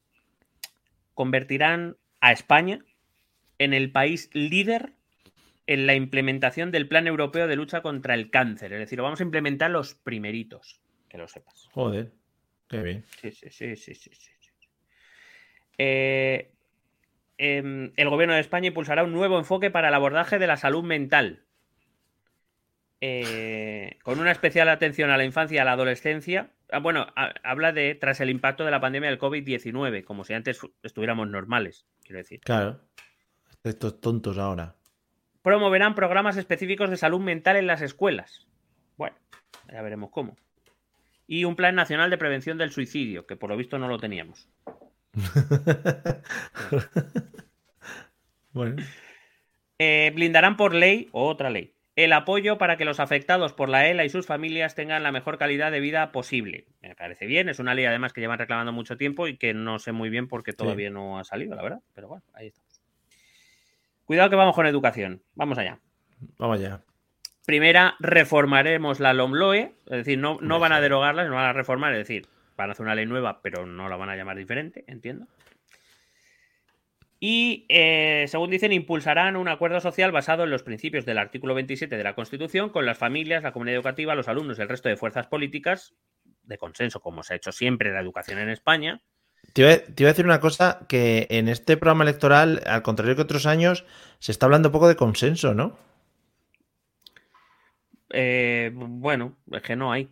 [1.13, 2.83] Convertirán a España
[3.59, 4.93] en el país líder
[5.67, 8.73] en la implementación del Plan Europeo de Lucha contra el Cáncer.
[8.73, 11.69] Es decir, lo vamos a implementar los primeritos, que lo sepas.
[11.71, 12.13] Joder,
[12.67, 13.05] qué bien.
[13.21, 14.57] Sí, sí, sí, sí, sí, sí, sí.
[17.37, 20.57] Eh, em, el gobierno de España impulsará un nuevo enfoque para el abordaje de la
[20.57, 21.43] salud mental.
[23.03, 26.51] Eh, con una especial atención a la infancia y a la adolescencia.
[26.71, 30.33] Ah, bueno, ha- habla de tras el impacto de la pandemia del COVID-19, como si
[30.33, 32.41] antes estuviéramos normales, quiero decir.
[32.41, 32.79] Claro.
[33.63, 34.75] Estos tontos ahora.
[35.41, 38.47] Promoverán programas específicos de salud mental en las escuelas.
[38.97, 39.15] Bueno,
[39.71, 40.37] ya veremos cómo.
[41.25, 44.47] Y un plan nacional de prevención del suicidio, que por lo visto no lo teníamos.
[48.53, 48.75] Bueno,
[49.79, 53.87] Eh, blindarán por ley, o otra ley, el apoyo para que los afectados por la
[53.87, 56.65] ELA y sus familias tengan la mejor calidad de vida posible.
[56.81, 59.79] Me parece bien, es una ley además que llevan reclamando mucho tiempo y que no
[59.79, 61.79] sé muy bien por qué todavía no ha salido, la verdad.
[61.95, 62.81] Pero bueno, ahí estamos.
[64.05, 65.23] Cuidado que vamos con educación.
[65.35, 65.79] Vamos allá.
[66.37, 66.81] vamos ya.
[67.45, 71.91] Primera, reformaremos la LOMLOE, es decir, no, no van a derogarla, no van a reformar,
[71.93, 72.27] es decir,
[72.61, 75.27] van a hacer una ley nueva, pero no la van a llamar diferente, entiendo.
[77.19, 81.95] Y, eh, según dicen, impulsarán un acuerdo social basado en los principios del artículo 27
[81.95, 84.97] de la Constitución con las familias, la comunidad educativa, los alumnos y el resto de
[84.97, 85.93] fuerzas políticas,
[86.43, 89.01] de consenso, como se ha hecho siempre en la educación en España.
[89.53, 93.15] Te iba, te iba a decir una cosa, que en este programa electoral, al contrario
[93.15, 93.85] que otros años,
[94.17, 95.77] se está hablando poco de consenso, ¿no?
[98.13, 100.09] Eh, bueno, es que no hay.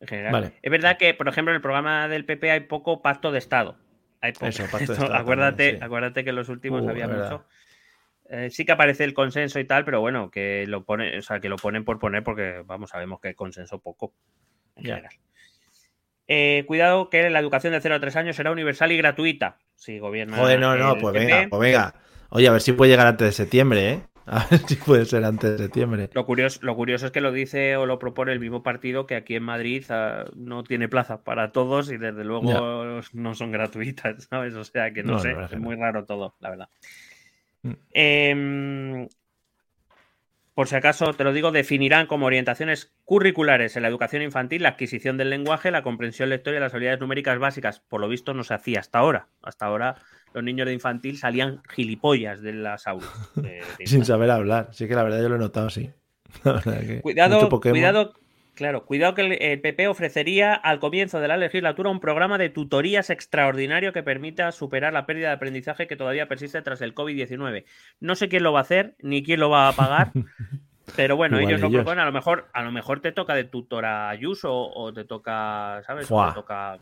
[0.00, 0.32] En general.
[0.32, 0.52] Vale.
[0.62, 3.78] Es verdad que, por ejemplo, en el programa del PP hay poco pacto de Estado.
[4.20, 4.46] Hay poco.
[4.46, 5.84] Eso, pacto de Estado acuérdate, también, sí.
[5.84, 7.44] acuérdate que en los últimos Uh, había mucho.
[8.28, 11.38] Eh, sí que aparece el consenso y tal, pero bueno, que lo pone, o sea,
[11.38, 14.12] que lo ponen por poner porque, vamos, sabemos que hay consenso poco
[14.74, 15.14] en general.
[16.28, 19.58] Eh, cuidado que la educación de 0 a 3 años será universal y gratuita.
[19.76, 20.36] Si gobierna.
[20.36, 21.24] Joder, no, no, el pues PP.
[21.24, 21.94] venga, pues venga.
[22.30, 24.02] Oye, a ver si puede llegar antes de septiembre, ¿eh?
[24.26, 26.10] A ver si puede ser antes de septiembre.
[26.12, 29.14] Lo curioso, lo curioso es que lo dice o lo propone el mismo partido que
[29.14, 34.24] aquí en Madrid ah, no tiene plaza para todos y desde luego no son gratuitas,
[34.30, 34.54] ¿sabes?
[34.54, 36.68] O sea que no, No, sé, es muy raro todo, la verdad.
[37.62, 37.72] Mm.
[37.92, 39.08] Em,
[40.56, 44.70] por si acaso te lo digo, definirán como orientaciones curriculares en la educación infantil la
[44.70, 47.80] adquisición del lenguaje, la comprensión lectora y las habilidades numéricas básicas.
[47.80, 49.28] Por lo visto no se hacía hasta ahora.
[49.42, 49.96] Hasta ahora
[50.32, 53.10] los niños de infantil salían gilipollas de las aulas.
[53.34, 54.70] de- de Sin saber hablar.
[54.72, 55.90] Sí que la verdad yo lo he notado, sí.
[56.64, 58.14] Que Cuidado, cuidado,
[58.56, 63.10] claro, cuidado que el, PP ofrecería al comienzo de la legislatura un programa de tutorías
[63.10, 67.64] extraordinario que permita superar la pérdida de aprendizaje que todavía persiste tras el COVID-19.
[68.00, 70.10] No sé quién lo va a hacer ni quién lo va a pagar,
[70.96, 71.78] pero bueno, Igual ellos lo ellos.
[71.80, 72.02] proponen.
[72.02, 76.10] A lo mejor, a lo mejor te toca de tutora Ayuso o te toca, ¿sabes?
[76.10, 76.78] O te toca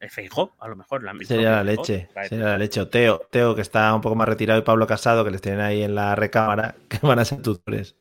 [0.00, 1.02] eh, Feijóo, a lo mejor.
[1.02, 2.80] La, Sería la leche, sería la leche.
[2.80, 5.60] O Teo, Teo, que está un poco más retirado, y Pablo Casado, que les tienen
[5.60, 7.96] ahí en la recámara, que van a ser tutores.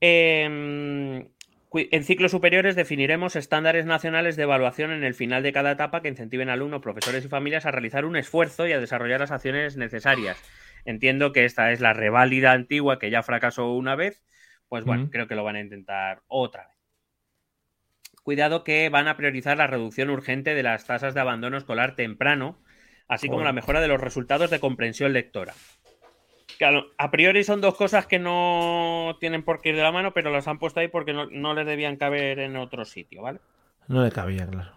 [0.00, 1.28] Eh,
[1.72, 6.08] en ciclos superiores definiremos estándares nacionales de evaluación en el final de cada etapa que
[6.08, 9.76] incentiven a alumnos, profesores y familias a realizar un esfuerzo y a desarrollar las acciones
[9.76, 10.42] necesarias.
[10.84, 14.24] Entiendo que esta es la reválida antigua que ya fracasó una vez,
[14.68, 16.76] pues bueno, creo que lo van a intentar otra vez.
[18.22, 22.62] Cuidado que van a priorizar la reducción urgente de las tasas de abandono escolar temprano,
[23.08, 25.54] así como la mejora de los resultados de comprensión lectora.
[26.58, 30.12] Claro, a priori son dos cosas que no tienen por qué ir de la mano,
[30.12, 33.38] pero las han puesto ahí porque no, no les debían caber en otro sitio, ¿vale?
[33.86, 34.72] No le cabía, claro.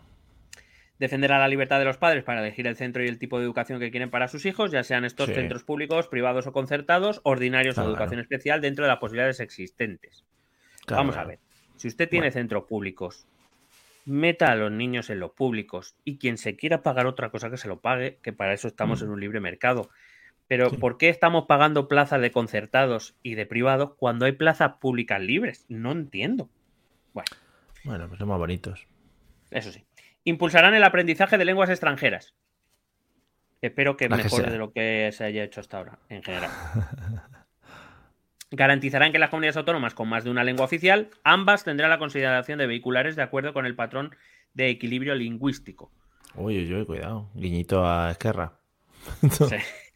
[1.00, 3.80] defenderá la libertad de los padres para elegir el centro y el tipo de educación
[3.80, 5.34] que quieren para sus hijos, ya sean estos Sí.
[5.34, 7.90] centros públicos, privados o concertados, ordinarios Claro.
[7.90, 10.24] o educación especial dentro de las posibilidades existentes.
[10.86, 11.40] Claro, Vamos a ver.
[11.78, 12.34] Si usted tiene Bueno.
[12.34, 13.26] centros públicos,
[14.06, 17.58] meta a los niños en los públicos y quien se quiera pagar otra cosa que
[17.58, 19.06] se lo pague, que para eso estamos Mm.
[19.06, 19.90] en un libre mercado.
[20.52, 20.76] Pero Sí.
[20.76, 25.66] ¿por qué estamos pagando plazas de concertados y de privados cuando hay plazas públicas libres?
[25.70, 26.50] No entiendo.
[27.14, 27.30] Bueno,
[27.86, 28.86] Bueno, pues son más bonitos.
[29.50, 29.86] eso sí.
[30.26, 32.36] Impulsarán el aprendizaje de lenguas extranjeras.
[33.62, 36.52] Espero que mejore de lo que se haya hecho hasta ahora, en general.
[38.52, 42.60] Garantizarán que las comunidades autónomas con más de una lengua oficial, ambas tendrán la consideración
[42.60, 44.14] de vehiculares de acuerdo con el patrón
[44.54, 45.94] de equilibrio lingüístico.
[46.36, 47.30] Uy, uy, uy, cuidado.
[47.36, 48.52] Guiñito a Esquerra.
[49.32, 49.56] Sí.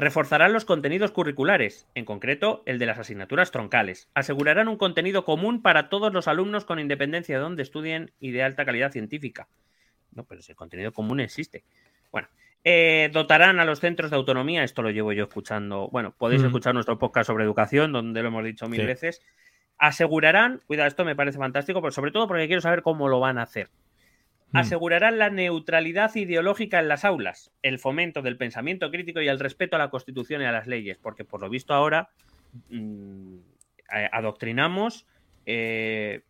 [0.00, 4.08] Reforzarán los contenidos curriculares, en concreto el de las asignaturas troncales.
[4.14, 8.42] Asegurarán un contenido común para todos los alumnos con independencia de donde estudien y de
[8.42, 9.48] alta calidad científica.
[10.12, 11.64] No, pero si el contenido común existe.
[12.10, 12.28] Bueno,
[12.64, 16.46] eh, dotarán a los centros de autonomía, esto lo llevo yo escuchando, bueno, podéis Mm.
[16.46, 18.86] escuchar nuestro podcast sobre educación, donde lo hemos dicho mil Sí.
[18.86, 19.22] veces.
[19.76, 23.36] Asegurarán, cuidado, esto me parece fantástico, pero sobre todo porque quiero saber cómo lo van
[23.36, 23.68] a hacer.
[24.52, 29.76] Asegurarán la neutralidad ideológica en las aulas, el fomento del pensamiento crítico y el respeto
[29.76, 32.10] a la Constitución y a las leyes, porque por lo visto ahora
[32.68, 33.36] mm,
[33.94, 35.06] eh, adoctrinamos,
[35.46, 36.22] eh,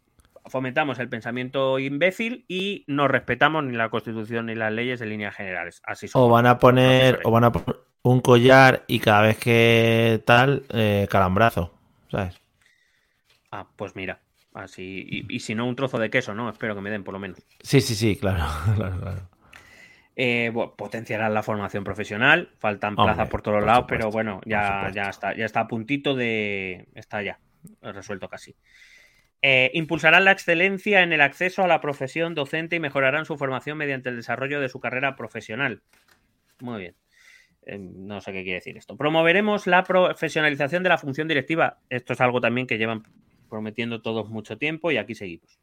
[0.47, 5.35] fomentamos el pensamiento imbécil y no respetamos ni la Constitución ni las leyes en líneas
[5.35, 5.83] generales.
[5.85, 10.23] Así O van a poner, o van a poner un collar y cada vez que
[10.25, 11.75] tal, eh, calambrazo.
[12.11, 12.41] ¿Sabes?
[13.53, 14.21] Ah, pues mira,
[14.55, 16.49] así y, y si no un trozo de queso, ¿no?
[16.49, 17.39] Espero que me den por lo menos.
[17.61, 18.45] Sí, sí, sí, claro.
[18.77, 19.29] claro, claro.
[20.17, 24.13] Eh, bueno, potenciarán la formación profesional, faltan Hombre, plazas por todos por lados, supuesto, pero
[24.13, 26.89] bueno, ya, ya está, ya está a puntito de.
[26.95, 27.39] Está ya,
[27.81, 28.55] resuelto casi.
[29.43, 33.79] Eh, impulsarán la excelencia en el acceso a la profesión docente y mejorarán su formación
[33.79, 35.81] mediante el desarrollo de su carrera profesional.
[36.61, 36.95] Muy bien.
[37.65, 38.97] Eh, no sé qué quiere decir esto.
[38.97, 41.79] Promoveremos la profesionalización de la función directiva.
[41.89, 43.05] Esto es algo también que llevan
[43.51, 45.59] prometiendo todos mucho tiempo y aquí seguimos.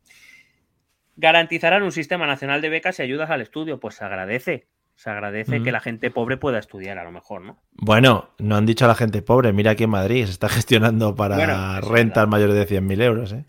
[1.16, 3.80] Garantizarán un sistema nacional de becas y ayudas al estudio.
[3.80, 4.68] Pues se agradece.
[4.96, 5.64] Se agradece Mm.
[5.64, 7.60] que la gente pobre pueda estudiar, a lo mejor, ¿no?
[7.74, 9.54] Bueno, no han dicho a la gente pobre.
[9.54, 13.32] Mira aquí en Madrid se está gestionando para Bueno, rentas mayores de 100.000 euros.
[13.34, 13.46] ¿eh?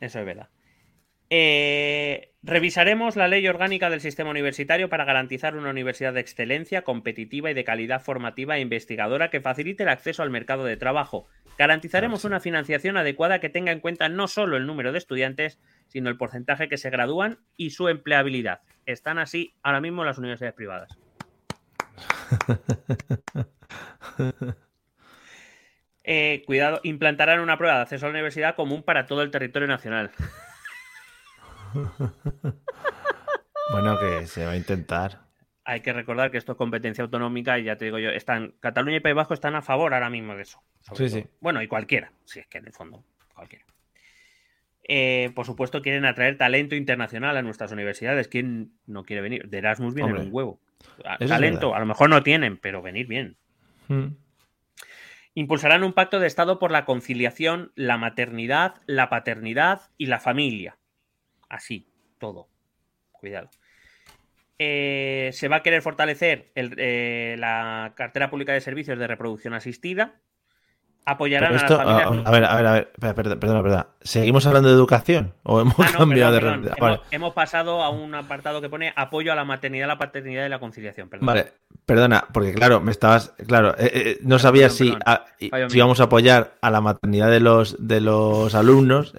[0.00, 0.48] Eso es verdad.
[1.36, 7.50] Eh, revisaremos la ley orgánica del sistema universitario para garantizar una universidad de excelencia, competitiva
[7.50, 11.26] y de calidad formativa e investigadora que facilite el acceso al mercado de trabajo.
[11.58, 12.26] Garantizaremos Ah, sí.
[12.28, 15.58] una financiación adecuada que tenga en cuenta no solo el número de estudiantes,
[15.88, 18.60] sino el porcentaje que se gradúan y su empleabilidad.
[18.86, 20.96] Están así ahora mismo las universidades privadas.
[26.06, 29.66] Eh, cuidado, implantarán una prueba de acceso a la universidad común para todo el territorio
[29.66, 30.10] nacional.
[33.70, 35.20] Bueno, que se va a intentar.
[35.64, 38.98] Hay que recordar que esto es competencia autonómica y ya te digo yo, están Cataluña
[38.98, 40.62] y País Vasco están a favor ahora mismo de eso.
[40.94, 41.24] Sí, sí.
[41.40, 43.02] Bueno, y cualquiera, si es que en el fondo,
[43.34, 43.64] cualquiera.
[44.86, 48.28] Eh, por supuesto, quieren atraer talento internacional a nuestras universidades.
[48.28, 49.48] ¿Quién no quiere venir?
[49.48, 50.60] De Erasmus viene un huevo.
[51.06, 53.38] A- talento, a lo mejor no tienen, pero venir bien.
[53.88, 54.08] Mm.
[55.32, 60.76] Impulsarán un pacto de Estado por la conciliación, la maternidad, la paternidad y la familia.
[61.54, 61.86] Así,
[62.18, 62.48] todo.
[63.12, 63.48] Cuidado.
[64.58, 69.54] Eh, se va a querer fortalecer el- eh, la cartera pública de servicios de reproducción
[69.54, 70.14] asistida.
[71.06, 72.06] Apoyarán a las familias.
[72.26, 73.86] a, a ver, a ver, a ver, perdona, perdona, perdona.
[74.00, 75.34] ¿Seguimos hablando de educación?
[75.42, 76.80] ¿O hemos Ah, no, cambiado perdón, de perdón.
[76.80, 80.46] Vale, Hemos, hemos pasado a un apartado que pone apoyo a la maternidad, la paternidad
[80.46, 81.08] y la conciliación.
[81.10, 81.26] Perdón.
[81.26, 81.52] vale,
[81.84, 85.02] perdona, porque claro, me estabas, claro, eh, eh, no sabía Perdón, si, perdón.
[85.06, 85.24] a-
[85.68, 89.12] si íbamos a apoyar a la maternidad de los de los alumnos.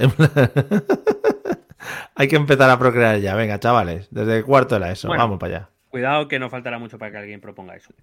[2.15, 5.23] Hay que empezar a procrear ya, venga, chavales, desde el cuarto era eso, Bueno.
[5.23, 5.69] vamos para allá.
[5.89, 7.93] Cuidado que no faltará mucho para que alguien proponga eso.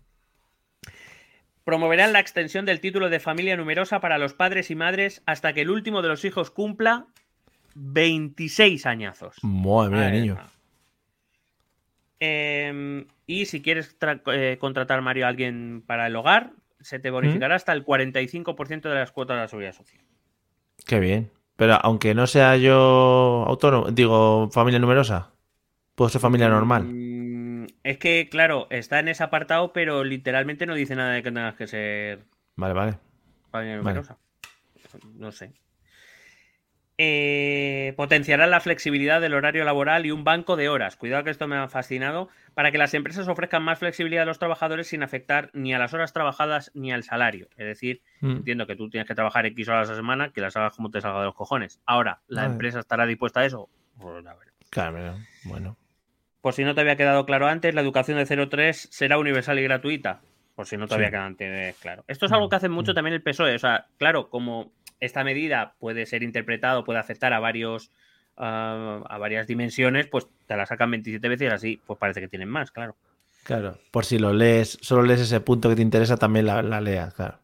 [1.64, 5.60] Promoverán la extensión del título de familia numerosa para los padres y madres hasta que
[5.60, 7.06] el último de los hijos cumpla
[7.74, 9.36] 26 añazos.
[9.42, 10.38] Madre mía, niño.
[12.20, 13.96] Eh, y si quieres
[14.26, 18.94] eh, contratar, Mario, a alguien para el hogar, se te bonificará hasta el 45% de
[18.94, 20.02] las cuotas de la seguridad social.
[20.86, 21.30] Qué bien.
[21.57, 25.33] Pero aunque no sea yo autónomo, digo, familia numerosa,
[25.95, 26.85] puedo ser familia normal.
[26.85, 31.31] Mm, es que, claro, está en ese apartado, pero literalmente no dice nada de que
[31.31, 32.24] tengas que ser
[32.57, 32.99] Vale, vale.
[33.51, 33.79] familia Vale.
[33.79, 34.19] numerosa.
[35.15, 35.53] No sé.
[36.98, 40.97] Eh, potenciará la flexibilidad del horario laboral y un banco de horas.
[40.97, 42.28] Cuidado que esto me ha fascinado.
[42.55, 45.94] Para que las empresas ofrezcan más flexibilidad a los trabajadores sin afectar ni a las
[45.94, 47.48] horas trabajadas ni al salario.
[47.56, 48.31] Es decir, Mm.
[48.36, 50.90] entiendo que tú tienes que trabajar X horas a la semana, que las hagas como
[50.90, 51.81] te salga de los cojones.
[51.86, 53.69] Ahora, ¿la empresa estará dispuesta a eso?
[53.98, 54.48] Pues a ver.
[54.70, 55.77] Claro, bueno.
[56.40, 59.62] por si no te había quedado claro antes, la educación de 0-3 será universal y
[59.62, 60.20] gratuita.
[60.56, 62.05] Por si no te había quedado antes claro.
[62.09, 63.55] Esto es algo que hace mucho también el PSOE.
[63.55, 64.73] O sea, claro, como
[65.03, 67.91] esta medida puede ser interpretado, puede afectar a varios
[68.35, 72.49] a varias dimensiones, pues te la sacan 27 veces y así, pues parece que tienen
[72.49, 72.97] más, claro.
[73.45, 76.81] Claro, por si lo lees, solo lees ese punto que te interesa, también la, la
[76.81, 77.41] leas, claro.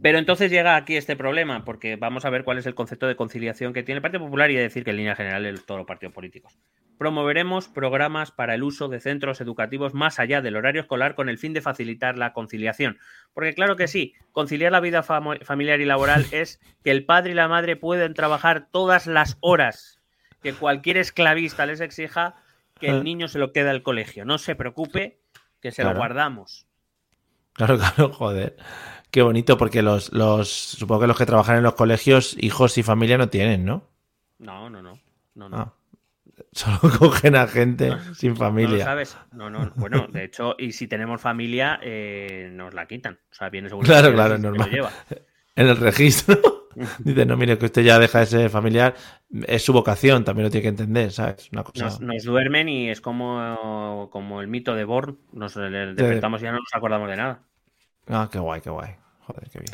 [0.00, 3.16] Pero entonces llega aquí este problema, porque vamos a ver cuál es el concepto de
[3.16, 5.78] conciliación que tiene el Partido Popular y a decir que en línea general es todos
[5.78, 6.56] los partidos políticos.
[6.98, 11.38] Promoveremos programas para el uso de centros educativos más allá del horario escolar con el
[11.38, 12.98] fin de facilitar la conciliación.
[13.34, 17.34] Porque claro que sí, conciliar la vida familiar y laboral es que el padre y
[17.34, 20.00] la madre pueden trabajar todas las horas
[20.42, 22.36] que cualquier esclavista les exija
[22.78, 23.02] que el ah.
[23.02, 24.24] niño se lo quede al colegio.
[24.24, 25.18] No se preocupe,
[25.60, 26.66] que se lo guardamos.
[27.52, 28.56] Claro, claro, joder.
[29.10, 32.82] Qué bonito, porque los, los, supongo que los que trabajan en los colegios, hijos y
[32.82, 33.84] familia no tienen, ¿no?
[34.38, 34.98] No, no, no.
[35.34, 35.56] no, no.
[35.56, 35.74] Ah,
[36.52, 38.78] solo cogen a gente sin familia.
[38.78, 39.18] No sabes.
[39.32, 39.72] No, no.
[39.76, 43.18] Bueno, de hecho, y si tenemos familia, eh, nos la quitan.
[43.30, 43.86] O sea, viene seguro.
[43.86, 44.70] Claro, claro, es normal.
[45.56, 46.68] En el registro.
[47.00, 48.94] Dice, no, mire, que usted ya deja de ser familiar.
[49.48, 51.48] Es su vocación, también lo tiene que entender, ¿sabes?
[51.50, 51.98] Una cosa...
[52.00, 55.18] nos, duermen y es como, como el mito de Born.
[55.32, 57.42] Nos despertamos y ya no nos acordamos de nada.
[58.08, 58.94] Ah, qué guay, qué guay.
[59.20, 59.72] Joder, qué bien.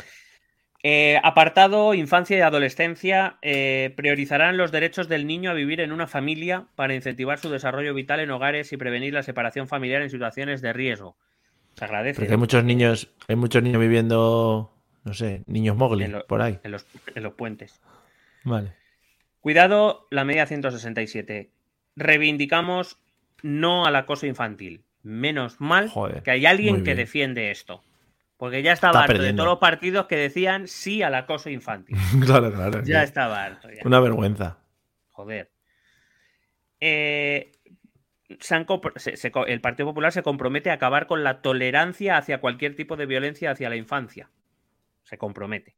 [0.87, 3.37] Eh, apartado infancia y adolescencia.
[3.41, 7.93] Eh, priorizarán los derechos del niño a vivir en una familia para incentivar su desarrollo
[7.95, 11.17] vital en hogares y prevenir la separación familiar en situaciones de riesgo.
[11.75, 12.19] Se agradece.
[12.19, 14.71] Porque hay muchos niños, hay muchos niños viviendo,
[15.03, 16.59] no sé, niños mogli por ahí.
[16.63, 16.85] En los,
[17.15, 17.81] en los puentes.
[18.43, 18.73] Vale.
[19.41, 21.49] Cuidado, la media 167.
[21.95, 22.99] Reivindicamos
[23.41, 24.83] no al acoso infantil.
[25.01, 25.91] Menos mal
[26.23, 27.83] que hay alguien que defiende esto.
[28.37, 31.97] Porque ya estaba harto de todos los partidos que decían sí al acoso infantil.
[32.25, 32.83] claro, claro.
[32.83, 33.69] Ya estaba harto.
[33.85, 34.57] Una vergüenza.
[35.11, 35.51] Joder.
[36.81, 37.51] Eh,
[38.27, 43.51] el Partido Popular se compromete a acabar con la tolerancia hacia cualquier tipo de violencia
[43.51, 44.29] hacia la infancia.
[45.03, 45.75] Se compromete.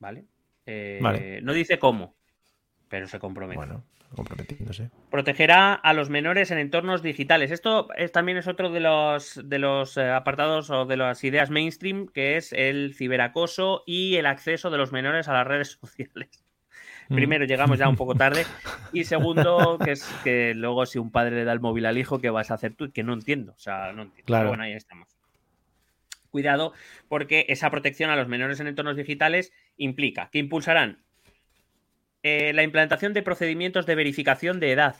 [0.00, 0.24] ¿Vale?
[0.66, 1.40] Eh, vale.
[1.42, 2.16] No dice cómo,
[2.94, 3.56] pero se compromete.
[3.56, 3.82] Bueno,
[4.14, 4.88] comprometiéndose.
[5.10, 7.50] Protegerá a los menores en entornos digitales.
[7.50, 11.50] Esto es, también es otro de los, de los eh, apartados o de las ideas
[11.50, 16.44] mainstream, que es el ciberacoso y el acceso de los menores a las redes sociales.
[17.08, 17.14] Mm.
[17.16, 18.46] Primero, llegamos ya un poco tarde.
[18.92, 22.20] Y segundo, que es que luego si un padre le da el móvil al hijo,
[22.20, 22.92] ¿qué vas a hacer tú?
[22.92, 23.54] Que no entiendo.
[23.56, 24.26] O sea, no entiendo.
[24.26, 24.50] Claro.
[24.50, 25.08] bueno, ahí estamos.
[26.30, 26.72] Cuidado,
[27.08, 31.03] porque esa protección a los menores en entornos digitales implica que impulsarán
[32.24, 34.96] eh, la implantación de procedimientos de verificación de edad.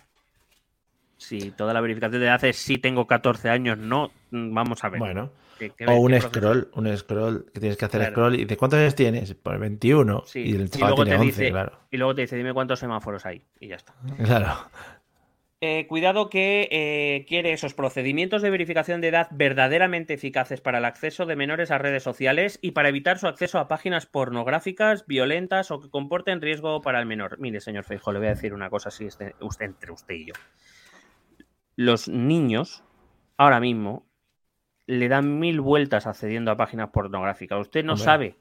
[1.17, 4.91] Si toda la verificación de edad es si tengo 14 años, no, mm, vamos a
[4.91, 4.99] ver.
[4.99, 5.33] Bueno.
[5.87, 9.35] o un scroll, un scroll, que tienes que hacer scroll y de cuántos años tienes,
[9.35, 11.73] pues 21 y el chaval tiene 11, claro.
[11.91, 13.95] Y luego te dice, dime cuántos semáforos hay y ya está.
[14.23, 14.57] Claro.
[15.67, 20.85] Eh, cuidado que eh, quiere esos procedimientos de verificación de edad verdaderamente eficaces para el
[20.85, 25.71] acceso de menores a redes sociales y para evitar su acceso a páginas pornográficas, violentas
[25.71, 27.39] o que comporten riesgo para el menor.
[27.39, 30.27] Mire, señor Feijo, le voy a decir una cosa así este, usted, entre usted y
[30.27, 30.35] yo.
[31.77, 32.85] Los niños,
[33.39, 34.07] ahora mismo,
[34.87, 37.59] le dan mil vueltas accediendo a páginas pornográficas.
[37.59, 38.37] Usted no sabe,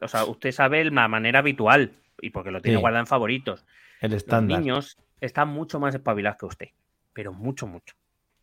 [0.00, 1.92] o sea, usted sabe la manera habitual
[2.22, 3.66] y porque lo tiene guardado en favoritos.
[4.00, 4.60] El estándar.
[4.60, 6.68] Los niños está mucho más espabilado que usted,
[7.12, 7.94] pero mucho, mucho.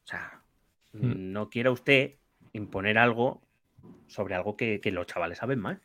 [0.04, 0.42] O sea,
[0.94, 1.32] hmm.
[1.32, 2.16] no quiera usted
[2.54, 3.42] imponer algo
[4.08, 5.80] sobre algo que, los chavales saben más.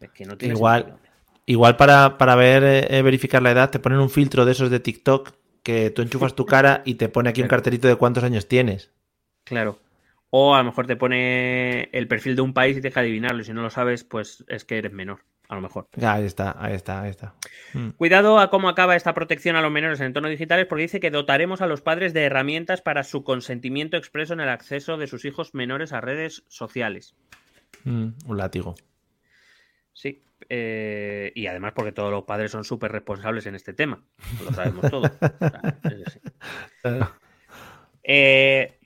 [0.00, 0.98] Es que no tiene igual,
[1.46, 4.80] igual para, para ver, eh, verificar la edad, te ponen un filtro de esos de
[4.80, 8.46] TikTok que tú enchufas tu cara y te pone aquí un cartelito de cuántos años
[8.46, 8.92] tienes.
[9.44, 9.80] Claro.
[10.30, 13.42] O a lo mejor te pone el perfil de un país y te deja adivinarlo.
[13.42, 15.88] Y si no lo sabes, pues es que eres menor a lo mejor.
[16.02, 17.34] Ahí está, ahí está, ahí está.
[17.74, 17.90] Mm.
[17.90, 21.10] Cuidado a cómo acaba esta protección a los menores en entornos digitales, porque dice que
[21.10, 25.24] dotaremos a los padres de herramientas para su consentimiento expreso en el acceso de sus
[25.24, 27.14] hijos menores a redes sociales.
[27.84, 28.74] Mm, un látigo.
[29.92, 34.02] Sí, eh, y además porque todos los padres son súper responsables en este tema.
[34.44, 35.10] Lo sabemos todo.
[38.08, 38.78] Eh,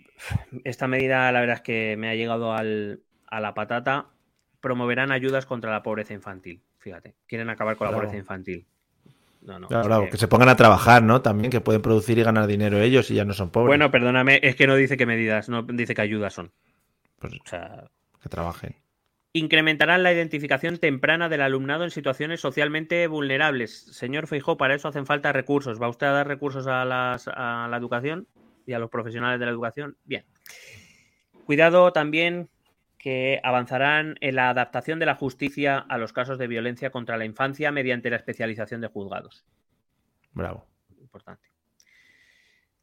[0.65, 4.07] esta medida, la verdad es que me ha llegado al, a la patata
[4.61, 6.63] promoverán ayudas contra la pobreza infantil.
[6.79, 8.67] Fíjate, quieren acabar con la pobreza infantil.
[9.43, 10.19] No, no, claro, que...
[10.19, 11.23] se pongan a trabajar, ¿no?
[11.23, 13.69] También que pueden producir y ganar dinero ellos y ya no son pobres.
[13.69, 16.53] Bueno, perdóname, es que no dice qué medidas, no dice qué ayudas son.
[17.19, 17.85] Pues, o sea,
[18.23, 18.77] que trabajen.
[19.33, 23.87] Incrementarán la identificación temprana del alumnado en situaciones socialmente vulnerables.
[23.95, 25.81] Señor Feijó, para eso hacen falta recursos.
[25.81, 28.27] ¿Va usted a dar recursos a, a la educación
[28.67, 29.97] y a los profesionales de la educación?
[30.05, 30.25] Bien.
[31.45, 32.49] Cuidado también
[33.01, 37.25] que avanzarán en la adaptación de la justicia a los casos de violencia contra la
[37.25, 39.47] infancia mediante la especialización de juzgados.
[40.33, 40.67] Bravo.
[41.01, 41.49] Importante.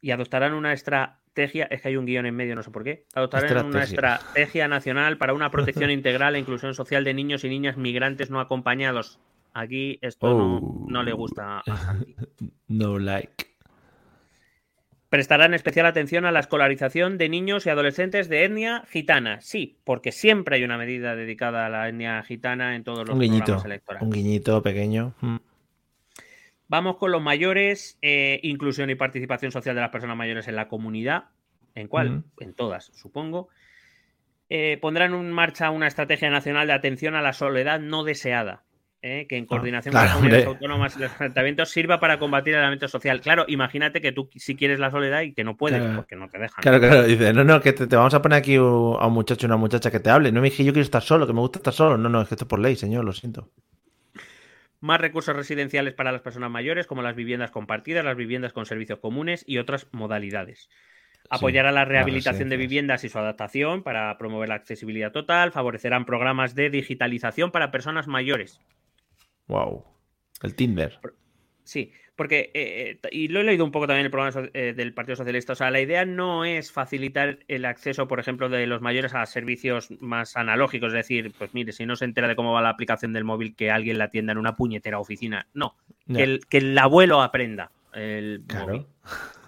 [0.00, 3.06] y adoptarán una estrategia, es que hay un guion en medio, no sé por qué,
[3.14, 7.76] adoptarán una estrategia nacional para una protección integral e inclusión social de niños y niñas
[7.76, 9.20] migrantes no acompañados.
[9.54, 11.96] Aquí esto no, no, le gusta a.
[12.68, 13.46] No like.
[15.08, 19.40] Prestarán especial atención a la escolarización de niños y adolescentes de etnia gitana.
[19.40, 23.26] Sí, porque siempre hay una medida dedicada a la etnia gitana en todos los un
[23.26, 24.06] programas electorales.
[24.06, 25.14] Un guiñito pequeño.
[25.20, 25.36] Mm.
[26.68, 30.68] Vamos con los mayores, eh, inclusión y participación social de las personas mayores en la
[30.68, 31.24] comunidad.
[31.74, 32.10] ¿En cuál?
[32.10, 32.24] Mm.
[32.40, 33.48] En todas, supongo.
[34.50, 38.64] Eh, pondrán en marcha una estrategia nacional de atención a la soledad no deseada.
[39.02, 39.26] ¿Eh?
[39.28, 42.60] que en ah, coordinación con las comunidades autónomas y los ayuntamientos sirva para combatir el
[42.60, 43.20] aislamiento social.
[43.20, 46.38] Claro, imagínate que tú si quieres la soledad y que no puedes, porque no te
[46.38, 46.62] dejan.
[46.62, 49.48] Claro, claro, dice, no, no, que te, vamos a poner aquí a un muchacho o
[49.48, 50.32] una muchacha que te hable.
[50.32, 51.96] No me dije yo quiero estar solo, que me gusta estar solo.
[51.96, 53.50] No, no, es que esto es por ley, señor, lo siento.
[54.80, 59.00] Más recursos residenciales para las personas mayores, como las viviendas compartidas, las viviendas con servicios
[59.00, 60.68] comunes y otras modalidades.
[61.30, 65.52] Apoyará la rehabilitación de viviendas y su adaptación para promover la accesibilidad total.
[65.52, 68.60] Favorecerán programas de digitalización para personas mayores.
[69.48, 69.84] Wow.
[70.42, 71.00] El Tinder.
[71.64, 74.72] Sí, porque, eh, eh, y lo he leído un poco también en el programa eh,
[74.74, 78.66] del Partido Socialista, o sea, la idea no es facilitar el acceso, por ejemplo, de
[78.66, 82.36] los mayores a servicios más analógicos, es decir, pues mire, si no se entera de
[82.36, 85.46] cómo va la aplicación del móvil, que alguien la atienda en una puñetera oficina.
[85.54, 85.76] No,
[86.12, 88.86] que, el, que, el, abuelo aprenda el móvil.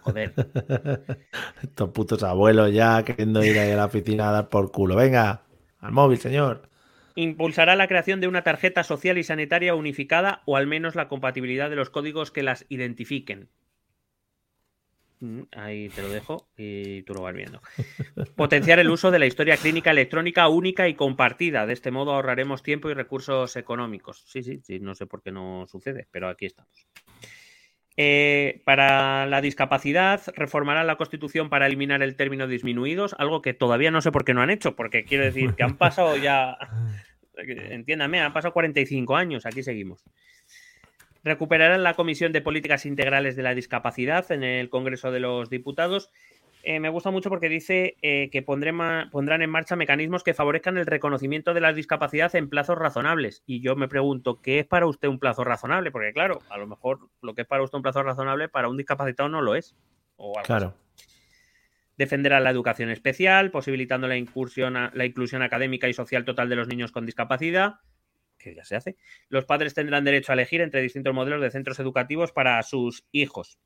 [0.02, 0.32] Joder.
[1.62, 4.96] Estos putos abuelos ya queriendo ir ahí a la oficina a dar por culo.
[4.96, 5.42] Venga,
[5.80, 6.69] al móvil, señor
[7.14, 11.70] impulsará la creación de una tarjeta social y sanitaria unificada o al menos la compatibilidad
[11.70, 13.48] de los códigos que las identifiquen.
[15.20, 17.60] Mm, ahí te lo dejo y tú lo vas viendo.
[18.36, 21.66] Potenciar el uso de la historia clínica electrónica única y compartida.
[21.66, 24.24] De este modo ahorraremos tiempo y recursos económicos.
[24.26, 26.86] Sí, sí, sí, no sé por qué no sucede, pero aquí estamos.
[27.96, 33.90] Eh, para la discapacidad, reformarán la Constitución para eliminar el término disminuidos, algo que todavía
[33.90, 36.56] no sé por qué no han hecho, porque quiero decir que han pasado ya,
[37.36, 40.04] entiéndame, han pasado 45 años, aquí seguimos.
[41.22, 46.10] Recuperarán la Comisión de Políticas Integrales de la Discapacidad en el Congreso de los Diputados
[46.62, 50.86] eh, me gusta mucho porque dice eh, que pondrán en marcha mecanismos que favorezcan el
[50.86, 53.42] reconocimiento de la discapacidad en plazos razonables.
[53.46, 55.90] Y yo me pregunto, ¿qué es para usted un plazo razonable?
[55.90, 58.76] Porque claro, a lo mejor lo que es para usted un plazo razonable, para un
[58.76, 59.74] discapacitado no lo es.
[60.44, 60.74] claro.
[61.96, 66.66] Defenderá la educación especial, posibilitando la, incursión la inclusión académica y social total de los
[66.66, 67.80] niños con discapacidad,
[68.38, 68.96] que ya se hace.
[69.28, 73.58] Los padres tendrán derecho a elegir entre distintos modelos de centros educativos para sus hijos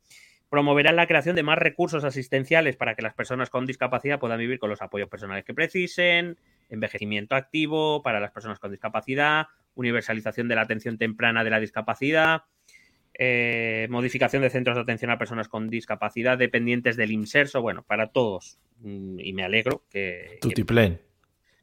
[0.50, 4.58] promoverán la creación de más recursos asistenciales para que las personas con discapacidad puedan vivir
[4.58, 6.38] con los apoyos personales que precisen,
[6.68, 12.42] envejecimiento activo para las personas con discapacidad, universalización de la atención temprana de la discapacidad,
[13.16, 18.08] eh, modificación de centros de atención a personas con discapacidad dependientes del inserso, bueno, para
[18.08, 18.58] todos.
[18.80, 20.38] Mm, y me alegro que...
[20.40, 21.00] Tutiplen.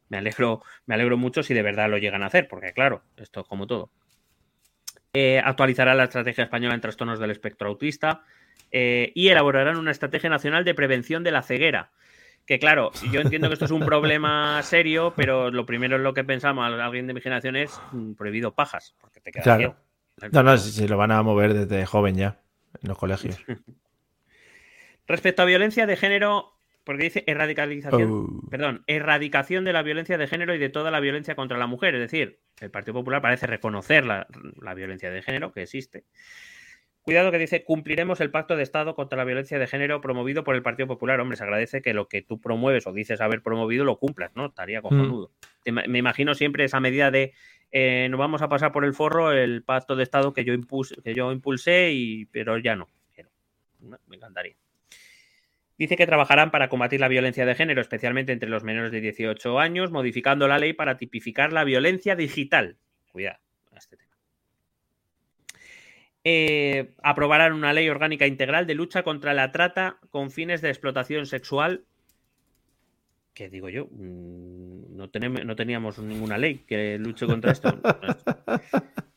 [0.08, 3.40] Me alegro, me alegro mucho si de verdad lo llegan a hacer, porque claro, esto
[3.40, 3.90] es como todo.
[5.14, 8.22] Eh, actualizará la estrategia española en trastornos del espectro autista,
[8.72, 11.92] eh, y elaborarán una estrategia nacional de prevención de la ceguera.
[12.46, 16.14] Que claro, yo entiendo que esto es un problema serio, pero lo primero en lo
[16.14, 19.76] que pensamos alguien de mi generación es mm, prohibido pajas, porque te quedas claro.
[20.32, 22.40] No, no, si, lo van a mover desde joven ya,
[22.82, 23.38] en los colegios.
[25.06, 26.52] Respecto a violencia de género,
[26.84, 28.50] porque dice erradicación, oh.
[28.50, 31.94] perdón, erradicación de la violencia de género y de toda la violencia contra la mujer.
[31.94, 36.04] Es decir, el Partido Popular parece reconocer la violencia de género que existe,
[37.02, 40.54] Cuidado que dice, cumpliremos el pacto de Estado contra la violencia de género promovido por
[40.54, 41.18] el Partido Popular.
[41.20, 44.46] Hombre, se agradece que lo que tú promueves o dices haber promovido lo cumplas, ¿no?
[44.46, 44.82] Estaría mm.
[44.82, 45.30] cojonudo.
[45.66, 47.32] Me imagino siempre esa medida de
[47.72, 50.94] eh, nos vamos a pasar por el forro el pacto de Estado que yo, impuse,
[51.02, 52.88] que yo impulsé, y, pero ya no.
[54.06, 54.54] Me encantaría.
[55.78, 59.58] Dice que trabajarán para combatir la violencia de género, especialmente entre los menores de 18
[59.58, 62.76] años, modificando la ley para tipificar la violencia digital.
[63.10, 63.40] Cuidado,
[63.74, 64.11] este tema.
[66.24, 71.26] Eh, aprobarán una ley orgánica integral de lucha contra la trata con fines de explotación
[71.26, 71.84] sexual.
[73.34, 73.88] ¿Qué digo yo?
[73.90, 77.80] Mm, no, tenemos, no teníamos ninguna ley que luche contra esto.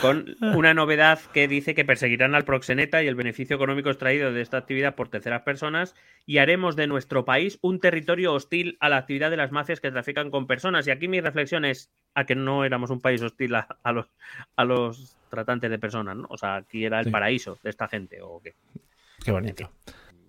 [0.00, 4.40] con una novedad que dice que perseguirán al proxeneta y el beneficio económico extraído de
[4.40, 5.94] esta actividad por terceras personas
[6.26, 9.90] y haremos de nuestro país un territorio hostil a la actividad de las mafias que
[9.90, 10.86] trafican con personas.
[10.86, 14.06] Y aquí mi reflexión es a que no éramos un país hostil a, los,
[14.56, 16.26] a los tratantes de personas, ¿no?
[16.30, 18.54] O sea, aquí era el paraíso de esta gente o qué.
[19.24, 19.72] Qué bonito.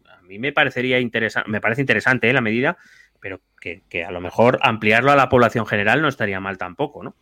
[0.09, 2.33] a mí me parecería interesante, me parece interesante ¿eh?
[2.33, 2.77] la medida,
[3.19, 7.15] pero que, a lo mejor ampliarlo a la población general no estaría mal tampoco, ¿no?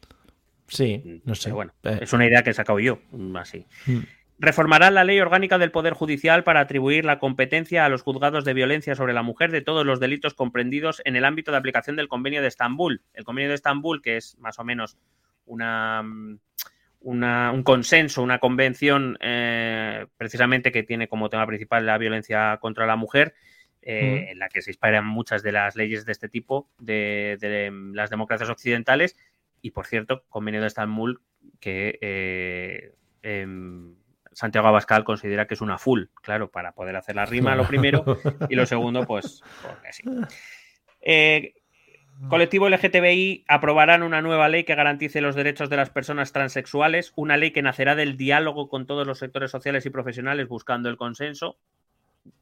[0.67, 1.51] Sí, no sé.
[1.51, 1.99] bueno, eh.
[2.01, 2.99] es una idea que he sacado yo,
[3.35, 3.65] así.
[3.85, 3.99] Mm.
[4.37, 8.53] Reformará la ley orgánica del Poder Judicial para atribuir la competencia a los juzgados de
[8.53, 12.09] violencia sobre la mujer de todos los delitos comprendidos en el ámbito de aplicación del
[12.09, 13.01] Convenio de Estambul.
[13.13, 14.97] El Convenio de Estambul, que es más o menos
[15.45, 16.03] una,
[16.99, 22.97] un consenso, una convención eh, precisamente que tiene como tema principal la violencia contra la
[22.97, 23.35] mujer,
[23.87, 27.37] eh, en la que se inspiran muchas de las leyes de este tipo de,
[27.93, 29.15] las democracias occidentales.
[29.65, 31.21] Y por cierto, Convenio de Estambul
[31.59, 32.93] que eh,
[33.23, 33.95] em,
[34.31, 38.05] Santiago Abascal considera que es una full, claro, para poder hacer la rima, lo primero,
[38.47, 40.03] y lo segundo, pues, porque sí.
[41.01, 41.55] Eh,
[42.29, 47.35] colectivo LGTBI aprobarán una nueva ley que garantice los derechos de las personas transexuales, una
[47.35, 51.57] ley que nacerá del diálogo con todos los sectores sociales y profesionales buscando el consenso.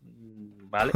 [0.02, 0.92] Mm, ¿Vale?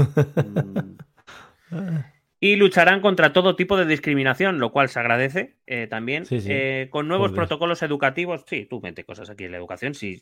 [2.40, 7.08] Y lucharán contra todo tipo de discriminación, lo cual se agradece eh, también, eh, con
[7.08, 8.44] nuevos protocolos educativos.
[8.48, 10.22] Sí, tú mete cosas aquí en la educación, sí,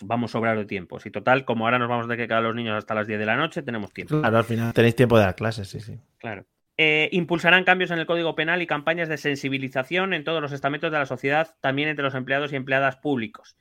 [0.00, 0.98] vamos a sobrar de tiempo.
[0.98, 3.26] Si total, como ahora nos vamos de que cada los niños hasta las 10 de
[3.26, 4.20] la noche, tenemos tiempo.
[4.20, 5.98] Claro, al final tenéis tiempo de dar clases, sí, sí.
[6.18, 6.44] Claro.
[6.78, 10.90] Eh, impulsarán cambios en el Código Penal y campañas de sensibilización en todos los estamentos
[10.90, 13.56] de la sociedad, también entre los empleados y empleadas públicos.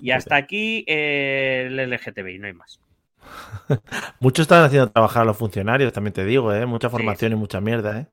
[0.00, 2.80] Y hasta aquí el LGTBI, no hay más.
[4.20, 6.66] Muchos están haciendo trabajar a los funcionarios, también te digo, ¿eh?
[6.66, 8.06] Mucha formación y mucha mierda, ¿eh?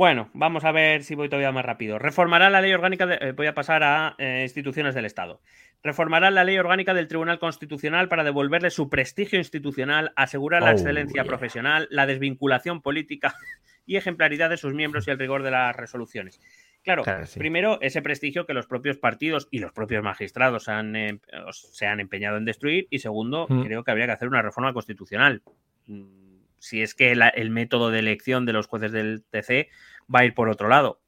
[0.00, 1.98] Bueno, vamos a ver si voy todavía más rápido.
[1.98, 5.42] Reformará la ley orgánica, de, eh, voy a pasar a eh, instituciones del Estado.
[5.82, 10.72] Reformará la ley orgánica del Tribunal Constitucional para devolverle su prestigio institucional, asegurar la oh,
[10.72, 13.34] excelencia profesional, la desvinculación política
[13.84, 16.40] y ejemplaridad de sus miembros y el rigor de las resoluciones.
[16.82, 17.04] Claro,
[17.36, 21.20] primero, ese prestigio que los propios partidos y los propios magistrados han,
[21.52, 22.86] se han empeñado en destruir.
[22.88, 23.64] Y segundo, mm.
[23.64, 25.42] creo que habría que hacer una reforma constitucional.
[25.86, 29.68] Mm, si es que el método de elección de los jueces del TC
[30.14, 31.00] va a ir por otro lado.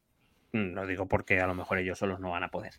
[0.53, 2.75] Mm, lo digo porque a lo mejor ellos solos no van a poder.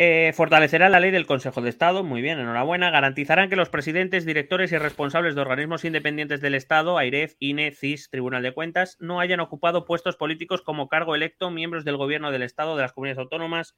[0.00, 2.88] Eh, fortalecerá la ley del Consejo de Estado, muy bien, enhorabuena.
[2.88, 8.08] Garantizarán que los presidentes, directores y responsables de organismos independientes del Estado, AIREF, INE, CIS,
[8.08, 12.42] Tribunal de Cuentas, no hayan ocupado puestos políticos como cargo electo, miembros del Gobierno del
[12.42, 13.74] Estado, de las comunidades autónomas,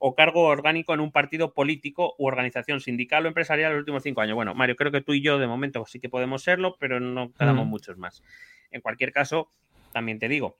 [0.00, 4.02] o cargo orgánico en un partido político u organización sindical o empresarial en los últimos
[4.02, 4.34] cinco años.
[4.34, 7.32] Bueno, Mario, creo que tú y yo de momento sí que podemos serlo, pero no
[7.32, 8.24] quedamos muchos más.
[8.72, 9.52] En cualquier caso,
[9.92, 10.58] también te digo,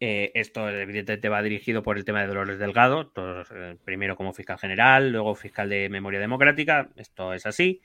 [0.00, 4.58] eh, esto evidentemente va dirigido por el tema de Dolores Delgado, eh, primero como fiscal
[4.58, 7.80] general, luego fiscal de memoria democrática, esto es así,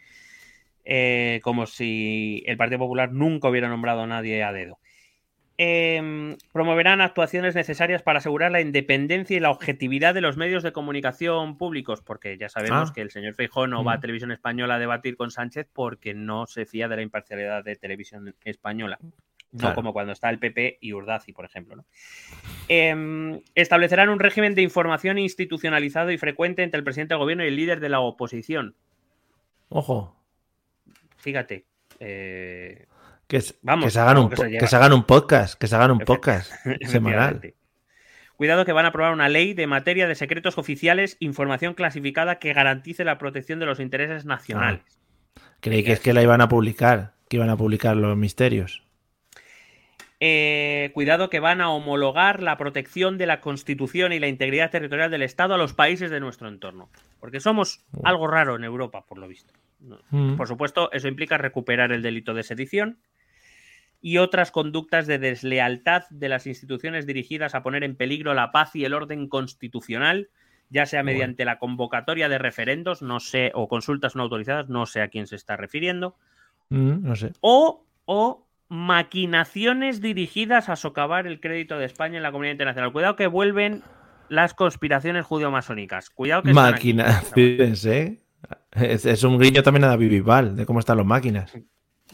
[0.85, 4.79] eh, como si el Partido Popular nunca hubiera nombrado a nadie a dedo.
[5.57, 10.71] Em, promoverán actuaciones necesarias para asegurar la independencia y la objetividad de los medios de
[10.71, 12.93] comunicación públicos, porque ya sabemos ah.
[12.93, 16.47] que el señor Feijó no va a Televisión Española a debatir con Sánchez porque no
[16.47, 18.99] se fía de la imparcialidad de Televisión Española.
[19.53, 21.85] No como cuando está el PP y Urdazi, por ejemplo.
[22.67, 27.47] Em, establecerán un régimen de información institucionalizado y frecuente entre el presidente del gobierno y
[27.47, 28.75] el líder de la oposición.
[29.69, 30.15] Ojo.
[31.17, 31.65] Fíjate.
[31.99, 32.87] Eh,
[33.27, 35.99] que, Vamos, que, se hagan un, que, se hagan un podcast, que se hagan un
[35.99, 36.51] podcast
[36.81, 37.53] semanal.
[38.35, 42.53] Cuidado que van a aprobar una ley de materia de secretos oficiales, información clasificada que
[42.53, 44.81] garantice la protección de los intereses nacionales.
[45.37, 45.41] Ah.
[45.59, 48.82] Creí que es que la iban a publicar, que iban a publicar los misterios.
[50.25, 55.11] Eh, cuidado que van a homologar la protección de la Constitución y la integridad territorial
[55.11, 56.87] del Estado a los países de nuestro entorno.
[57.19, 59.51] Porque somos algo raro en Europa, por lo visto.
[60.11, 60.37] Mm.
[60.37, 62.99] Por supuesto, eso implica recuperar el delito de sedición,
[64.01, 68.77] y otras conductas de deslealtad de las instituciones dirigidas a poner en peligro la paz
[68.77, 70.29] y el orden constitucional,
[70.69, 75.01] ya sea mediante la convocatoria de referendos, no sé, o consultas no autorizadas, no sé
[75.01, 76.15] a quién se está refiriendo,
[76.69, 77.33] mm, no sé.
[77.41, 78.42] o, o
[78.73, 82.91] maquinaciones dirigidas a socavar el crédito de España en la comunidad internacional.
[82.91, 83.83] Cuidado que vuelven
[84.29, 86.09] las conspiraciones judío-masónicas.
[86.09, 86.53] Cuidado que...
[86.53, 88.17] Máquinas, fíjense.
[88.71, 91.53] Es, es, un guiño también a David Vival, de cómo están las máquinas.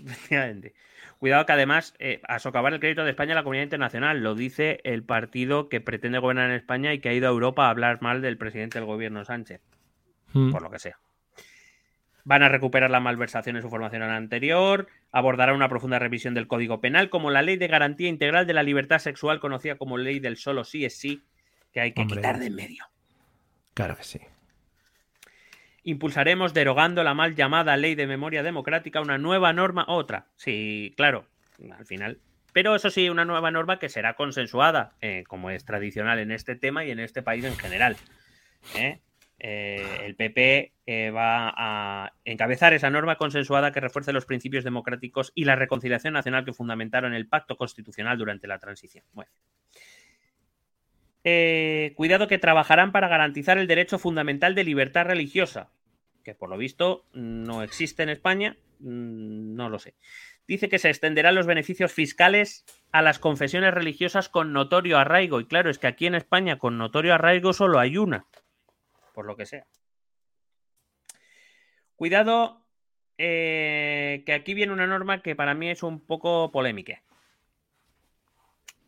[0.05, 0.73] Efectivamente.
[1.17, 4.35] Cuidado que además, eh, a socavar el crédito de España a la comunidad internacional, lo
[4.35, 7.69] dice el partido que pretende gobernar en España y que ha ido a Europa a
[7.69, 9.61] hablar mal del presidente del gobierno Sánchez,
[10.33, 10.51] hmm.
[10.51, 10.97] por lo que sea.
[12.29, 16.79] Van a recuperar la malversación en su formación anterior, abordará una profunda revisión del Código
[16.79, 20.37] Penal, como la Ley de Garantía Integral de la Libertad Sexual, conocida como Ley del
[20.37, 21.23] Solo Sí es Sí,
[21.73, 22.85] que hay que quitar de en medio.
[23.73, 24.19] Claro que sí
[25.81, 30.27] impulsaremos, derogando la mal llamada Ley de Memoria Democrática, una nueva norma, otra.
[30.35, 31.25] Sí, claro,
[31.75, 32.19] al final.
[32.53, 36.55] Pero eso sí, una nueva norma que será consensuada, eh, como es tradicional en este
[36.55, 37.97] tema y en este país en general.
[38.75, 38.99] ¿eh?
[39.39, 40.73] Eh, el PP
[41.11, 46.45] va a encabezar esa norma consensuada que refuerce los principios democráticos y la reconciliación nacional
[46.45, 49.03] que fundamentaron el pacto constitucional durante la transición.
[51.23, 55.69] Eh, cuidado que trabajarán para garantizar el derecho fundamental de libertad religiosa,
[56.23, 59.95] que por lo visto no existe en España, mm, no lo sé.
[60.47, 65.39] Dice que se extenderán los beneficios fiscales a las confesiones religiosas con notorio arraigo.
[65.39, 68.25] Y claro, es que aquí en España con notorio arraigo solo hay una,
[69.19, 69.65] por lo que sea.
[71.97, 72.65] Cuidado,
[73.17, 77.03] eh, que aquí viene una norma que para mí es un poco polémica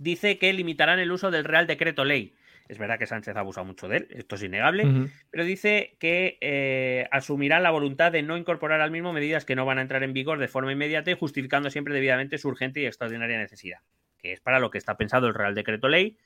[0.01, 2.33] dice que limitarán el uso del Real Decreto Ley.
[2.67, 6.37] Es verdad que Sánchez ha abusado mucho de él, esto es innegable, pero dice que
[6.39, 10.03] eh, asumirán la voluntad de no incorporar al mismo medidas que no van a entrar
[10.03, 13.79] en vigor de forma inmediata y justificando siempre debidamente su urgente y extraordinaria necesidad,
[14.17, 16.17] que es para lo que está pensado el Real Decreto Ley.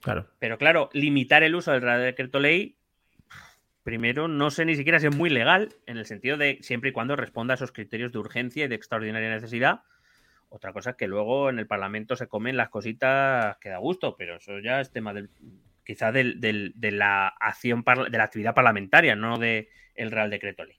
[0.00, 0.26] Claro.
[0.38, 2.76] Pero claro, limitar el uso del Real Decreto Ley,
[3.82, 6.92] primero, no sé ni siquiera si es muy legal, en el sentido de siempre y
[6.92, 9.82] cuando responda a esos criterios de urgencia y de extraordinaria necesidad
[10.50, 14.16] otra cosa es que luego en el Parlamento se comen las cositas que da gusto,
[14.16, 15.30] pero eso ya es tema del,
[15.84, 20.76] quizá de la acción de la actividad parlamentaria, no del el Real Decreto Ley.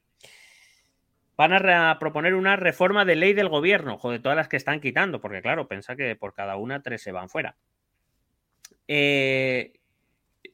[1.37, 5.21] Van a proponer una reforma de ley del gobierno, de todas las que están quitando,
[5.21, 7.55] porque claro, piensa que por cada una tres se van fuera.
[8.89, 9.71] Eh,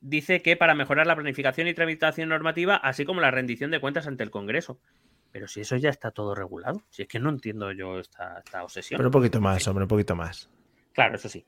[0.08, 4.08] dice que para mejorar la planificación y tramitación normativa, así como la rendición de cuentas
[4.08, 4.80] ante el Congreso.
[5.32, 8.98] Pero si eso ya está todo regulado, si es que no entiendo yo esta, obsesión.
[8.98, 10.50] Pero un poquito más, hombre, un poquito más.
[10.94, 11.46] Claro, eso sí.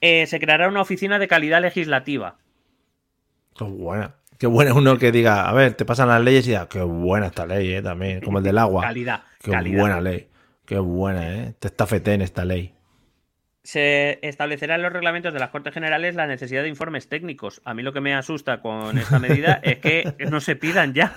[0.00, 2.38] Eh, se creará una oficina de calidad legislativa.
[3.54, 4.16] Qué buena.
[4.38, 7.26] Qué buena uno que diga, a ver, te pasan las leyes y diga, qué buena
[7.26, 8.82] esta ley, eh, también, como el del agua.
[8.82, 9.24] Calidad.
[9.40, 10.28] Qué buena ley.
[10.64, 11.54] Qué buena, eh.
[11.58, 12.75] Te está en esta ley
[13.66, 17.60] se establecerá en los reglamentos de las Cortes Generales la necesidad de informes técnicos.
[17.64, 21.12] A mí lo que me asusta con esta medida es que no se pidan ya.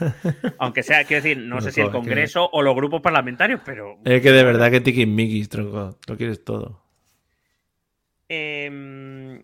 [0.58, 4.00] Aunque sea, quiero decir, no, sé si el Congreso o los grupos parlamentarios, pero.
[4.04, 6.00] Es que de verdad que tiquismiquis, tronco.
[6.08, 6.82] Lo quieres todo.
[8.28, 9.44] Em,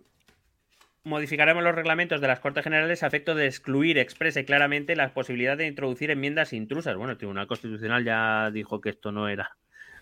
[1.03, 5.55] modificaremos los reglamentos de las Cortes Generales a efecto de excluir exprese claramente la posibilidad
[5.55, 6.95] de introducir enmiendas intrusas.
[6.95, 9.55] Bueno, el Tribunal Constitucional ya dijo que esto no era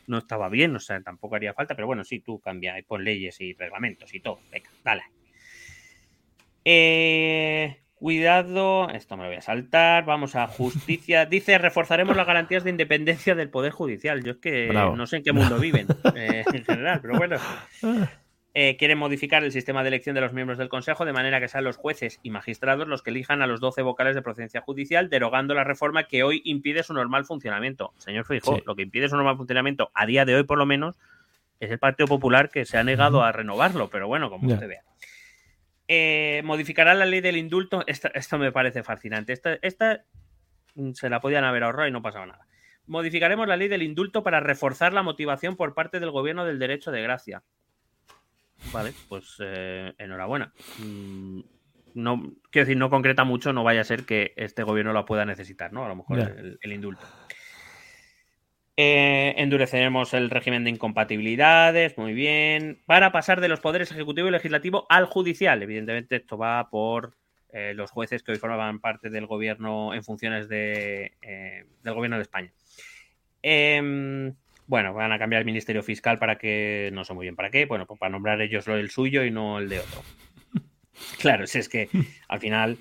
[0.08, 3.04] no estaba bien, o sea, tampoco haría falta, pero bueno, sí, tú cambia y pon
[3.04, 4.40] leyes y reglamentos y todo.
[4.52, 5.04] Venga, dale.
[6.66, 10.06] Eh, cuidado, esto me lo voy a saltar.
[10.06, 11.26] Vamos a justicia.
[11.28, 14.24] Dice, reforzaremos las garantías de independencia del Poder Judicial.
[14.24, 17.38] Yo es que no sé en qué mundo viven eh, en general, pero bueno.
[18.56, 21.48] Eh, quieren modificar el sistema de elección de los miembros del Consejo de manera que
[21.48, 25.10] sean los jueces y magistrados los que elijan a los 12 vocales de procedencia judicial,
[25.10, 27.94] derogando la reforma que hoy impide su normal funcionamiento.
[27.98, 31.00] Señor Fijó, lo que impide su normal funcionamiento, a día de hoy por lo menos,
[31.60, 34.84] es el Partido Popular que se ha negado a renovarlo, pero bueno, como usted vea.
[35.88, 37.84] Eh, modificará la ley del indulto.
[37.88, 39.34] esto me parece fascinante.
[39.34, 40.04] Esta, esta
[40.76, 42.48] mm, se la podían haber ahorrado y no pasaba nada.
[42.86, 46.92] Modificaremos la ley del indulto para reforzar la motivación por parte del gobierno del derecho
[46.92, 47.44] de gracia.
[48.72, 50.54] Vale, pues eh, enhorabuena.
[50.80, 51.42] Mm,
[51.96, 55.26] no, quiero decir, no concreta mucho, no vaya a ser que este gobierno lo pueda
[55.26, 55.86] necesitar, ¿no?
[55.86, 56.20] A lo mejor
[56.62, 57.06] el, indulto.
[58.76, 62.82] Eh, endureceremos el régimen de incompatibilidades, muy bien.
[62.86, 65.62] Para pasar de los poderes ejecutivo y legislativo al judicial.
[65.62, 67.16] Evidentemente, esto va por
[67.50, 71.14] eh, los jueces que hoy formaban parte del gobierno en funciones de,
[71.84, 72.52] del gobierno de España.
[73.44, 74.34] Eh,
[74.68, 77.66] bueno, van a cambiar el Ministerio Fiscal para que, no sé muy bien para qué,
[77.66, 80.02] bueno, pues para nombrar ellos lo del suyo y no el de otro.
[81.20, 81.90] Claro, si es que
[82.28, 82.78] al final,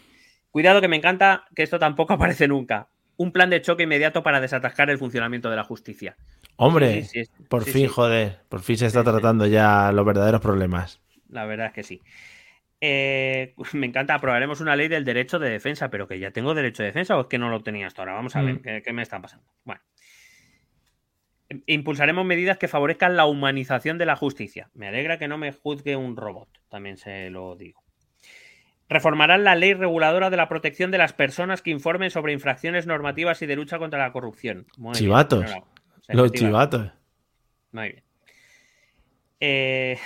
[0.51, 2.89] cuidado que me encanta que esto tampoco aparece nunca.
[3.17, 6.17] Un plan de choque inmediato para desatascar el funcionamiento de la justicia.
[6.57, 7.07] Hombre,
[7.49, 11.01] por fin, joder, por fin se está tratando ya los verdaderos problemas.
[11.29, 12.03] La verdad es que sí.
[12.85, 16.83] Eh, me encanta, aprobaremos una ley del derecho de defensa, pero que ya tengo derecho
[16.83, 18.15] de defensa o es que no lo tenía hasta ahora.
[18.15, 18.63] Vamos a ver mm.
[18.63, 19.47] qué, qué, me está pasando.
[19.65, 19.81] Bueno,
[21.67, 24.71] Impulsaremos medidas que favorezcan la humanización de la justicia.
[24.75, 27.83] Me alegra que no me juzgue un robot, también se lo digo.
[28.89, 33.41] Reformarán la ley reguladora de la protección de las personas que informen sobre infracciones normativas
[33.43, 34.67] y de lucha contra la corrupción.
[34.93, 35.51] chivatos.
[36.09, 36.91] Los chivatos.
[37.71, 38.05] Muy bien.
[39.41, 39.99] Eh,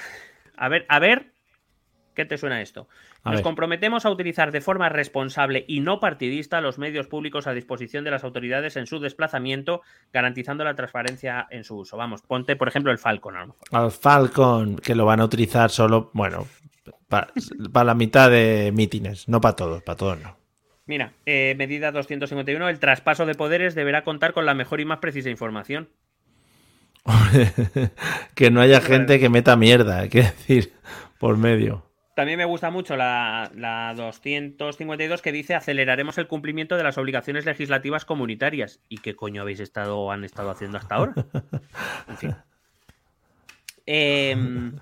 [0.56, 1.32] a ver, a ver,
[2.14, 2.89] ¿qué te suena esto?
[3.32, 8.04] Nos comprometemos a utilizar de forma responsable y no partidista los medios públicos a disposición
[8.04, 9.82] de las autoridades en su desplazamiento,
[10.12, 11.96] garantizando la transparencia en su uso.
[11.96, 13.68] Vamos, ponte, por ejemplo, el Falcon a lo mejor.
[13.72, 16.46] Al Falcon, que lo van a utilizar solo, bueno,
[17.08, 17.32] para,
[17.84, 20.36] la mitad de mítines, no para todos, para todos no.
[20.86, 24.98] Mira, eh, medida 251, el traspaso de poderes deberá contar con la mejor y más
[24.98, 25.88] precisa información.
[28.34, 30.72] que no haya gente que meta mierda, hay que decir,
[31.18, 31.85] por medio.
[32.16, 38.06] También me gusta mucho la, 252 que dice aceleraremos el cumplimiento de las obligaciones legislativas
[38.06, 38.80] comunitarias.
[38.88, 41.12] ¿Y qué coño habéis estado han estado haciendo hasta ahora?
[42.09, 42.34] En fin.
[43.84, 44.80] Em,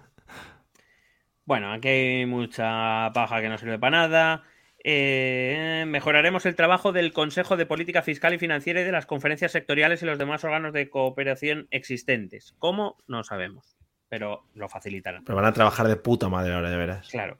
[1.44, 4.44] Bueno, aquí hay mucha paja que no sirve para nada.
[4.85, 9.51] Eh, mejoraremos el trabajo del Consejo de Política Fiscal y Financiera y de las conferencias
[9.51, 12.55] sectoriales y los demás órganos de cooperación existentes.
[12.61, 12.97] ¿Cómo?
[13.09, 13.77] No sabemos,
[14.09, 15.24] pero lo facilitarán.
[15.24, 17.09] Pero van a trabajar de puta madre ahora, de veras.
[17.09, 17.39] Claro.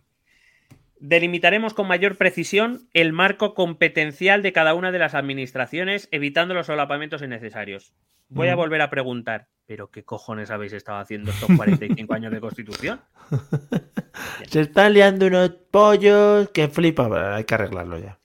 [0.99, 6.67] Delimitaremos con mayor precisión el marco competencial de cada una de las administraciones, evitando los
[6.67, 7.95] solapamientos innecesarios.
[8.29, 12.41] Voy a volver a preguntar, ¿pero qué cojones habéis estado haciendo estos 45 años de
[12.41, 13.01] constitución?
[14.49, 18.19] Se están liando unos pollos que flipa, hay que arreglarlo ya.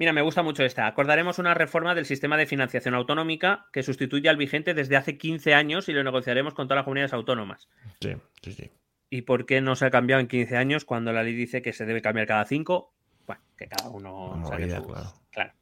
[0.00, 0.86] Mira, me gusta mucho esta.
[0.86, 5.52] Acordaremos una reforma del sistema de financiación autonómica que sustituye al vigente desde hace 15
[5.52, 7.68] años y lo negociaremos con todas las comunidades autónomas.
[8.00, 8.70] Sí, sí, sí.
[9.10, 11.74] ¿Y por qué no se ha cambiado en 15 años cuando la ley dice que
[11.74, 12.94] se debe cambiar cada 5?
[13.26, 14.86] Bueno, que cada uno saque su...
[14.86, 15.12] claro.
[15.32, 15.52] claro.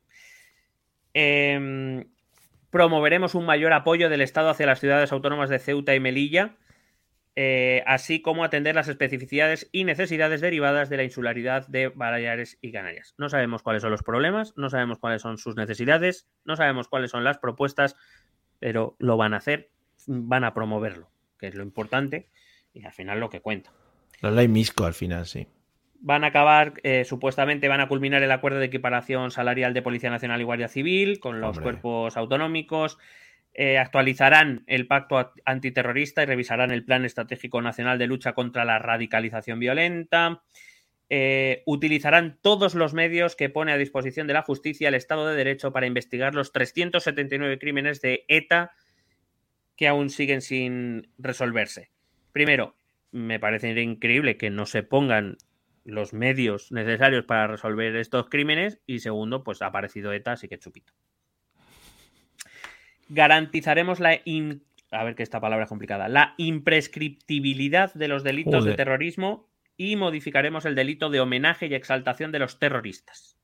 [1.15, 2.07] Eh,
[2.71, 6.55] promoveremos un mayor apoyo del Estado hacia las ciudades autónomas de Ceuta y Melilla,
[7.41, 12.73] eh, así como atender las especificidades y necesidades derivadas de la insularidad de Baleares y
[12.73, 13.15] Canarias.
[13.17, 17.13] No sabemos cuáles son los problemas, no sabemos cuáles son sus necesidades, no sabemos cuáles
[17.13, 17.95] son las propuestas,
[18.59, 19.71] pero lo van a hacer,
[20.09, 22.29] van a promoverlo, que es lo importante
[22.75, 23.71] y al final lo que cuenta.
[24.21, 25.47] La ley Misco al final, sí
[26.01, 30.11] van a acabar, eh, supuestamente van a culminar el acuerdo de equiparación salarial de Policía
[30.11, 31.63] Nacional y Guardia Civil con los Hombre.
[31.65, 32.99] cuerpos autonómicos,
[33.61, 38.79] eh, actualizarán el pacto antiterrorista y revisarán el Plan Estratégico Nacional de Lucha contra la
[38.79, 40.45] Radicalización Violenta.
[41.09, 45.35] Eh, utilizarán todos los medios que pone a disposición de la justicia el Estado de
[45.35, 48.71] Derecho para investigar los 379 crímenes de ETA
[49.75, 51.91] que aún siguen sin resolverse.
[52.31, 52.77] Primero,
[53.11, 55.37] me parece increíble que no se pongan
[55.83, 60.61] los medios necesarios para resolver estos crímenes y segundo, pues ha aparecido ETA, así que
[60.61, 60.93] chupito.
[63.09, 68.61] Garantizaremos la in- a ver que esta palabra es complicada, la imprescriptibilidad de los delitos
[68.61, 68.71] Joder.
[68.71, 73.39] de terrorismo y modificaremos el delito de homenaje y exaltación de los terroristas.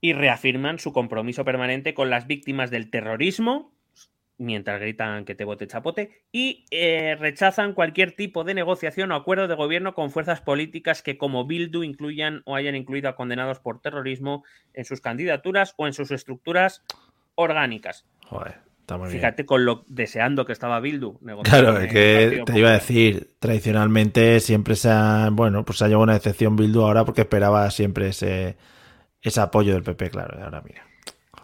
[0.00, 3.72] Y reafirman su compromiso permanente con las víctimas del terrorismo
[4.38, 9.46] mientras gritan que te bote chapote, y eh, rechazan cualquier tipo de negociación o acuerdo
[9.46, 13.80] de gobierno con fuerzas políticas que como Bildu incluyan o hayan incluido a condenados por
[13.80, 14.42] terrorismo
[14.74, 16.82] en sus candidaturas o en sus estructuras
[17.42, 18.06] orgánicas.
[18.26, 19.18] Joder, está muy bien.
[19.18, 21.18] Fíjate con lo deseando que estaba Bildu.
[21.20, 25.84] negociando Claro, es que te iba a decir, tradicionalmente siempre se ha, bueno, pues se
[25.84, 28.56] ha llevado una decepción Bildu ahora porque esperaba siempre ese,
[29.20, 30.86] ese apoyo del PP, claro, ahora mira.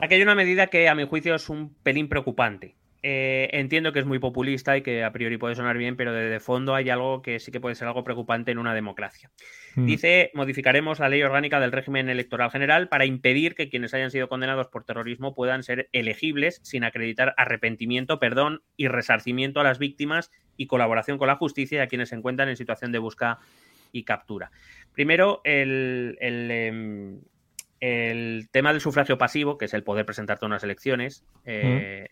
[0.01, 2.78] Aquí hay una medida que a mi juicio es un pelín preocupante.
[3.03, 6.29] Eh, entiendo que es muy populista y que a priori puede sonar bien, pero de,
[6.29, 9.31] de fondo hay algo que sí que puede ser algo preocupante en una democracia.
[9.77, 9.87] Mm.
[9.87, 14.29] Dice, modificaremos la ley orgánica del régimen electoral general para impedir que quienes hayan sido
[14.29, 20.33] condenados por terrorismo puedan ser elegibles sin acreditar arrepentimiento, perdón y resarcimiento a las víctimas
[20.57, 23.39] y colaboración con la justicia y a quienes se encuentran en situación de busca
[23.93, 24.51] y captura.
[24.93, 27.21] Primero, el, el, em,
[27.81, 32.09] el tema del sufragio pasivo, que es el poder presentarte a unas elecciones, eh,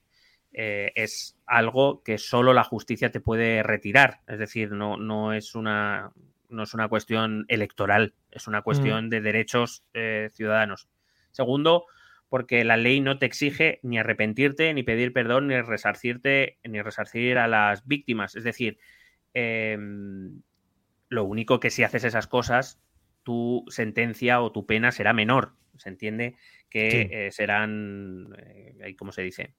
[0.58, 4.20] eh, es algo que solo la justicia te puede retirar.
[4.26, 6.12] Es decir, no, no es una
[6.48, 10.88] no es una cuestión electoral, es una cuestión de derechos eh, ciudadanos.
[11.32, 11.84] Segundo,
[12.28, 17.36] porque la ley no te exige ni arrepentirte, ni pedir perdón, ni resarcirte, ni resarcir
[17.38, 18.36] a las víctimas.
[18.36, 18.78] Es decir,
[19.34, 19.76] eh,
[21.08, 22.80] lo único que si haces esas cosas,
[23.24, 25.52] tu sentencia o tu pena será menor.
[25.76, 26.36] Se entiende
[26.70, 27.08] que Sí.
[27.10, 28.28] eh, serán,
[28.96, 29.54] ¿cómo se dice?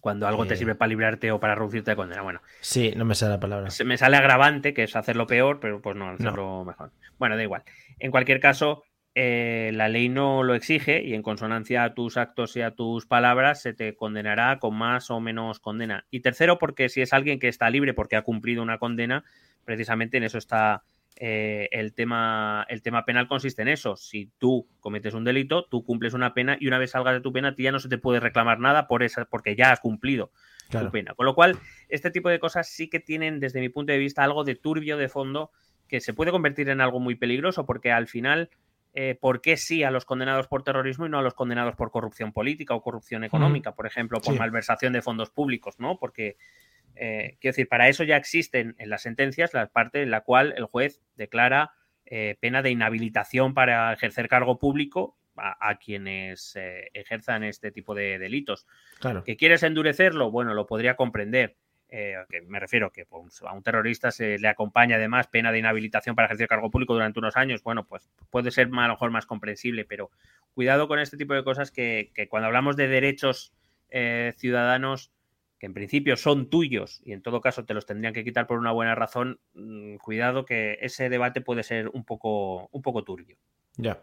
[0.00, 2.22] Cuando algo te sirve para librarte o para reducirte de condena.
[2.22, 3.70] Bueno, Sí, no me sale la palabra.
[3.70, 6.90] se me sale agravante, que es hacerlo peor, pero pues no, hacerlo mejor.
[7.18, 7.62] Bueno, da igual.
[7.98, 8.84] En cualquier caso,
[9.14, 13.06] eh, la ley no lo exige y en consonancia a tus actos y a tus
[13.06, 16.06] palabras se te condenará con más o menos condena.
[16.10, 19.24] Y tercero, porque si es alguien que está libre porque ha cumplido una condena,
[19.64, 20.84] precisamente en eso está
[21.16, 23.96] eh, el, tema, el tema penal consiste en eso.
[23.96, 27.32] Si tú cometes un delito, tú cumples una pena y una vez salgas de tu
[27.32, 29.80] pena, a ti ya no se te puede reclamar nada por esa, porque ya has
[29.80, 30.30] cumplido
[30.70, 30.86] Claro.
[30.86, 31.14] tu pena.
[31.14, 31.58] Con lo cual,
[31.88, 34.96] este tipo de cosas sí que tienen, desde mi punto de vista, algo de turbio
[34.96, 35.50] de fondo
[35.88, 38.48] que se puede convertir en algo muy peligroso, porque al final,
[38.94, 41.90] eh, ¿por qué sí a los condenados por terrorismo y no a los condenados por
[41.90, 44.38] corrupción política o corrupción económica, por ejemplo, por Sí.
[44.38, 45.98] malversación de fondos públicos, ¿no?
[45.98, 46.36] Porque,
[47.02, 50.52] eh, quiero decir, para eso ya existen en las sentencias la parte en la cual
[50.56, 51.72] el juez declara
[52.04, 57.94] eh, pena de inhabilitación para ejercer cargo público a, a quienes eh, ejerzan este tipo
[57.94, 58.66] de delitos.
[58.98, 59.24] Claro.
[59.24, 60.30] ¿Que quieres endurecerlo?
[60.30, 61.56] Bueno, lo podría comprender.
[61.92, 65.58] Eh, que me refiero que pues, a un terrorista se le acompaña además pena de
[65.58, 67.62] inhabilitación para ejercer cargo público durante unos años.
[67.62, 70.10] Bueno, pues puede ser a lo mejor más comprensible, pero
[70.54, 73.52] cuidado con este tipo de cosas que, que cuando hablamos de derechos
[73.90, 75.10] eh, ciudadanos
[75.60, 78.58] que en principio son tuyos y en todo caso te los tendrían que quitar por
[78.58, 83.36] una buena razón, mm, cuidado que ese debate puede ser un poco, un poco turbio.
[83.76, 84.00] Ya.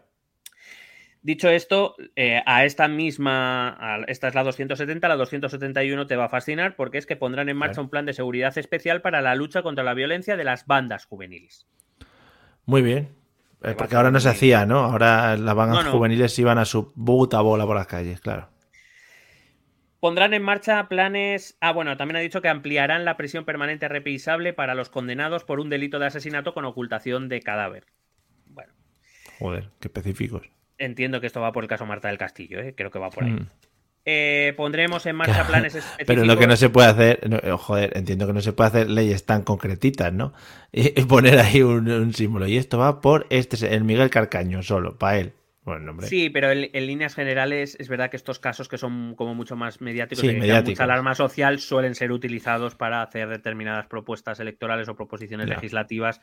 [1.20, 6.26] Dicho esto, eh, a esta misma, a- esta es la 270, la 271 te va
[6.26, 7.82] a fascinar porque es que pondrán en marcha Claro.
[7.82, 11.66] un plan de seguridad especial para la lucha contra la violencia de las bandas juveniles.
[12.66, 13.08] Muy bien.
[13.64, 14.78] Eh, porque ahora no se hacía, ¿no?
[14.78, 15.90] Ahora las bandas No, no.
[15.90, 18.48] juveniles iban a su puta bola por las calles, claro.
[20.00, 21.56] Pondrán en marcha planes.
[21.60, 25.58] Ah, bueno, también ha dicho que ampliarán la prisión permanente revisable para los condenados por
[25.58, 27.86] un delito de asesinato con ocultación de cadáver.
[28.46, 28.72] Bueno,
[29.38, 30.42] Joder, qué específicos.
[30.78, 32.74] entiendo que esto va por el caso Marta del Castillo, ¿eh?
[32.76, 33.30] creo que va por ahí.
[33.32, 33.50] Mm.
[34.10, 36.04] Eh, pondremos en marcha planes específicos.
[36.06, 38.68] Pero lo que no se puede hacer, no, eh, joder, entiendo que no se puede
[38.68, 40.32] hacer leyes tan concretitas, ¿no?
[40.72, 42.46] Y, y poner ahí un, un símbolo.
[42.46, 45.32] Y esto va por este, el Miguel Carcaño, solo, para él.
[45.68, 46.00] Bueno.
[46.02, 49.56] Sí, pero en, en líneas generales es verdad que estos casos que son como mucho
[49.56, 50.70] más mediáticos Sí, y mediáticos.
[50.70, 56.20] mucha alarma social suelen ser utilizados para hacer determinadas propuestas electorales o proposiciones legislativas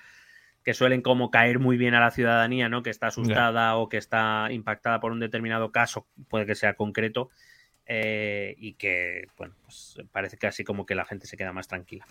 [0.64, 2.82] que suelen como caer muy bien a la ciudadanía, ¿no?
[2.82, 7.30] Que está asustada o que está impactada por un determinado caso, puede que sea concreto,
[7.86, 11.68] eh, y que, bueno, pues parece que así como que la gente se queda más
[11.68, 12.08] tranquila.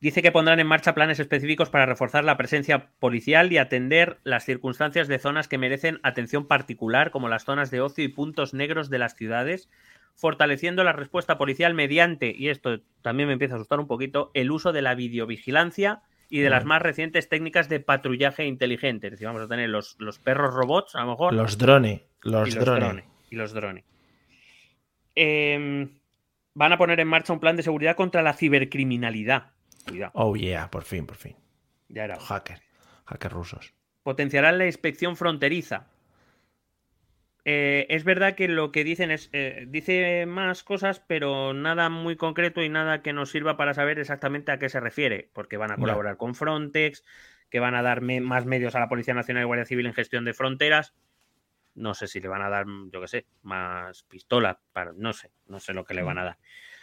[0.00, 4.44] Dice que pondrán en marcha planes específicos para reforzar la presencia policial y atender las
[4.44, 8.90] circunstancias de zonas que merecen atención particular, como las zonas de ocio y puntos negros
[8.90, 9.68] de las ciudades,
[10.14, 14.52] fortaleciendo la respuesta policial mediante, y esto también me empieza a asustar un poquito, el
[14.52, 19.08] uso de la videovigilancia y de las más recientes técnicas de patrullaje inteligente.
[19.08, 22.02] Es decir, vamos a tener los, los perros robots, a lo mejor, Los drones.
[22.22, 22.84] Los, y los drones.
[22.84, 23.04] drones.
[23.30, 23.84] Y los drones.
[25.14, 25.88] Em,
[26.54, 29.52] van a poner en marcha un plan de seguridad contra la cibercriminalidad.
[29.88, 31.36] Cuidado, Oh, yeah, por fin, por fin.
[31.88, 32.18] ya era.
[32.20, 32.60] Hacker.
[33.06, 33.74] Hackers rusos.
[34.02, 35.86] Potenciarán la inspección fronteriza.
[37.44, 39.30] Eh, es verdad que lo que dicen es.
[39.32, 43.98] eh, dice más cosas, pero nada muy concreto y nada que nos sirva para saber
[43.98, 45.30] exactamente a qué se refiere.
[45.32, 47.04] Porque van a colaborar con Frontex,
[47.48, 49.94] que van a dar me- más medios a la Policía Nacional y Guardia Civil en
[49.94, 50.94] gestión de fronteras.
[51.74, 54.58] No sé si le van a dar, yo qué sé, más pistolas.
[54.72, 56.38] Para, no sé, no sé lo que le van a dar.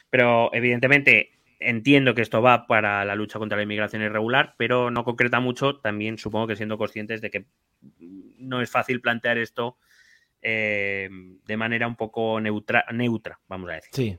[0.10, 5.04] Pero evidentemente entiendo que esto va para la lucha contra la inmigración irregular, pero no
[5.04, 5.78] concreta mucho.
[5.78, 7.46] También supongo que siendo conscientes de que
[8.38, 9.78] no es fácil plantear esto
[10.42, 11.10] eh,
[11.46, 13.90] de manera un poco neutra, neutra, vamos a decir.
[13.94, 14.18] Sí.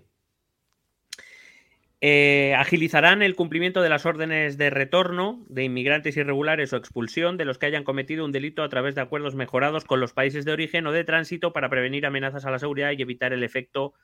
[2.03, 7.47] Eh, agilizarán el cumplimiento de las órdenes de retorno de inmigrantes irregulares o expulsión de
[7.47, 10.53] los que hayan cometido un delito a través de acuerdos mejorados con los países de
[10.53, 13.95] origen o de tránsito para prevenir amenazas a la seguridad y evitar el efecto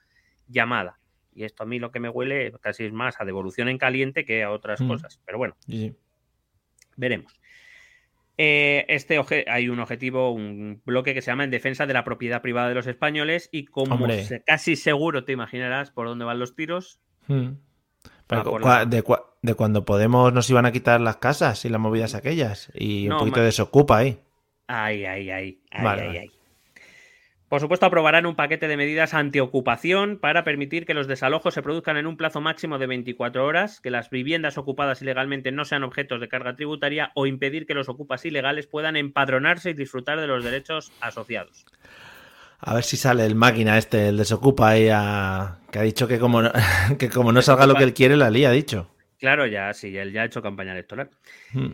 [0.49, 1.02] llamada.
[1.35, 4.25] Y esto a mí lo que me huele casi es más a devolución en caliente
[4.25, 4.89] que a otras Mm.
[4.89, 5.21] cosas.
[5.25, 5.95] Pero bueno, sí,
[6.97, 7.39] veremos.
[8.39, 12.41] Eh, este hay un objetivo, un bloque que se llama en defensa de la propiedad
[12.41, 16.57] privada de los españoles y como se- casi seguro te imaginarás por dónde van los
[16.57, 16.99] tiros,
[17.29, 17.51] Mm.
[18.27, 21.81] Pero la- de, cua- de cuando Podemos nos iban a quitar las casas y las
[21.81, 22.73] movidas aquellas.
[22.75, 24.19] Y No, un poquito desocupa ahí.
[24.67, 26.19] Ay, ay, ay, ay, Vale, ay, vale.
[26.21, 26.31] ay.
[27.53, 31.99] Por supuesto, aprobarán un paquete de medidas antiocupación para permitir que los desalojos se produzcan
[31.99, 36.19] en un plazo máximo de 24 horas, que las viviendas ocupadas ilegalmente no sean objetos
[36.23, 40.43] de carga tributaria o impedir que los ocupas ilegales puedan empadronarse y disfrutar de los
[40.43, 41.67] derechos asociados.
[42.59, 45.59] A ver si sale el máquina este, el desocupa ahí a...
[45.71, 46.53] que ha dicho que como no,
[46.99, 48.89] que como no salga lo que él quiere, la lía, ha dicho.
[49.19, 51.11] Claro, ya sí, él ya ha hecho campaña electoral.
[51.53, 51.73] Mm.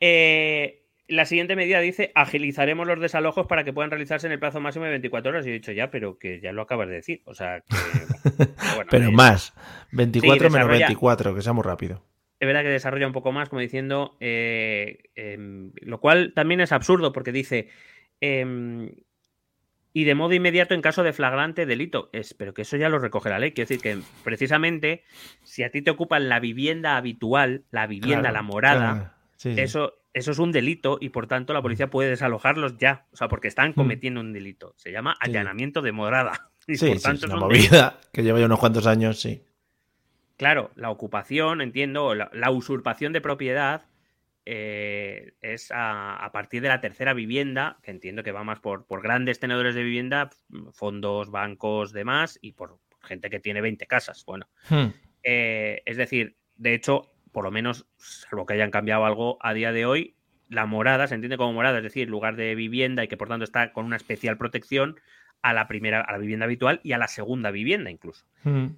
[0.00, 4.60] Eh, la siguiente medida dice agilizaremos los desalojos para que puedan realizarse en el plazo
[4.60, 5.46] máximo de 24 horas.
[5.46, 7.22] Y he dicho ya, pero que ya lo acabas de decir.
[7.24, 7.74] O sea, que,
[8.38, 9.54] pero bueno, Pero eh, más.
[9.92, 12.04] 24 menos desarrolla- 24, que sea muy rápido.
[12.40, 16.72] es verdad que desarrolla un poco más, como diciendo, eh, em, lo cual también es
[16.72, 17.68] absurdo porque dice,
[18.20, 18.90] em,
[19.94, 22.10] y de modo inmediato en caso de flagrante delito.
[22.12, 23.52] Es, pero que eso ya lo recoge la ley.
[23.52, 25.02] Quiero decir que precisamente
[25.42, 29.10] si a ti te ocupan la vivienda habitual, la vivienda, Claro, la morada, claro.
[29.36, 29.60] Sí, sí.
[30.18, 33.06] Eso, es un delito y por tanto la policía puede desalojarlos ya.
[33.12, 34.74] O sea, porque están cometiendo un delito.
[34.76, 35.14] Se llama Mm.
[35.24, 35.30] Sí.
[35.30, 36.50] allanamiento de morada.
[36.70, 37.70] Y Sí, por sí, tanto es es una delito.
[37.70, 39.42] movida que lleva ya unos cuantos años, sí.
[40.36, 43.86] Claro, la ocupación, entiendo, la, la usurpación de propiedad
[44.44, 48.86] eh, es a, a partir de la tercera vivienda, que entiendo que va más por,
[48.86, 50.30] por grandes tenedores de vivienda,
[50.72, 54.24] fondos, bancos, demás, y por gente que tiene 20 casas.
[54.26, 54.88] Bueno, Hmm.
[55.22, 59.70] eh, es decir, de hecho, por lo menos, salvo que hayan cambiado algo a día
[59.70, 60.16] de hoy,
[60.48, 63.44] la morada se entiende como morada, es decir, lugar de vivienda y que por tanto
[63.44, 64.98] está con una especial protección
[65.40, 68.26] a la primera, a la vivienda habitual y a la segunda vivienda incluso.
[68.42, 68.70] Hmm.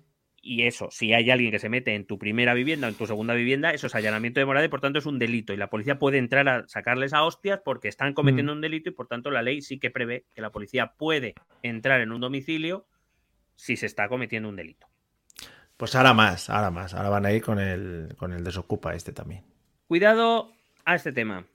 [0.42, 3.06] Y eso, si hay alguien que se mete en tu primera vivienda o en tu
[3.06, 5.54] segunda vivienda, eso es allanamiento de morada y por tanto es un delito.
[5.54, 8.92] Y la policía puede entrar a sacarles a hostias porque están cometiendo un delito y
[8.92, 11.32] por tanto la ley sí que prevé que la policía puede
[11.62, 12.86] entrar en un domicilio
[13.54, 14.89] si se está cometiendo un delito.
[15.80, 16.92] Pues ahora más, ahora más.
[16.92, 19.42] Ahora van a ir con el, con el desocupa este también.
[19.88, 20.52] Cuidado
[20.84, 21.46] a este tema.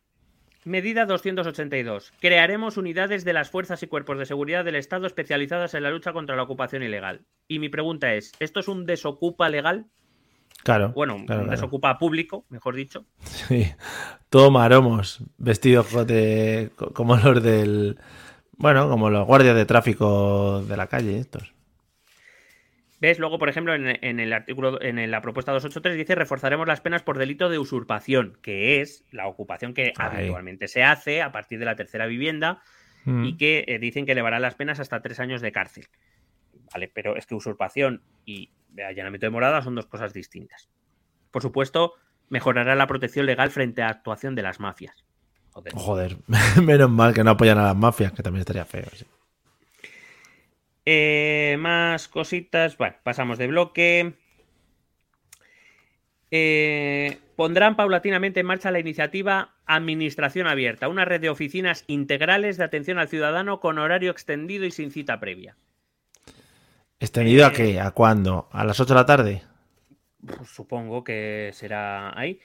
[0.64, 2.12] Medida 282.
[2.20, 6.12] Crearemos unidades de las fuerzas y cuerpos de seguridad del Estado especializadas en la lucha
[6.12, 7.22] contra la ocupación ilegal.
[7.48, 9.86] Y mi pregunta es, ¿esto es un desocupa legal?
[10.64, 10.92] Claro.
[10.96, 11.52] Bueno, claro, un claro.
[11.52, 13.06] desocupa público, mejor dicho.
[13.20, 13.72] Sí,
[14.30, 18.00] todo maromos, vestidos de, co- como los del...
[18.58, 21.54] Bueno, como los guardias de tráfico de la calle estos.
[23.06, 23.20] ¿Ves?
[23.20, 27.04] Luego, por ejemplo, en, en el artículo, en la propuesta 283 dice reforzaremos las penas
[27.04, 30.18] por delito de usurpación, que es la ocupación que Ahí.
[30.22, 32.62] habitualmente se hace a partir de la tercera vivienda
[33.06, 33.24] Mm.
[33.26, 35.86] y que eh, dicen que elevarán las penas hasta tres años de cárcel.
[36.74, 38.50] Vale, pero es que usurpación y
[38.84, 40.70] allanamiento de morada son dos cosas distintas.
[41.30, 41.94] Por supuesto,
[42.30, 45.06] mejorará la protección legal frente a actuación de las mafias.
[45.52, 45.74] Joder.
[45.76, 46.18] Joder,
[46.64, 48.86] menos mal que no apoyan a las mafias, que también estaría feo.
[48.94, 49.06] sí.
[50.86, 52.78] Eh, más cositas.
[52.78, 54.14] Bueno, pasamos de bloque.
[56.32, 62.64] Eh, pondrán paulatinamente en marcha la iniciativa Administración Abierta, una red de oficinas integrales de
[62.64, 65.56] atención al ciudadano con horario extendido y sin cita previa.
[67.00, 67.80] ¿Extendido a Eh, qué?
[67.80, 68.48] ¿A cuándo?
[68.52, 69.44] ¿A las 8 de la tarde?
[70.26, 72.40] Pues supongo que será ahí.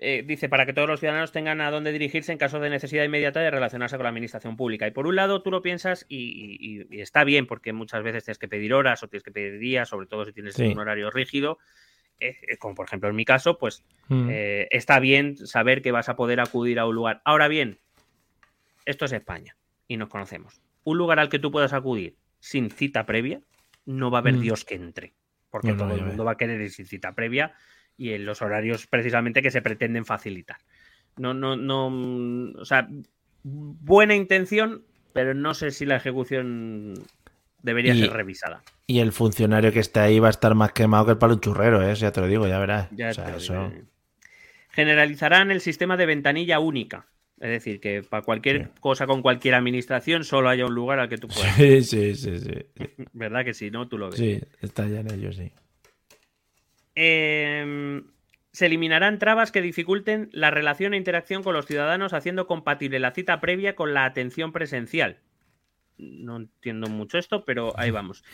[0.00, 3.04] Eh, dice, para que todos los ciudadanos tengan a dónde dirigirse en caso de necesidad
[3.04, 4.86] inmediata de relacionarse con la administración pública.
[4.86, 6.58] Y por un lado, tú lo piensas y,
[6.90, 9.58] y- y está bien, porque muchas veces tienes que pedir horas o tienes que pedir
[9.58, 10.64] días, sobre todo si tienes Sí.
[10.64, 11.58] un horario rígido.
[12.18, 14.30] Eh, eh, como por ejemplo en mi caso, pues Mm.
[14.70, 17.20] está bien saber que vas a poder acudir a un lugar.
[17.24, 17.78] Ahora bien,
[18.84, 19.56] esto es España
[19.88, 20.60] y nos conocemos.
[20.84, 23.40] Un lugar al que tú puedas acudir sin cita previa,
[23.84, 24.40] no va a haber Mm.
[24.40, 25.12] Dios que entre.
[25.50, 27.54] Porque No, no, todo el mundo va a querer ir sin cita previa
[27.98, 30.58] y en los horarios precisamente que se pretenden facilitar.
[31.16, 31.86] No, no, no.
[32.60, 32.88] O sea,
[33.42, 34.82] buena intención,
[35.12, 36.94] pero no sé si la ejecución
[37.62, 38.62] debería Y- ser revisada.
[38.86, 41.40] Y el funcionario que está ahí va a estar más quemado que el palo un
[41.40, 41.94] churrero, ¿eh?
[41.96, 42.88] Ya te lo digo, ya verás.
[42.92, 43.72] Ya O sea, eso- digo.
[44.70, 47.06] Generalizarán el sistema de ventanilla única.
[47.40, 48.70] Es decir, que para cualquier Sí.
[48.80, 51.54] cosa con cualquier administración solo haya un lugar al que tú puedas.
[51.56, 52.52] Sí, sí, sí, sí.
[53.12, 53.70] ¿Verdad que sí?
[53.70, 53.88] ¿No?
[53.88, 54.18] Tú lo ves.
[54.18, 55.50] Sí, está ya en ello, sí.
[56.96, 58.02] Eh,
[58.56, 63.10] se eliminarán trabas que dificulten la relación e interacción con los ciudadanos, haciendo compatible la
[63.10, 65.18] cita previa con la atención presencial.
[65.98, 68.24] No entiendo mucho esto, pero ahí vamos.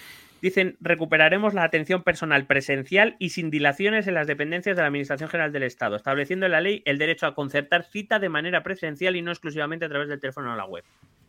[0.41, 5.29] Dicen, recuperaremos la atención personal presencial y sin dilaciones en las dependencias de la Administración
[5.29, 9.17] General del Estado, estableciendo en la ley el derecho a concertar cita de manera presencial
[9.17, 10.85] y no exclusivamente a través del teléfono o la web.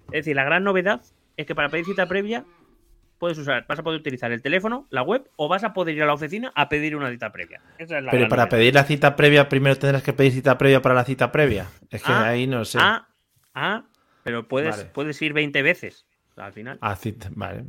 [0.07, 1.01] Es decir, la gran novedad
[1.35, 2.45] es que para pedir cita previa
[3.24, 6.04] puedes usar, vas a poder utilizar el teléfono, la web o vas a poder ir
[6.04, 7.62] a la oficina a pedir una cita previa.
[7.78, 10.82] Esa es la Pero para pedir la cita previa, primero tendrás que pedir cita previa
[10.82, 11.68] para la cita previa.
[11.90, 12.80] Es que Ah, ahí no sé.
[12.82, 13.08] Ah,
[13.54, 13.86] ah,
[14.26, 14.90] pero puedes, Vale.
[14.90, 16.06] puedes ir 20 veces
[16.36, 16.80] al final.
[16.82, 17.64] Ah, cita, vale.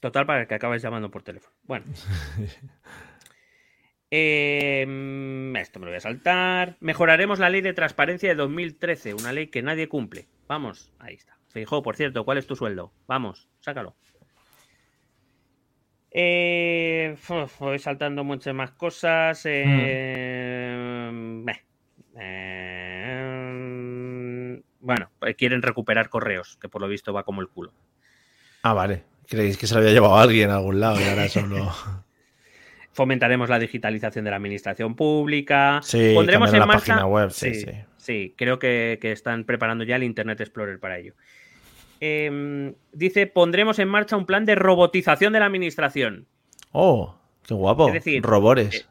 [0.00, 1.54] Total, para que acabes llamando por teléfono.
[1.64, 1.84] Bueno.
[4.12, 4.82] Eh,
[5.60, 6.76] esto me lo voy a saltar.
[6.80, 10.26] Mejoraremos la ley de transparencia de 2013, una ley que nadie cumple.
[10.48, 11.38] Vamos, ahí está.
[11.46, 12.92] Fijo, por cierto, ¿cuál es tu sueldo?
[13.06, 13.94] Vamos, sácalo.
[16.10, 17.16] Eh,
[17.58, 19.42] voy saltando muchas más cosas.
[19.44, 21.64] eh, meh.
[23.30, 27.72] Eh, bueno, eh, quieren recuperar correos, que por lo visto va como el culo.
[28.62, 29.04] Ah, vale.
[29.28, 31.72] Creéis que se lo había llevado alguien a algún lado y ahora solo.
[32.92, 35.80] Fomentaremos la digitalización de la administración pública.
[35.82, 36.94] Sí, Pondremos en la marcha.
[36.94, 37.70] página web, sí, sí.
[37.96, 41.14] sí, creo que, que están preparando ya el Internet Explorer para ello.
[42.00, 46.26] Em, dice: pondremos en marcha un plan de robotización de la administración.
[46.72, 47.16] Oh,
[47.46, 47.88] qué guapo.
[47.88, 48.88] Es decir, Robores.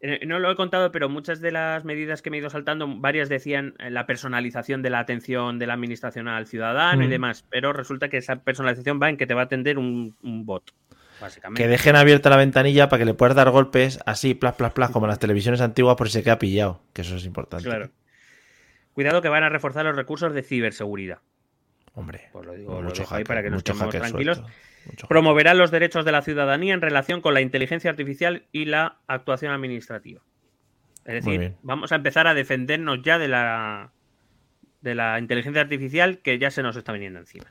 [0.00, 2.86] Eh, No lo he contado, pero muchas de las medidas que me he ido saltando,
[2.88, 7.10] varias decían eh, la personalización de la atención de la administración al ciudadano y Mm.
[7.10, 10.46] demás, pero resulta que esa personalización va en que te va a atender un, un
[10.46, 10.72] bot,
[11.20, 11.60] básicamente.
[11.62, 14.90] Que dejen abierta la ventanilla para que le puedas dar golpes así, plas, plas, plas,
[14.90, 16.80] como en las televisiones antiguas por si se queda pillado.
[16.92, 17.64] Que eso es importante.
[17.68, 17.90] Claro.
[18.94, 21.18] Cuidado que van a reforzar los recursos de ciberseguridad.
[21.98, 22.28] Hombre.
[22.32, 24.36] Pues lo digo, lo mucho ahí hacker, para que nos mucho quedemos tranquilos.
[24.84, 25.08] suelto.
[25.08, 29.52] Promoverán los derechos de la ciudadanía en relación con la inteligencia artificial y la actuación
[29.52, 30.20] administrativa.
[31.04, 33.90] Es decir, vamos a empezar a defendernos ya de la
[34.80, 37.46] de la inteligencia artificial que ya se nos está viniendo encima.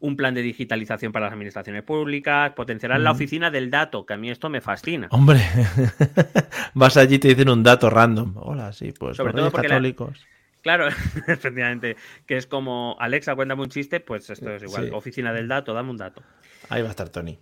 [0.00, 3.16] Un plan de digitalización para las administraciones públicas, potenciarán la Ujú.
[3.16, 5.08] oficina del dato, que a mí esto me fascina.
[5.10, 5.40] Hombre,
[6.74, 8.34] vas allí y te dicen un dato random.
[8.36, 10.24] Hola, sí, pues Sobre todo la- católicos.
[10.62, 10.88] Claro,
[11.28, 14.86] efectivamente, que es como Alexa, cuéntame un chiste, pues esto es igual.
[14.86, 14.90] Sí.
[14.92, 16.22] Oficina del dato, dame un dato.
[16.68, 17.38] Ahí va a estar Tony.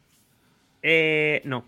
[0.82, 1.66] Eh, no.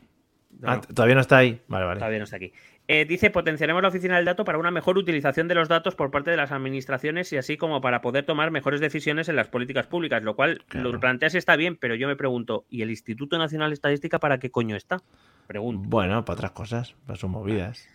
[0.63, 1.61] Ah, todavía no está ahí.
[1.69, 1.99] Vale, vale.
[1.99, 2.53] Todavía no está aquí.
[2.91, 6.11] Eh, dice, potenciaremos la oficina del dato para una mejor utilización de los datos por
[6.11, 9.87] parte de las administraciones y así como para poder tomar mejores decisiones en las políticas
[9.87, 13.71] públicas, lo cual lo planteas está bien, pero yo me pregunto, ¿y el Instituto Nacional
[13.71, 15.03] de Estadística para qué coño está?
[15.47, 15.87] Pregunto.
[15.87, 17.87] Bueno, para otras cosas, para sus movidas.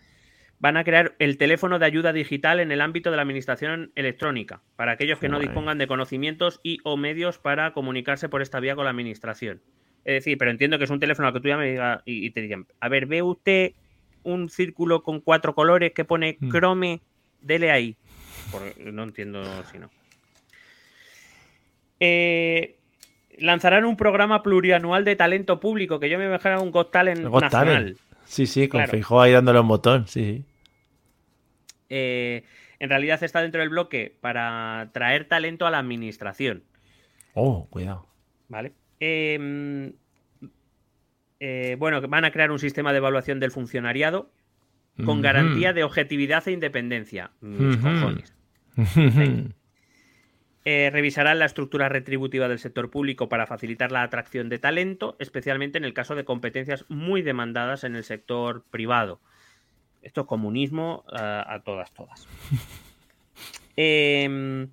[0.63, 4.61] Van a crear el teléfono de ayuda digital en el ámbito de la administración electrónica,
[4.77, 8.73] para aquellos que no dispongan de conocimientos y o medios para comunicarse por esta vía
[8.73, 9.61] con la administración.
[10.05, 12.29] Es decir, pero entiendo que es un teléfono al que tú ya me digas y,
[12.29, 13.73] te digan, a ver, ve usted
[14.23, 16.49] un círculo con cuatro colores que pone mm.
[16.49, 17.01] Chrome,
[17.41, 17.97] dele ahí.
[18.77, 19.89] no entiendo si no.
[21.99, 22.77] Eh,
[23.37, 27.97] lanzarán un programa plurianual de talento público, que yo me imaginaba un Got Talent nacional.
[28.23, 29.19] Sí, sí, con claro.
[29.19, 30.45] ahí dándole un botón, sí.
[31.89, 32.43] Eh,
[32.79, 36.63] en realidad está dentro del bloque para traer talento a la administración.
[37.33, 38.07] Oh, cuidado.
[38.49, 38.73] Vale.
[38.99, 39.91] Eh,
[41.39, 44.31] eh, bueno, van a crear un sistema de evaluación del funcionariado
[45.05, 47.31] con garantía de objetividad e independencia.
[47.41, 48.33] Mis cojones.
[50.65, 55.77] Eh, revisarán la estructura retributiva del sector público para facilitar la atracción de talento, especialmente
[55.77, 59.19] en el caso de competencias muy demandadas en el sector privado.
[60.03, 62.27] Esto es comunismo a todas, todas.
[63.75, 64.69] Em,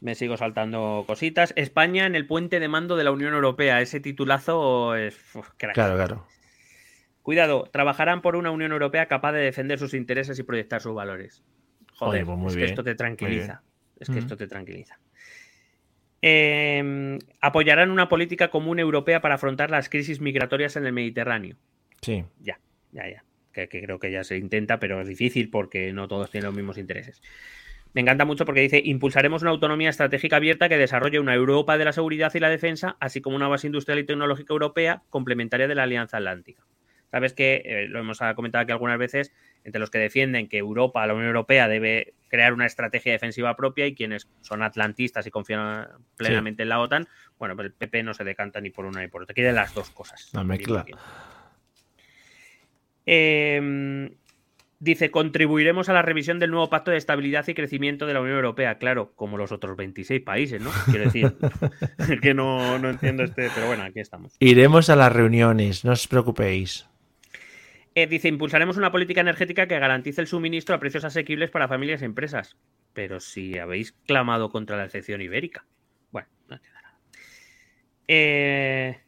[0.00, 1.52] me sigo saltando cositas.
[1.56, 3.80] España en el puente de mando de la Unión Europea.
[3.80, 5.18] Ese titulazo es.
[5.56, 6.26] Claro, claro.
[7.22, 11.42] Cuidado, trabajarán por una Unión Europea capaz de defender sus intereses y proyectar sus valores.
[11.94, 13.62] Joder, pues es que esto te tranquiliza.
[13.98, 14.98] Es que esto te tranquiliza.
[17.40, 21.56] apoyarán una política común europea para afrontar las crisis migratorias en el Mediterráneo.
[22.00, 22.24] Sí.
[22.40, 22.58] Ya,
[22.92, 23.24] ya, ya.
[23.52, 26.78] Que creo que ya se intenta, pero es difícil porque no todos tienen los mismos
[26.78, 27.20] intereses.
[27.92, 31.84] Me encanta mucho porque dice, impulsaremos una autonomía estratégica abierta que desarrolle una Europa de
[31.84, 35.74] la seguridad y la defensa, así como una base industrial y tecnológica europea complementaria de
[35.74, 36.64] la Alianza Atlántica.
[37.10, 39.32] Sabes que, eh, lo hemos comentado aquí algunas veces,
[39.64, 43.86] entre los que defienden que Europa, la Unión Europea, debe crear una estrategia defensiva propia
[43.86, 47.08] y quienes son atlantistas y confían plenamente en la OTAN,
[47.40, 49.74] bueno, pues el PP no se decanta ni por una ni por otra, quiere las
[49.74, 50.30] dos cosas.
[50.32, 50.86] La mezcla.
[53.12, 54.10] Eh,
[54.82, 58.36] Dice, contribuiremos a la revisión del nuevo pacto de estabilidad y crecimiento de la Unión
[58.36, 58.78] Europea.
[58.78, 60.70] Claro, como los otros 26 países, ¿no?
[60.86, 61.36] Quiero decir,
[62.22, 64.34] que no, entiendo este, pero bueno, aquí estamos.
[64.38, 66.88] Iremos a las reuniones, no os preocupéis.
[67.94, 72.00] Eh, dice, impulsaremos una política energética que garantice el suministro a precios asequibles para familias
[72.00, 72.56] y empresas.
[72.94, 75.66] Pero si habéis clamado contra la excepción ibérica.
[76.10, 76.98] Bueno, no entiendo nada.
[78.08, 78.98] Eh,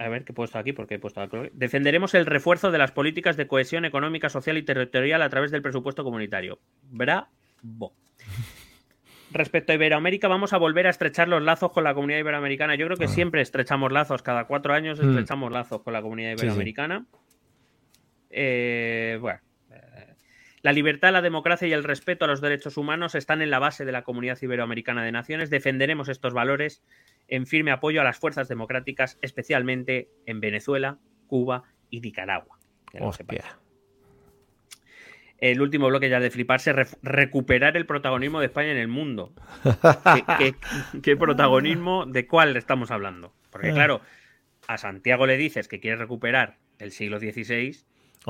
[0.00, 1.20] a ver qué he puesto aquí, porque he puesto
[1.52, 5.60] Defenderemos el refuerzo de las políticas de cohesión económica, social y territorial a través del
[5.60, 6.58] presupuesto comunitario.
[6.90, 7.92] Bravo.
[9.30, 12.76] Respecto a Iberoamérica, vamos a volver a estrechar los lazos con la comunidad iberoamericana.
[12.76, 13.08] Yo creo que ah.
[13.08, 15.06] siempre estrechamos lazos, cada cuatro años mm.
[15.10, 17.04] estrechamos lazos con la comunidad iberoamericana.
[18.30, 19.40] Eh, bueno,
[20.62, 23.84] la libertad, la democracia y el respeto a los derechos humanos están en la base
[23.84, 25.48] de la comunidad iberoamericana de naciones.
[25.48, 26.82] Defenderemos estos valores
[27.28, 32.58] en firme apoyo a las fuerzas democráticas, especialmente en Venezuela, Cuba y Nicaragua.
[35.38, 39.32] El último bloque ya de fliparse, recuperar el protagonismo de España en el mundo.
[41.02, 42.04] ¿Qué, protagonismo?
[42.04, 43.32] ¿De cuál estamos hablando?
[43.50, 43.74] Porque ah.
[43.74, 44.02] claro,
[44.66, 47.74] a Santiago le dices que quiere recuperar el siglo XVI.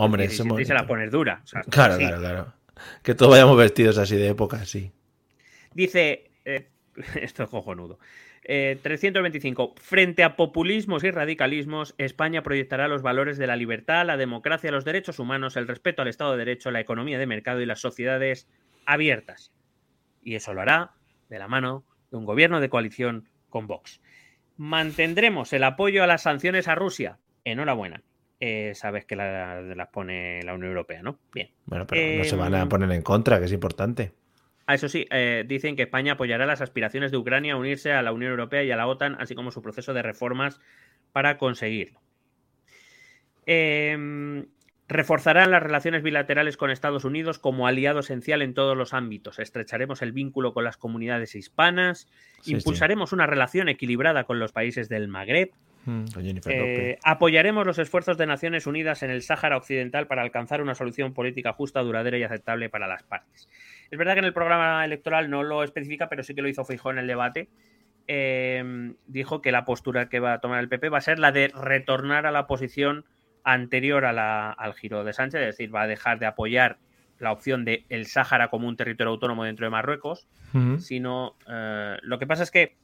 [0.00, 1.42] Hombre, se la pones dura.
[1.68, 2.52] claro, claro, claro.
[3.02, 4.90] Que todos vayamos vestidos así de época, sí.
[5.74, 6.68] Dice, eh,
[7.20, 7.98] esto es cojonudo.
[8.42, 9.74] 325.
[9.76, 14.72] Eh, Frente a populismos y radicalismos, España proyectará los valores de la libertad, la democracia,
[14.72, 17.80] los derechos humanos, el respeto al Estado de Derecho, la economía de mercado y las
[17.80, 18.48] sociedades
[18.86, 19.52] abiertas.
[20.24, 20.92] Y eso lo hará
[21.28, 24.00] de la mano de un gobierno de coalición con Vox.
[24.56, 27.18] Mantendremos el apoyo a las sanciones a Rusia.
[27.44, 28.02] Enhorabuena.
[28.42, 31.18] Eh, sabes que las pone la Unión Europea, ¿no?
[31.34, 31.50] Bien.
[31.66, 34.14] Bueno, pero no se van a em, poner en contra, que es importante.
[34.66, 38.02] Ah, eso sí, eh, dicen que España apoyará las aspiraciones de Ucrania a unirse a
[38.02, 40.60] la Unión Europea y a la OTAN, así como su proceso de reformas
[41.12, 42.00] para conseguirlo.
[43.44, 44.46] Em,
[44.88, 49.38] reforzarán las relaciones bilaterales con Estados Unidos como aliado esencial en todos los ámbitos.
[49.38, 52.08] Estrecharemos el vínculo con las comunidades hispanas.
[52.46, 55.50] impulsaremos una relación equilibrada con los países del Magreb.
[55.86, 56.04] Mm,
[56.46, 61.14] eh, apoyaremos los esfuerzos de Naciones Unidas en el Sáhara Occidental para alcanzar una solución
[61.14, 63.48] política justa, duradera y aceptable para las partes.
[63.90, 66.64] Es verdad que en el programa electoral no lo especifica, pero sí que lo hizo
[66.64, 67.48] Feijóo en el debate.
[68.06, 71.32] Eh, dijo que la postura que va a tomar el PP va a ser la
[71.32, 73.04] de retornar a la posición
[73.42, 76.78] anterior al giro de Sánchez, es decir, va a dejar de apoyar
[77.18, 80.26] la opción de el Sáhara como un territorio autónomo dentro de Marruecos,
[80.78, 82.76] sino eh, lo que pasa es que,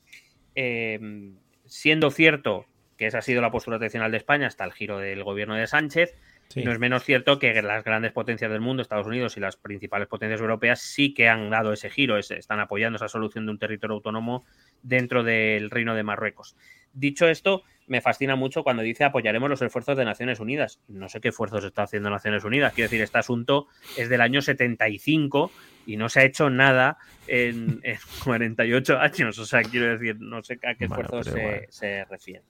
[1.66, 2.66] siendo cierto
[2.96, 5.66] que esa ha sido la postura tradicional de España hasta el giro del gobierno de
[5.66, 6.14] Sánchez.
[6.54, 10.08] No es menos cierto que las grandes potencias del mundo, Estados Unidos y las principales
[10.08, 13.94] potencias europeas, sí que han dado ese giro, están apoyando esa solución de un territorio
[13.96, 14.44] autónomo
[14.82, 16.56] dentro del Reino de Marruecos.
[16.92, 20.80] Dicho esto, me fascina mucho cuando dice apoyaremos los esfuerzos de Naciones Unidas.
[20.88, 22.72] No sé qué esfuerzos está haciendo Naciones Unidas.
[22.72, 23.66] Quiero decir, este asunto
[23.98, 25.50] es del año 75
[25.84, 26.96] y no se ha hecho nada
[27.26, 27.82] en,
[28.24, 29.38] 48 años.
[29.38, 31.26] O sea, quiero decir, no sé a qué esfuerzos
[31.70, 32.42] se refiere.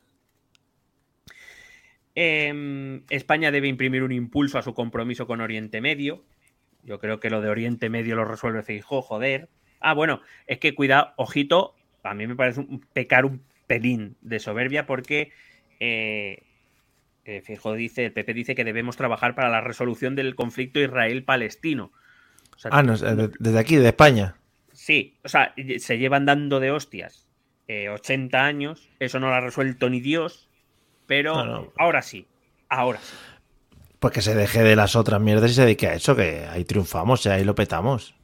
[2.19, 6.25] Em, España debe imprimir un impulso a su compromiso con Oriente Medio.
[6.83, 9.51] Yo creo que lo de Oriente Medio lo resuelve Fijo, joder.
[9.81, 14.39] Ah, bueno, es que cuidado, ojito, a mí me parece un, pecar un pelín de
[14.39, 15.31] soberbia porque
[15.79, 16.43] eh,
[17.27, 17.43] eh
[17.77, 21.93] dice, el PP dice que debemos trabajar para la resolución del conflicto Israel-Palestino.
[22.71, 24.37] ah, no, desde aquí, de España.
[24.73, 27.27] Sí, o sea, se llevan dando de hostias
[27.69, 30.46] 80 eh, años, eso no lo ha resuelto ni Dios,
[31.07, 32.27] pero ahora sí,
[32.69, 33.15] ahora sí.
[33.99, 36.65] Pues que se deje de las otras mierdas y se dedique a eso, que ahí
[36.65, 38.15] triunfamos, y ahí lo petamos.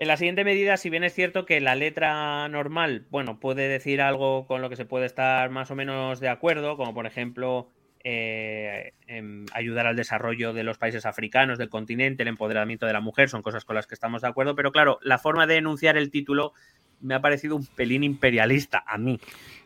[0.00, 4.00] En la siguiente medida, si bien es cierto que la letra normal, bueno, puede decir
[4.00, 7.68] algo con lo que se puede estar más o menos de acuerdo, como por ejemplo
[8.02, 13.02] eh, em, ayudar al desarrollo de los países africanos, del continente, el empoderamiento de la
[13.02, 15.98] mujer, son cosas con las que estamos de acuerdo, pero claro, la forma de enunciar
[15.98, 16.54] el título
[17.02, 19.20] me ha parecido un pelín imperialista a mí,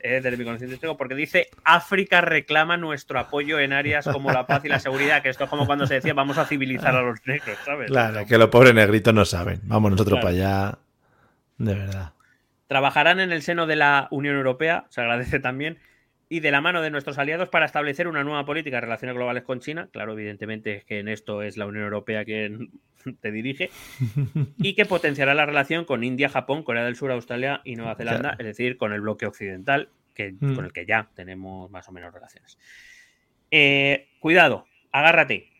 [0.06, 4.62] eh, desde mi conocimiento porque dice África reclama nuestro apoyo en áreas como la paz
[4.66, 7.26] y la seguridad, que esto es como cuando se decía vamos a civilizar a los
[7.26, 7.90] negros, ¿sabes?
[7.90, 9.60] Claro, que los pobres negritos no saben.
[9.62, 10.78] Vamos nosotros para allá,
[11.56, 12.12] de verdad.
[12.66, 15.78] Trabajarán en el seno de la Unión Europea, se agradece también,
[16.34, 19.44] y de la mano de nuestros aliados para establecer una nueva política de relaciones globales
[19.44, 19.88] con China.
[19.92, 22.72] Claro, evidentemente es que en esto es la Unión Europea quien
[23.20, 23.70] te dirige.
[24.58, 28.34] Y que potenciará la relación con India, Japón, Corea del Sur, Australia y Nueva Zelanda,
[28.36, 30.56] es decir, con el bloque occidental, que, mm.
[30.56, 32.58] con el que ya tenemos más o menos relaciones.
[33.52, 35.52] Eh, cuidado, agárrate,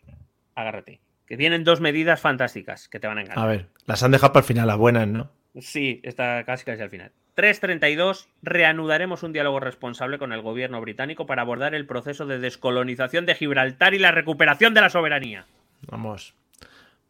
[0.56, 1.00] agárrate.
[1.24, 3.44] Que vienen dos medidas fantásticas que te van a engañar.
[3.44, 5.30] A ver, las han dejado para el final, las buenas, ¿no?
[5.60, 7.12] Sí, está casi casi al final.
[7.34, 8.28] 332.
[8.42, 13.34] Reanudaremos un diálogo responsable con el gobierno británico para abordar el proceso de descolonización de
[13.34, 15.46] Gibraltar y la recuperación de la soberanía.
[15.88, 16.34] Vamos.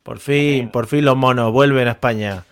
[0.02, 2.44] Por fin, por fin los monos vuelven a España.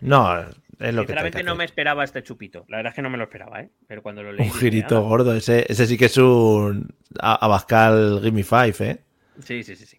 [0.00, 0.40] No,
[0.78, 2.64] es lo Sinceramente no me esperaba este chupito.
[2.68, 3.70] La verdad es que no me lo esperaba, ¿eh?
[3.86, 4.46] Pero cuando lo leí.
[4.46, 5.34] Un girito gordo.
[5.34, 8.98] Ese, ese sí que es un Abascal Gimme Five, ¿eh?
[9.42, 9.98] Sí, sí, sí, sí.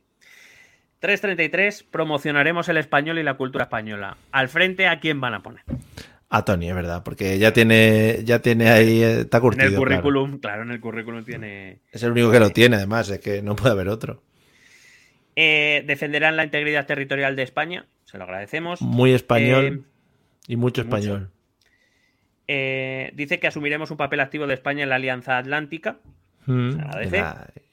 [0.99, 4.17] 333, promocionaremos el español y la cultura española.
[4.31, 5.63] Al frente, ¿a quién van a poner?
[6.31, 9.65] A Tony, es verdad, porque ya tiene, ya tiene ahí, está curtido.
[9.65, 10.61] En el currículum, claro.
[10.61, 11.79] en el currículum tiene.
[11.91, 14.21] Es el único que lo tiene, además, es que no puede haber otro.
[15.35, 18.81] Eh, defenderán la integridad territorial de España, se lo agradecemos.
[18.81, 19.81] Muy español eh,
[20.47, 21.31] y mucho español.
[22.47, 25.97] Eh, dice que asumiremos un papel activo de España en la Alianza Atlántica.
[26.49, 26.79] Mm,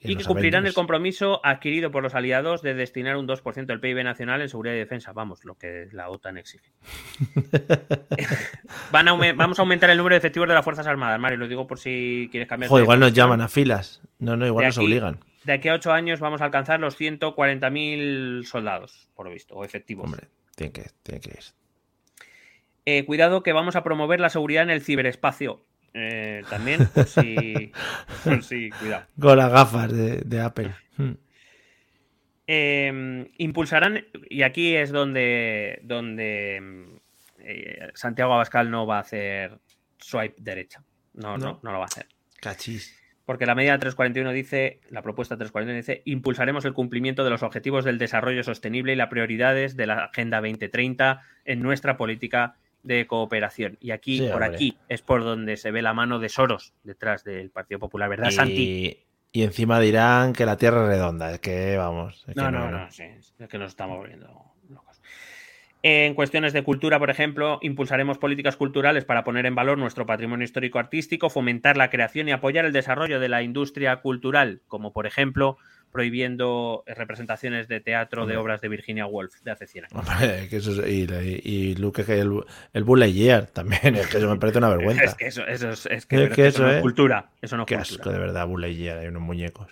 [0.01, 4.03] y, que cumplirán el compromiso adquirido por los aliados de destinar un 2% del PIB
[4.03, 5.13] nacional en seguridad y defensa.
[5.13, 6.71] Vamos, lo que la OTAN exige.
[8.91, 11.39] vamos a aumentar el número de efectivos de las Fuerzas Armadas, Mario.
[11.39, 12.69] Lo digo por si quieres cambiar.
[12.79, 14.03] igual nos llaman a filas.
[14.19, 15.17] No, no, igual nos obligan.
[15.43, 19.65] De aquí a ocho años vamos a alcanzar los 140.000 soldados, por lo visto, o
[19.65, 20.05] efectivos.
[20.05, 21.45] Hombre, tiene que, tiene que ir.
[22.85, 25.65] Eh, cuidado que vamos a promover la seguridad en el ciberespacio.
[25.99, 27.07] Eh, también, por
[28.43, 29.05] si, cuidado.
[29.19, 30.71] Con las gafas de, Apple.
[30.95, 31.13] Hmm.
[32.45, 36.99] Em, impulsarán, y aquí es donde, donde
[37.39, 39.57] eh, Santiago Abascal no va a hacer
[39.97, 40.83] swipe derecha.
[41.15, 42.05] No, no, no, lo va a hacer.
[42.39, 42.95] Cachis.
[43.25, 47.83] Porque la medida 341 dice, la propuesta 341 dice, impulsaremos el cumplimiento de los objetivos
[47.83, 53.77] del desarrollo sostenible y las prioridades de la Agenda 2030 en nuestra política de cooperación.
[53.81, 57.49] Y aquí, por aquí, es por donde se ve la mano de Soros detrás del
[57.49, 59.05] Partido Popular, ¿verdad, Santi?
[59.31, 61.31] Y encima dirán que la Tierra es redonda.
[61.31, 62.25] Es que, vamos.
[62.35, 64.27] no, no, no, sí, es que nos estamos volviendo
[64.69, 65.01] locos.
[65.83, 70.43] En cuestiones de cultura, por ejemplo, impulsaremos políticas culturales para poner en valor nuestro patrimonio
[70.43, 75.57] histórico-artístico, fomentar la creación y apoyar el desarrollo de la industria cultural, como por ejemplo
[75.97, 80.07] prohibiendo representaciones de teatro de obras de Virginia Woolf de hace 100 años.
[80.87, 81.07] y,
[81.43, 83.01] y, Luke, el, el Bull
[83.51, 85.05] también, es que eso me parece una vergüenza.
[85.05, 87.31] es que eso, eso es, es, que, eso, es cultura.
[87.41, 89.71] Eso no Qué asco, de verdad, Bull hay unos muñecos.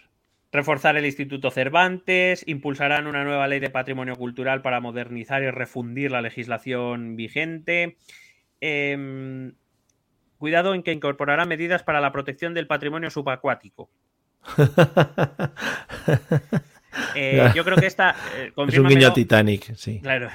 [0.51, 6.09] Reforzar el Instituto Cervantes, impulsarán una nueva ley de patrimonio cultural para modernizar y refundir
[6.09, 7.97] la legislación vigente.
[8.61, 9.53] Em,
[10.39, 13.91] cuidado en que incorporará medidas para la protección del patrimonio subacuático.
[17.13, 18.15] Eh, yo creo que esta.
[18.37, 19.99] Eh, es un guiño Titanic, sí.
[20.01, 20.29] Claro.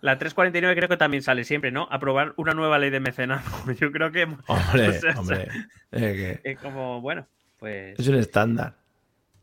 [0.00, 1.88] La 349 creo que también sale siempre, ¿no?
[1.90, 3.72] Aprobar una nueva ley de mecenazgo.
[3.72, 4.24] Yo creo que.
[4.24, 5.48] Hombre, o sea, hombre.
[5.90, 7.26] Es, es como, bueno,
[7.58, 7.98] pues.
[7.98, 8.76] Es un estándar.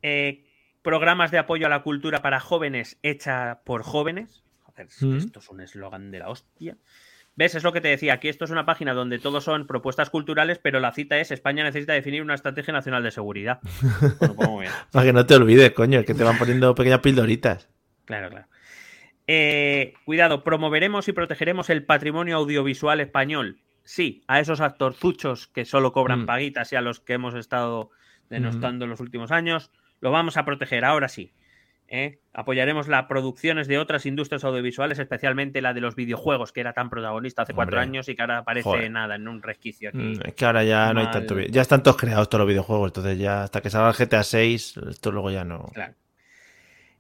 [0.02, 0.46] Eh,
[0.82, 4.44] programas de apoyo a la cultura para jóvenes hecha por jóvenes.
[4.62, 5.18] Joder, mm.
[5.18, 6.78] esto es un eslogan de la hostia.
[7.38, 7.56] ¿Ves?
[7.56, 8.14] Es lo que te decía.
[8.14, 11.64] Aquí esto es una página donde todo son propuestas culturales, pero la cita es España
[11.64, 13.60] necesita definir una estrategia nacional de seguridad.
[14.36, 17.70] Bueno, Para que no te olvides, coño, que te van poniendo pequeñas pildoritas.
[18.06, 18.48] Claro, claro.
[19.28, 23.60] Eh, cuidado, promoveremos y protegeremos el patrimonio audiovisual español.
[23.84, 26.26] Sí, a esos actorzuchos que solo cobran mm.
[26.26, 27.92] paguitas y a los que hemos estado
[28.30, 31.34] denostando en los últimos años, lo vamos a proteger, ahora sí.
[31.88, 32.20] ¿Eh?
[32.34, 36.90] Apoyaremos las producciones de otras industrias audiovisuales, especialmente la de los videojuegos, que era tan
[36.90, 39.98] protagonista hace cuatro años y que ahora parece nada en un resquicio aquí.
[39.98, 41.40] Mm, es que ahora ya no hay tanto.
[41.40, 44.78] Ya están todos creados todos los videojuegos, entonces ya hasta que salga el GTA 6,
[44.90, 45.66] esto luego ya no.
[45.74, 45.94] Claro.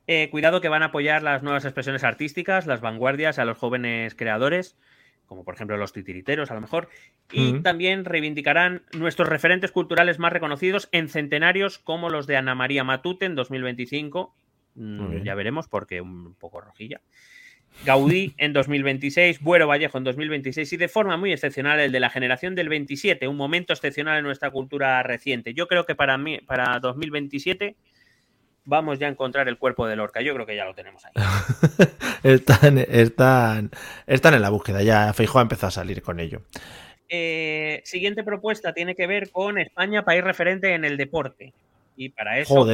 [0.08, 4.14] Eh, cuidado que van a apoyar las nuevas expresiones artísticas, las vanguardias, a los jóvenes
[4.14, 4.78] creadores,
[5.26, 6.90] como por ejemplo los titiriteros a lo mejor,
[7.32, 12.84] y también reivindicarán nuestros referentes culturales más reconocidos en centenarios como los de Ana María
[12.84, 14.36] Matute en 2025,
[14.76, 17.02] Mm, ya veremos porque un poco rojilla.
[17.84, 22.10] Gaudí en 2026, Buero Vallejo en 2026 y de forma muy excepcional el de la
[22.10, 25.54] generación del 27, un momento excepcional en nuestra cultura reciente.
[25.54, 27.76] Yo creo que para mí, para 2027
[28.64, 30.22] vamos ya a encontrar el cuerpo de Lorca.
[30.22, 31.12] Yo creo que ya lo tenemos ahí.
[32.24, 33.72] están, están,
[34.08, 36.42] están en la búsqueda, ya Feijóo ha empezado a salir con ello.
[37.08, 41.54] Eh, siguiente propuesta tiene que ver con España, país referente en el deporte.
[41.96, 42.66] Y para eso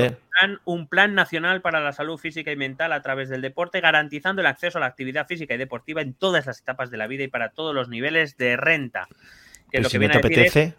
[0.66, 4.48] un plan nacional para la salud física y mental a través del deporte, garantizando el
[4.48, 7.28] acceso a la actividad física y deportiva en todas las etapas de la vida y
[7.28, 9.08] para todos los niveles de renta.
[9.72, 10.74] Que lo que viene te apetece?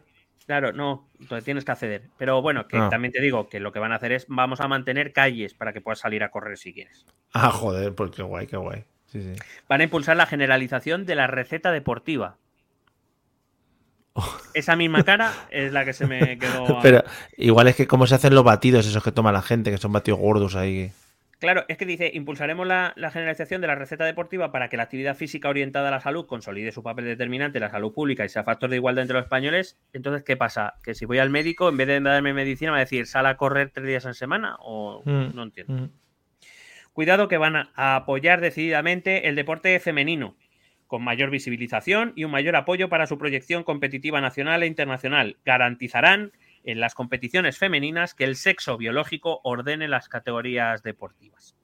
[0.45, 2.03] claro, no, entonces tienes que acceder.
[2.19, 2.89] Pero bueno, que ah.
[2.91, 5.73] también te digo que lo que van a hacer es, vamos a mantener calles para
[5.73, 7.07] que puedas salir a correr si quieres.
[7.33, 8.85] Ah, joder, pues qué guay, qué guay.
[9.69, 12.39] Van a impulsar la generalización de la receta deportiva.
[14.55, 16.79] Esa misma cara es la que se me quedó.
[16.83, 17.05] Pero
[17.37, 19.93] igual es que cómo se hacen los batidos esos que toma la gente, que son
[19.93, 20.93] batidos gordos ahí.
[21.43, 25.17] Claro, es que dice, impulsaremos la, generalización de la receta deportiva para que la actividad
[25.17, 28.45] física orientada a la salud consolide su papel determinante en la salud pública y sea
[28.45, 29.77] factor de igualdad entre los españoles.
[29.93, 30.75] Entonces, ¿qué pasa?
[30.85, 33.27] Que si voy al médico, en vez de darme medicina, me va a decir, ¿sal
[33.27, 34.55] a correr tres días en semana?
[34.61, 35.73] O mm, no entiendo.
[35.73, 35.91] Mm.
[36.93, 40.37] Cuidado que van a apoyar decididamente el deporte femenino,
[40.93, 45.39] con mayor visibilización y un mayor apoyo para su proyección competitiva nacional e internacional.
[45.43, 46.33] Garantizarán
[46.65, 51.57] en las competiciones femeninas que el sexo biológico ordene las categorías deportivas.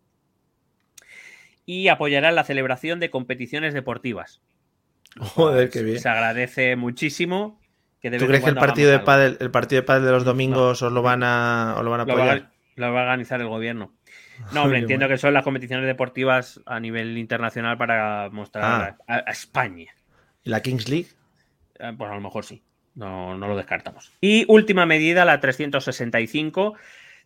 [1.67, 4.41] Y apoyarán la celebración de competiciones deportivas.
[5.19, 6.01] Joder, qué bien.
[6.01, 7.61] Se agradece muchísimo.
[8.01, 10.81] Que ¿Tú crees que el partido, de pádel, el partido de pádel de los domingos
[10.81, 12.51] os lo van a, lo van a apoyar?
[12.77, 13.93] lo va a organizar el gobierno.
[14.53, 19.25] No, me entiendo que son las competiciones deportivas a nivel internacional para mostrar ah.
[19.27, 19.93] a, España.
[20.45, 21.09] ¿La Kings League?
[21.79, 22.63] Eh, pues a lo mejor sí.
[22.95, 24.13] No, no lo descartamos.
[24.21, 26.75] Y última medida, la 365.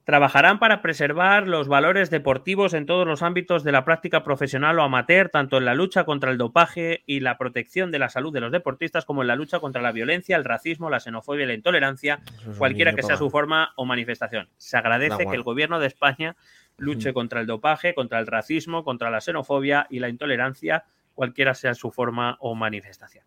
[0.05, 4.83] Trabajarán para preservar los valores deportivos en todos los ámbitos de la práctica profesional o
[4.83, 8.41] amateur, tanto en la lucha contra el dopaje y la protección de la salud de
[8.41, 11.55] los deportistas, como en la lucha contra la violencia, el racismo, la xenofobia y la
[11.55, 12.19] intolerancia,
[12.59, 14.49] cualquiera que sea su forma o manifestación.
[14.57, 16.35] Se agradece que el gobierno de España
[16.79, 20.85] luche contra el dopaje, contra el racismo, contra la xenofobia y la intolerancia,
[21.15, 23.25] cualquiera sea su forma o manifestación.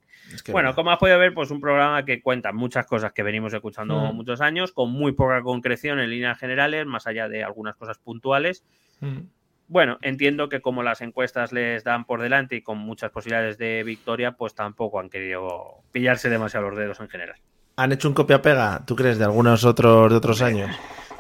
[0.52, 4.12] bueno, como has podido ver, pues un programa que cuenta muchas cosas que venimos escuchando
[4.14, 8.66] muchos años, con muy poca concreción en líneas generales, más allá de algunas cosas puntuales.
[9.68, 13.84] Bueno, entiendo que como las encuestas les dan por delante y con muchas posibilidades de
[13.84, 17.40] victoria, pues tampoco han querido pillarse demasiado los dedos en general.
[17.78, 20.72] ¿Han hecho un copia-pega, tú crees, de algunos otros de otros años?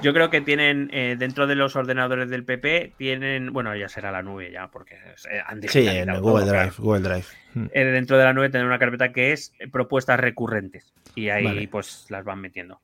[0.01, 4.11] Yo creo que tienen eh, dentro de los ordenadores del PP tienen, bueno, ya será
[4.11, 7.25] la nube ya, porque eh, han Sí, en Google Drive, Google Drive.
[7.53, 7.65] Hmm.
[7.73, 12.05] Eh, dentro de la nube tienen una carpeta que es propuestas recurrentes y ahí pues
[12.09, 12.79] las van metiendo.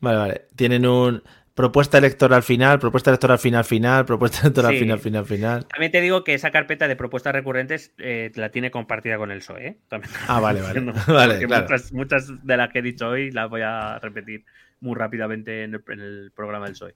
[0.00, 0.46] Vale, vale.
[0.54, 1.22] Tienen un
[1.54, 5.66] propuesta electoral final, propuesta electoral final final, propuesta electoral final final final.
[5.66, 7.92] También te digo que esa carpeta de propuestas recurrentes
[8.34, 9.78] la tiene compartida con el PSOE.
[10.26, 10.80] Ah, vale, vale.
[11.06, 14.44] vale muchas, muchas de las que he dicho hoy las voy a repetir
[14.80, 16.94] muy rápidamente en el, programa del PSOE.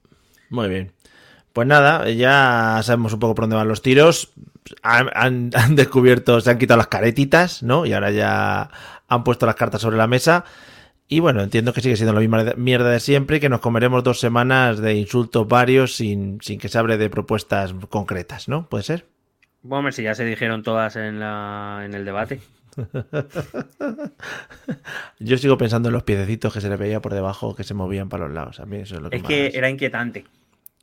[0.49, 0.91] Muy bien.
[1.53, 4.33] Pues nada, ya sabemos un poco por dónde van los tiros.
[4.83, 7.87] Han, descubierto, se han quitado las caretitas, ¿no?
[7.87, 8.69] Y ahora ya
[9.07, 10.45] han puesto las cartas sobre la mesa.
[11.11, 14.03] Y bueno, entiendo que sigue siendo la misma mierda de siempre y que nos comeremos
[14.03, 18.69] dos semanas de insultos varios sin, sin que se hable de propuestas concretas, ¿no?
[18.69, 19.07] ¿Puede ser?
[19.63, 22.41] Bueno, si ya se dijeron todas en, la, en el debate.
[25.19, 28.07] Yo sigo pensando en los piececitos que se le veía por debajo que se movían
[28.07, 28.59] para los lados.
[28.59, 30.25] A mí eso es lo que Es que era inquietante.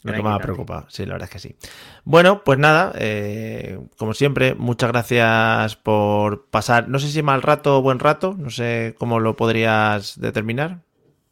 [0.02, 1.56] Lo que más me preocupado, sí, la verdad es que sí.
[2.04, 7.78] Bueno, pues nada, eh, como siempre, muchas gracias por pasar, no sé si mal rato
[7.78, 10.78] o buen rato, no sé cómo lo podrías determinar.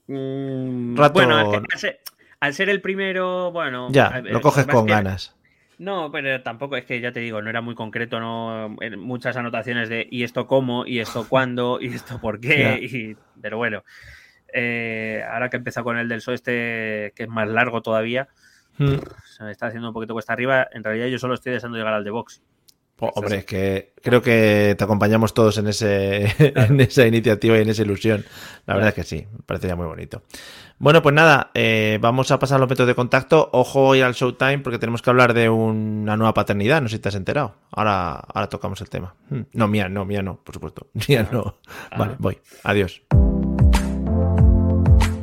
[0.08, 2.00] Mm, Rato- Bueno, al ser,
[2.40, 3.88] al ser el primero, bueno.
[3.92, 5.36] Ya, a lo coges con que- ganas.
[5.76, 9.36] No, pero tampoco es que ya te digo, no era muy concreto, no en muchas
[9.36, 13.82] anotaciones de y esto cómo, y esto cuándo, y esto por qué, y, pero bueno.
[14.52, 18.28] eh, ahora que he empezado con el del SO este, que es más largo todavía,
[18.78, 18.94] Mm.
[19.36, 20.68] se me está haciendo un poquito cuesta arriba.
[20.72, 22.10] En realidad yo solo estoy deseando llegar al de.
[22.96, 27.62] Pues, hombre, es que creo que te acompañamos todos en, ese, en esa iniciativa y
[27.62, 28.24] en esa ilusión.
[28.66, 30.22] La verdad es que sí, me parecería muy bonito.
[30.78, 33.48] Bueno, pues nada, eh, vamos a pasar a los métodos de contacto.
[33.52, 37.02] Ojo hoy al Showtime porque tenemos que hablar de una nueva paternidad, no sé si
[37.02, 37.56] te has enterado.
[37.72, 39.14] Ahora, ahora tocamos el tema.
[39.28, 40.88] Hmm, No, mía, no, mía no, por supuesto.
[41.08, 41.58] Mía no.
[41.96, 42.38] Vale, voy.
[42.62, 43.02] Adiós.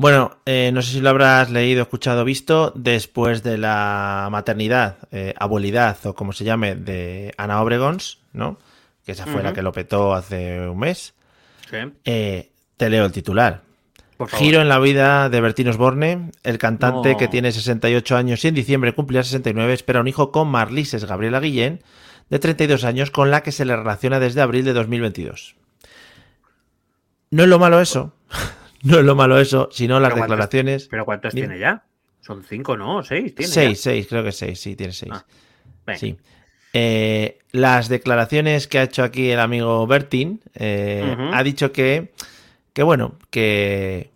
[0.00, 5.34] Bueno, eh, no sé si lo habrás leído, escuchado, visto, después de la maternidad, eh,
[5.36, 8.58] abuelidad o como se llame, de Ana Obregons, ¿no?
[9.04, 11.12] Que esa fue la que lo petó hace un mes.
[11.68, 11.76] Sí,
[12.06, 13.60] Eh, te leo el titular.
[14.28, 17.16] Giro en la vida de Bertín Osborne, el cantante No.
[17.16, 21.40] que tiene 68 años y en diciembre cumplirá 69, espera un hijo con Marlises Gabriela
[21.40, 21.82] Guillén,
[22.28, 25.56] de 32 años, con la que se le relaciona desde abril de 2022.
[27.30, 28.14] No es lo malo eso,
[28.82, 30.88] no es lo malo eso, sino las Pero ¿cuántos- declaraciones.
[30.88, 31.46] ¿Pero cuántos Dime.
[31.48, 31.84] tiene ya?
[32.20, 32.98] Son cinco, ¿no?
[32.98, 33.34] ¿O ¿Seis?
[33.34, 33.90] ¿Tiene Seis, ya?
[33.90, 35.12] seis, creo que seis, sí, tiene seis.
[35.14, 35.24] Ah.
[35.96, 36.16] Sí.
[36.72, 42.12] Eh, las declaraciones que ha hecho aquí el amigo Bertín, eh, ha dicho que,
[42.72, 44.10] que bueno, que,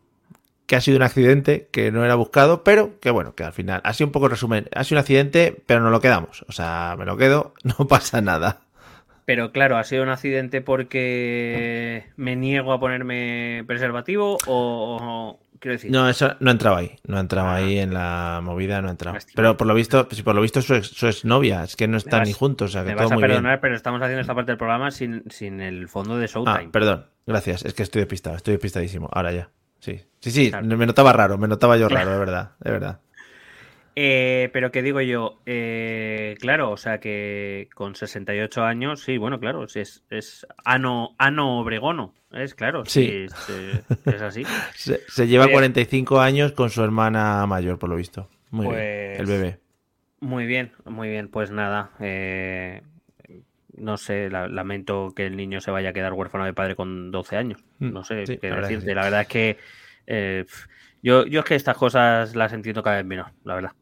[0.66, 3.80] que ha sido un accidente, que no era buscado, pero que bueno, que al final,
[3.92, 6.44] sido un poco resumen, ha sido un accidente, pero no lo quedamos.
[6.48, 8.60] O sea, me lo quedo, no pasa nada.
[9.26, 15.90] Pero claro, ¿ha sido un accidente porque me niego a ponerme preservativo o- quiero decir?
[15.90, 17.56] No, eso no entraba ahí, no entraba Ah.
[17.56, 19.18] ahí en la movida, no entraba.
[19.34, 21.96] Pero por lo visto, si por lo visto su, ex, su exnovia, es que no
[21.96, 23.30] están vas- ni juntos, o sea, que me todo vas a muy bien.
[23.32, 26.68] perdonar, pero estamos haciendo esta parte del programa sin, sin el fondo de Ah, Showtime.
[26.70, 27.64] perdón, gracias.
[27.64, 29.08] Es que estoy despistado, estoy despistadísimo.
[29.12, 29.48] Ahora ya.
[29.80, 30.64] Sí, sí, sí, Claro.
[30.66, 33.00] me notaba raro, me notaba yo raro, de verdad, de verdad.
[33.96, 39.38] Eh, pero que digo yo, eh, claro, o sea que con 68 años, sí, bueno,
[39.38, 43.16] claro, sí, es, es ano, ano Obregono, es claro, sí, Sí.
[43.26, 44.42] es, eh, es así.
[44.74, 48.28] Se, se lleva Pues- 45 años con su hermana mayor, por lo visto.
[48.50, 48.76] Muy bien,
[49.16, 49.58] Pues- el bebé.
[50.20, 52.82] Muy bien, muy bien, pues nada, eh,
[53.76, 57.10] no sé, la- lamento que el niño se vaya a quedar huérfano de padre con
[57.12, 58.94] 12 años, Mm, no sé sí, qué la verdad sí.
[58.94, 59.58] la verdad es que
[60.06, 60.44] eh,
[61.02, 63.72] yo, yo es que estas cosas las entiendo cada vez menos, la verdad.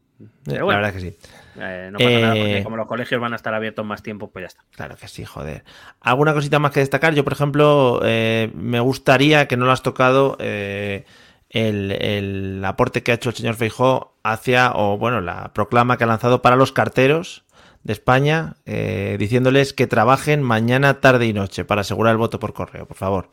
[0.45, 0.79] Pero bueno.
[0.81, 1.17] La verdad que sí.
[1.59, 4.31] Eh, no pasa nada, porque Eh, como los colegios van a estar abiertos más tiempo,
[4.31, 4.63] pues ya está.
[4.71, 5.63] Claro que sí, joder.
[6.01, 7.13] ¿Alguna cosita más que destacar?
[7.13, 11.05] Yo, por ejemplo, eh, me gustaría que no lo has tocado el,
[11.49, 16.07] el aporte que ha hecho el señor Feijó hacia, o bueno, la proclama que ha
[16.07, 17.45] lanzado para los carteros
[17.83, 22.87] de España, diciéndoles que trabajen mañana, tarde y noche para asegurar el voto por correo,
[22.87, 23.29] por favor.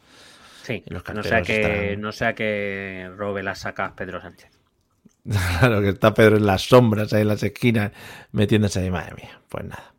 [0.62, 4.50] Sí, los no sea que estarán- no sea que robe las sacas Pedro Sánchez.
[5.60, 7.92] Claro que está Pedro en las sombras, ahí en las esquinas,
[8.32, 9.40] metiéndose ahí, madre mía.
[9.48, 9.94] Pues nada.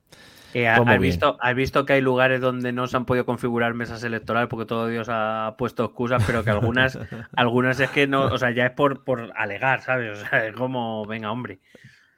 [0.54, 1.02] Eh, Pues ¿has, bien.
[1.02, 4.66] visto, has visto que hay lugares donde no se han podido configurar mesas electorales porque
[4.66, 6.98] todo Dios ha puesto excusas, pero que algunas,
[7.36, 10.20] algunas es que no, o sea, ya es por, por alegar, ¿sabes?
[10.20, 11.60] O sea, es como, venga, hombre.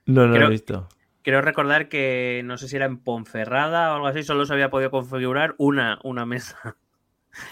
[0.05, 0.88] No, no lo he visto.
[1.21, 4.69] Quiero recordar que no sé si era en Ponferrada o algo así, solo se había
[4.69, 6.75] podido configurar una, una mesa.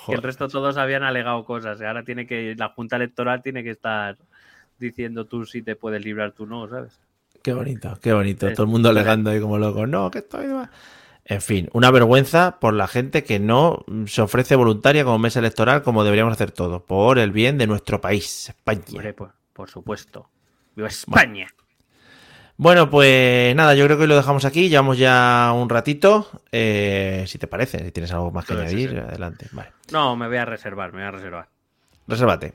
[0.08, 1.82] Y el resto todos habían alegado cosas.
[1.82, 4.16] Y ahora tiene que, la Junta Electoral tiene que estar
[4.82, 7.00] diciendo tú si te puedes librar, tú no, ¿sabes?
[7.42, 8.48] Qué bonito, qué bonito.
[8.48, 9.88] Es- Todo el mundo alegando ahí como loco.
[9.88, 10.48] No, que estoy.
[10.48, 10.72] de ma-".
[11.24, 15.82] En fin, una vergüenza por la gente que no se ofrece voluntaria como mesa electoral
[15.84, 18.82] como deberíamos hacer todos, por el bien de nuestro país, España.
[18.90, 20.30] Hombre, por, por supuesto.
[20.76, 21.48] ¡Viva España!
[22.58, 24.70] Bueno, pues nada, yo creo que hoy lo dejamos aquí.
[24.70, 26.30] Llevamos ya un ratito.
[26.52, 28.98] Eh, si te parece, si tienes algo más que Sí, sí, añadir, sí.
[28.98, 29.48] adelante.
[29.52, 29.72] Vale.
[29.92, 31.48] No, me voy a reservar, me voy a reservar.
[32.08, 32.54] Resérvate.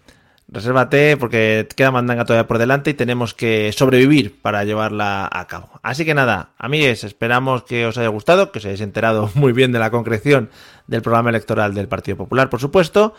[0.48, 5.80] Resérvate porque queda mandanga todavía por delante y tenemos que sobrevivir para llevarla a cabo.
[5.82, 9.72] Así que nada, amigues, esperamos que os haya gustado, que os hayáis enterado muy bien
[9.72, 10.50] de la concreción
[10.86, 13.14] del programa electoral del Partido Popular, por supuesto.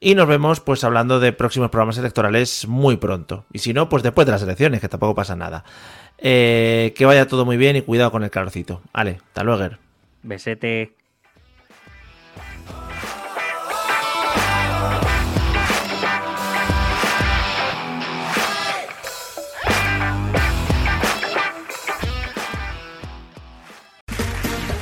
[0.00, 3.44] Y nos vemos pues hablando de próximos programas electorales muy pronto.
[3.52, 5.64] Y si no, pues después de las elecciones, que tampoco pasa nada.
[6.18, 8.80] Eh, que vaya todo muy bien y cuidado con el calorcito.
[8.92, 9.76] Vale, hasta luego.
[10.22, 10.97] Besete.